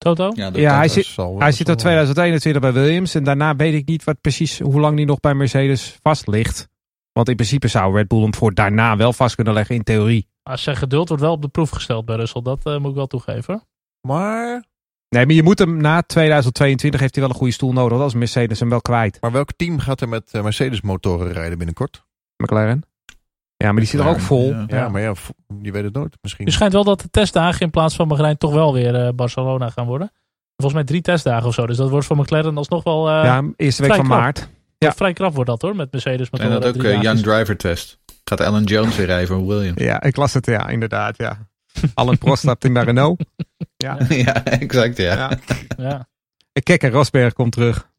Toto? 0.03 0.31
Ja, 0.33 0.49
dat 0.49 0.61
Ja, 0.61 0.75
hij 0.75 0.87
Dat 0.87 0.91
zit, 0.91 1.15
wel 1.15 1.39
hij 1.39 1.51
zit 1.51 1.65
tot 1.65 1.79
2021 1.79 2.61
bij 2.61 2.73
Williams 2.73 3.15
en 3.15 3.23
daarna 3.23 3.55
weet 3.55 3.73
ik 3.73 3.87
niet 3.87 4.03
wat 4.03 4.21
precies, 4.21 4.59
hoe 4.59 4.79
lang 4.79 4.95
hij 4.95 5.05
nog 5.05 5.19
bij 5.19 5.33
Mercedes 5.33 5.99
vast 6.01 6.27
ligt. 6.27 6.69
Want 7.11 7.29
in 7.29 7.35
principe 7.35 7.67
zou 7.67 7.95
Red 7.95 8.07
Bull 8.07 8.21
hem 8.21 8.33
voor 8.35 8.53
daarna 8.53 8.97
wel 8.97 9.13
vast 9.13 9.35
kunnen 9.35 9.53
leggen, 9.53 9.75
in 9.75 9.83
theorie. 9.83 10.27
Als 10.43 10.63
zijn 10.63 10.75
geduld 10.75 11.07
wordt 11.07 11.23
wel 11.23 11.31
op 11.31 11.41
de 11.41 11.47
proef 11.47 11.69
gesteld 11.69 12.05
bij 12.05 12.15
Russell. 12.15 12.41
Dat 12.41 12.65
eh, 12.65 12.77
moet 12.77 12.89
ik 12.89 12.95
wel 12.95 13.07
toegeven. 13.07 13.63
Maar, 14.07 14.63
Nee, 15.09 15.25
maar 15.25 15.35
je 15.35 15.43
moet 15.43 15.59
hem 15.59 15.77
na 15.77 16.01
2022 16.01 16.99
heeft 16.99 17.15
hij 17.15 17.23
wel 17.23 17.33
een 17.33 17.39
goede 17.39 17.53
stoel 17.53 17.73
nodig, 17.73 17.91
want 17.91 18.03
als 18.03 18.13
Mercedes 18.13 18.59
hem 18.59 18.69
wel 18.69 18.81
kwijt. 18.81 19.17
maar 19.21 19.31
welk 19.31 19.49
team 19.55 19.79
gaat 19.79 20.01
er 20.01 20.09
met 20.09 20.31
eh, 20.31 20.43
Mercedes 20.43 20.81
motoren 20.81 21.31
rijden 21.31 21.57
binnenkort? 21.57 22.05
McLaren. 22.37 22.83
Ja, 23.61 23.71
maar 23.71 23.81
die 23.81 23.89
zit 23.89 23.99
er 23.99 24.07
ook 24.07 24.19
vol. 24.19 24.49
Ja. 24.49 24.63
Ja, 24.67 24.89
maar 24.89 25.01
ja, 25.01 25.13
je 25.61 25.71
weet 25.71 25.83
het 25.83 25.93
nooit. 25.93 26.17
Misschien. 26.21 26.45
Er 26.45 26.51
schijnt 26.51 26.73
wel 26.73 26.83
dat 26.83 27.01
de 27.01 27.09
testdagen 27.09 27.61
in 27.61 27.69
plaats 27.69 27.95
van 27.95 28.07
Bahrein 28.07 28.37
toch 28.37 28.53
wel 28.53 28.73
weer 28.73 28.95
eh, 28.95 29.09
Barcelona 29.15 29.69
gaan 29.69 29.85
worden. 29.85 30.11
Volgens 30.55 30.73
mij 30.73 30.83
drie 30.83 31.01
testdagen 31.01 31.47
of 31.47 31.53
zo. 31.53 31.65
Dus 31.67 31.77
dat 31.77 31.89
wordt 31.89 32.05
voor 32.05 32.17
McLaren 32.17 32.57
alsnog 32.57 32.83
wel 32.83 33.09
eh, 33.09 33.23
Ja, 33.23 33.43
eerste 33.55 33.81
week 33.81 33.95
van 33.95 34.07
maart. 34.07 34.49
ja. 34.77 34.93
vrij 34.93 35.13
krap 35.13 35.33
wordt 35.33 35.49
dat 35.49 35.61
hoor. 35.61 35.75
Met 35.75 35.91
Mercedes. 35.91 36.29
Met 36.29 36.41
En 36.41 36.49
dat 36.49 36.65
ook 36.65 36.83
eh, 36.83 37.01
Young 37.01 37.19
Driver 37.19 37.57
Test. 37.57 37.99
Gaat 38.23 38.41
Alan 38.41 38.63
Jones 38.63 38.95
weer 38.95 39.05
rijden 39.05 39.27
voor 39.27 39.47
Williams. 39.47 39.81
Ja, 39.81 40.01
ik 40.01 40.15
las 40.15 40.33
het, 40.33 40.45
ja, 40.45 40.67
inderdaad, 40.67 41.17
ja. 41.17 41.37
Alan 41.93 42.17
Prost 42.17 42.41
stapt 42.41 42.65
in 42.65 42.73
bij 42.73 42.83
Renault. 42.83 43.21
Ja. 43.77 43.97
ja, 44.09 44.45
exact 44.45 44.97
ja. 44.97 45.13
ja. 45.13 45.37
Ja. 45.77 46.07
En 46.53 46.63
Keke 46.63 46.89
Rosberg 46.89 47.33
komt 47.33 47.51
terug. 47.51 47.89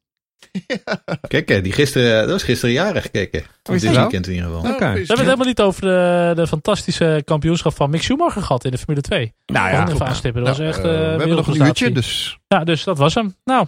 Kijk, 1.27 1.63
die 1.63 1.71
gisteren, 1.71 2.21
dat 2.21 2.29
was 2.29 2.43
gisteren 2.43 2.73
jarig. 2.73 3.05
Oh, 3.05 3.75
is 3.75 3.81
dit 3.81 3.93
zo? 3.93 3.99
weekend 3.99 4.27
in 4.27 4.33
ieder 4.33 4.49
geval. 4.49 4.71
Oké. 4.71 4.77
We 4.79 4.85
hebben 4.85 5.07
het 5.07 5.19
helemaal 5.19 5.45
niet 5.45 5.61
over 5.61 5.81
de, 5.81 6.31
de 6.35 6.47
fantastische 6.47 7.21
kampioenschap 7.25 7.75
van 7.75 7.89
Mick 7.89 8.01
Schumacher 8.01 8.41
gehad 8.41 8.65
in 8.65 8.71
de 8.71 8.77
Formule 8.77 9.01
2. 9.01 9.33
Nou 9.45 9.69
Ja, 9.69 9.73
ja, 9.73 9.89
even 9.89 10.05
aanstippen. 10.05 10.43
Dat 10.43 10.57
Nou, 10.57 10.67
was 10.67 10.75
echt 10.77 10.85
eh, 10.85 10.93
eh 10.93 10.99
we 10.99 11.07
hebben 11.19 11.35
nog 11.35 11.47
een 11.47 11.65
uurtje, 11.65 11.91
dus 11.91 12.37
Ja, 12.47 12.63
dus 12.63 12.83
dat 12.83 12.97
was 12.97 13.13
hem. 13.13 13.35
Nou, 13.43 13.67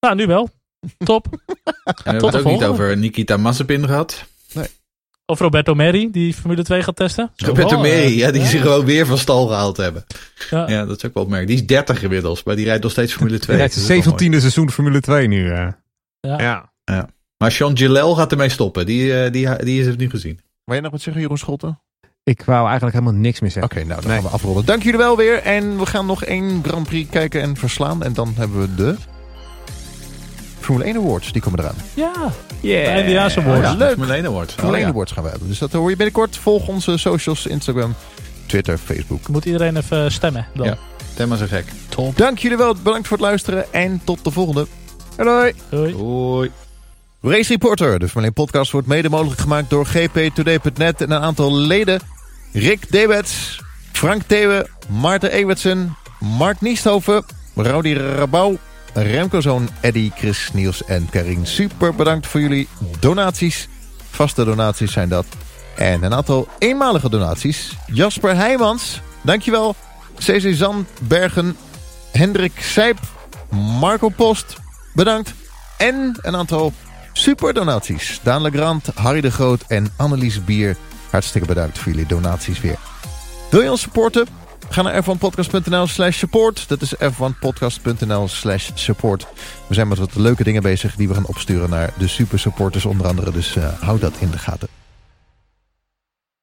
nou 0.00 0.14
nu 0.14 0.26
wel. 0.26 0.48
Top. 0.98 1.26
En 2.04 2.14
we 2.14 2.20
Tot 2.20 2.32
hebben 2.32 2.32
het 2.32 2.36
ook 2.36 2.52
niet 2.52 2.64
over 2.64 2.96
Nikita 2.96 3.36
Mazepin 3.36 3.86
gehad. 3.86 4.24
Of 5.26 5.40
Roberto 5.40 5.74
Meri, 5.74 6.10
die 6.10 6.34
Formule 6.34 6.62
2 6.62 6.82
gaat 6.82 6.96
testen. 6.96 7.30
Roberto 7.36 7.74
eh, 7.74 7.80
Meri, 7.80 8.16
ja, 8.16 8.30
die 8.30 8.46
ze 8.46 8.58
gewoon 8.58 8.84
weer 8.84 9.06
van 9.06 9.18
stal 9.18 9.46
gehaald 9.46 9.76
hebben. 9.76 10.04
Ja. 10.50 10.68
Ja, 10.68 10.84
dat 10.86 10.96
is 10.96 11.04
ook 11.04 11.14
wel 11.14 11.22
opmerkelijk. 11.22 11.58
Die 11.58 11.68
is 11.68 11.76
30 11.76 12.02
inmiddels, 12.02 12.42
maar 12.42 12.56
die 12.56 12.64
rijdt 12.64 12.82
nog 12.82 12.92
steeds 12.92 13.12
Formule 13.12 13.38
2. 13.38 13.48
Hij 13.48 13.56
rijdt 13.56 13.74
Dat 13.74 13.84
zijn 13.84 13.98
is 13.98 14.04
wel 14.04 14.14
mooi. 14.14 14.30
17e 14.36 14.40
seizoen 14.40 14.70
Formule 14.70 15.00
2 15.00 15.26
nu. 15.28 15.50
eh. 15.50 15.66
Ja. 16.20 16.70
ja. 16.84 17.08
Maar 17.38 17.52
Sean 17.52 17.76
Gillel 17.76 18.14
gaat 18.14 18.30
ermee 18.30 18.48
stoppen. 18.48 18.86
Die, 18.86 19.22
eh, 19.24 19.32
die, 19.32 19.56
die 19.64 19.80
is 19.80 19.86
het 19.86 19.98
nu 19.98 20.10
gezien. 20.10 20.40
Wil 20.64 20.74
je 20.76 20.80
nog 20.82 20.90
wat 20.92 21.00
zeggen, 21.00 21.22
Jeroen 21.22 21.38
Scholten? 21.38 21.80
Ik 22.24 22.42
wou 22.42 22.66
eigenlijk 22.66 22.96
helemaal 22.98 23.20
niks 23.20 23.40
meer 23.40 23.50
Oké, 23.50 23.60
zeggen. 23.60 23.86
nou 23.88 24.00
dan 24.00 24.10
Nee. 24.10 24.20
gaan 24.20 24.28
we 24.30 24.34
afronden. 24.34 24.64
Dank 24.64 24.82
jullie 24.82 24.98
wel 24.98 25.16
weer. 25.16 25.42
En 25.42 25.78
we 25.78 25.86
gaan 25.86 26.06
nog 26.06 26.24
één 26.24 26.60
Grand 26.64 26.86
Prix 26.86 27.10
kijken 27.10 27.40
en 27.42 27.56
verslaan. 27.56 28.02
En 28.02 28.12
dan 28.12 28.32
hebben 28.36 28.60
we 28.60 28.74
de 28.74 28.96
Formule 30.60 30.84
1 30.84 30.96
Awards. 30.96 31.32
Die 31.32 31.42
komen 31.42 31.58
eraan. 31.58 31.74
Ja, 31.94 32.12
Yeah. 32.60 32.84
de 32.84 32.90
Eindejaars 32.90 33.38
Awards. 33.38 33.68
Ja, 33.68 33.74
leuk. 33.74 33.88
Formule 33.90 34.14
1 34.16 34.26
Award. 34.26 34.52
Formule 34.52 34.72
Oh, 34.72 34.78
1 34.78 34.86
ja. 34.86 34.92
Awards 34.92 35.12
gaan 35.12 35.24
we 35.24 35.30
hebben. 35.30 35.48
Dus 35.48 35.58
dat 35.58 35.72
hoor 35.72 35.90
je 35.90 35.96
binnenkort. 35.96 36.36
Volg 36.36 36.68
onze 36.68 36.96
socials, 36.96 37.46
Instagram, 37.46 37.94
Twitter, 38.46 38.78
Facebook. 38.78 39.28
Moet 39.28 39.44
iedereen 39.44 39.76
even 39.76 40.12
stemmen 40.12 40.46
dan. 40.54 40.66
Ja. 40.66 40.78
Stem 41.12 41.28
maar 41.28 41.38
zo 41.38 41.46
gek. 41.48 41.64
Top. 41.88 42.16
Dank 42.16 42.38
jullie 42.38 42.56
wel. 42.56 42.74
Bedankt 42.74 43.08
voor 43.08 43.16
het 43.16 43.26
luisteren. 43.26 43.72
En 43.72 44.00
tot 44.04 44.24
de 44.24 44.30
volgende. 44.30 44.66
Hoi. 45.26 45.52
Doei. 45.70 45.92
Hoi. 45.94 46.50
Race 47.22 47.52
Reporter, 47.52 47.98
de 47.98 48.08
Formule 48.08 48.26
1 48.26 48.32
podcast, 48.32 48.72
wordt 48.72 48.86
mede 48.86 49.08
mogelijk 49.08 49.40
gemaakt 49.40 49.70
door 49.70 49.86
gptoday.net 49.86 51.00
en 51.00 51.10
een 51.10 51.22
aantal 51.22 51.56
leden. 51.56 52.00
Rick 52.52 52.90
Debets, 52.90 53.60
Frank 53.92 54.22
Thewe, 54.22 54.68
Maarten 54.88 55.32
Ewertsen, 55.32 55.96
Mark 56.18 56.60
Niesthoven, 56.60 57.24
Rowdy 57.54 57.92
Rabouw, 57.92 58.56
Remco 58.94 59.40
Zoon, 59.40 59.68
Eddy, 59.80 60.10
Chris 60.14 60.50
Niels 60.52 60.84
en 60.84 61.08
Karin. 61.10 61.46
Super 61.46 61.94
bedankt 61.94 62.26
voor 62.26 62.40
jullie 62.40 62.68
donaties. 62.98 63.68
Vaste 64.10 64.44
donaties 64.44 64.92
zijn 64.92 65.08
dat. 65.08 65.26
En 65.76 66.02
een 66.02 66.14
aantal 66.14 66.48
eenmalige 66.58 67.10
donaties. 67.10 67.76
Jasper 67.86 68.36
Heijmans, 68.36 69.00
dankjewel. 69.22 69.74
CC 70.18 70.54
Zandbergen, 70.54 71.56
Hendrik 72.12 72.60
Sijp, 72.60 72.98
Marco 73.80 74.08
Post, 74.08 74.56
bedankt. 74.92 75.34
En 75.78 76.18
een 76.22 76.36
aantal 76.36 76.72
super 77.12 77.54
donaties. 77.54 78.20
Daan 78.22 78.42
Legrand, 78.42 78.86
Harry 78.94 79.20
de 79.20 79.30
Groot 79.30 79.64
en 79.68 79.92
Annelies 79.96 80.44
Bier. 80.44 80.76
Hartstikke 81.10 81.46
bedankt 81.46 81.78
voor 81.78 81.92
jullie 81.92 82.06
donaties 82.06 82.60
weer. 82.60 82.78
Wil 83.50 83.60
je 83.60 83.70
ons 83.70 83.80
supporten? 83.80 84.26
Ga 84.68 84.82
naar 84.82 85.04
f1podcast.nl 85.04 85.86
slash 85.86 86.18
support. 86.18 86.68
Dat 86.68 86.80
is 86.80 86.94
f1podcast.nl 86.94 88.28
slash 88.28 88.70
support. 88.74 89.26
We 89.66 89.74
zijn 89.74 89.88
met 89.88 89.98
wat 89.98 90.14
leuke 90.14 90.44
dingen 90.44 90.62
bezig 90.62 90.96
die 90.96 91.08
we 91.08 91.14
gaan 91.14 91.26
opsturen 91.26 91.70
naar 91.70 91.92
de 91.98 92.08
super 92.08 92.38
supporters 92.38 92.84
onder 92.84 93.06
andere. 93.06 93.30
Dus 93.30 93.56
eh, 93.56 93.68
hou 93.80 93.98
dat 93.98 94.14
in 94.18 94.30
de 94.30 94.38
gaten. 94.38 94.79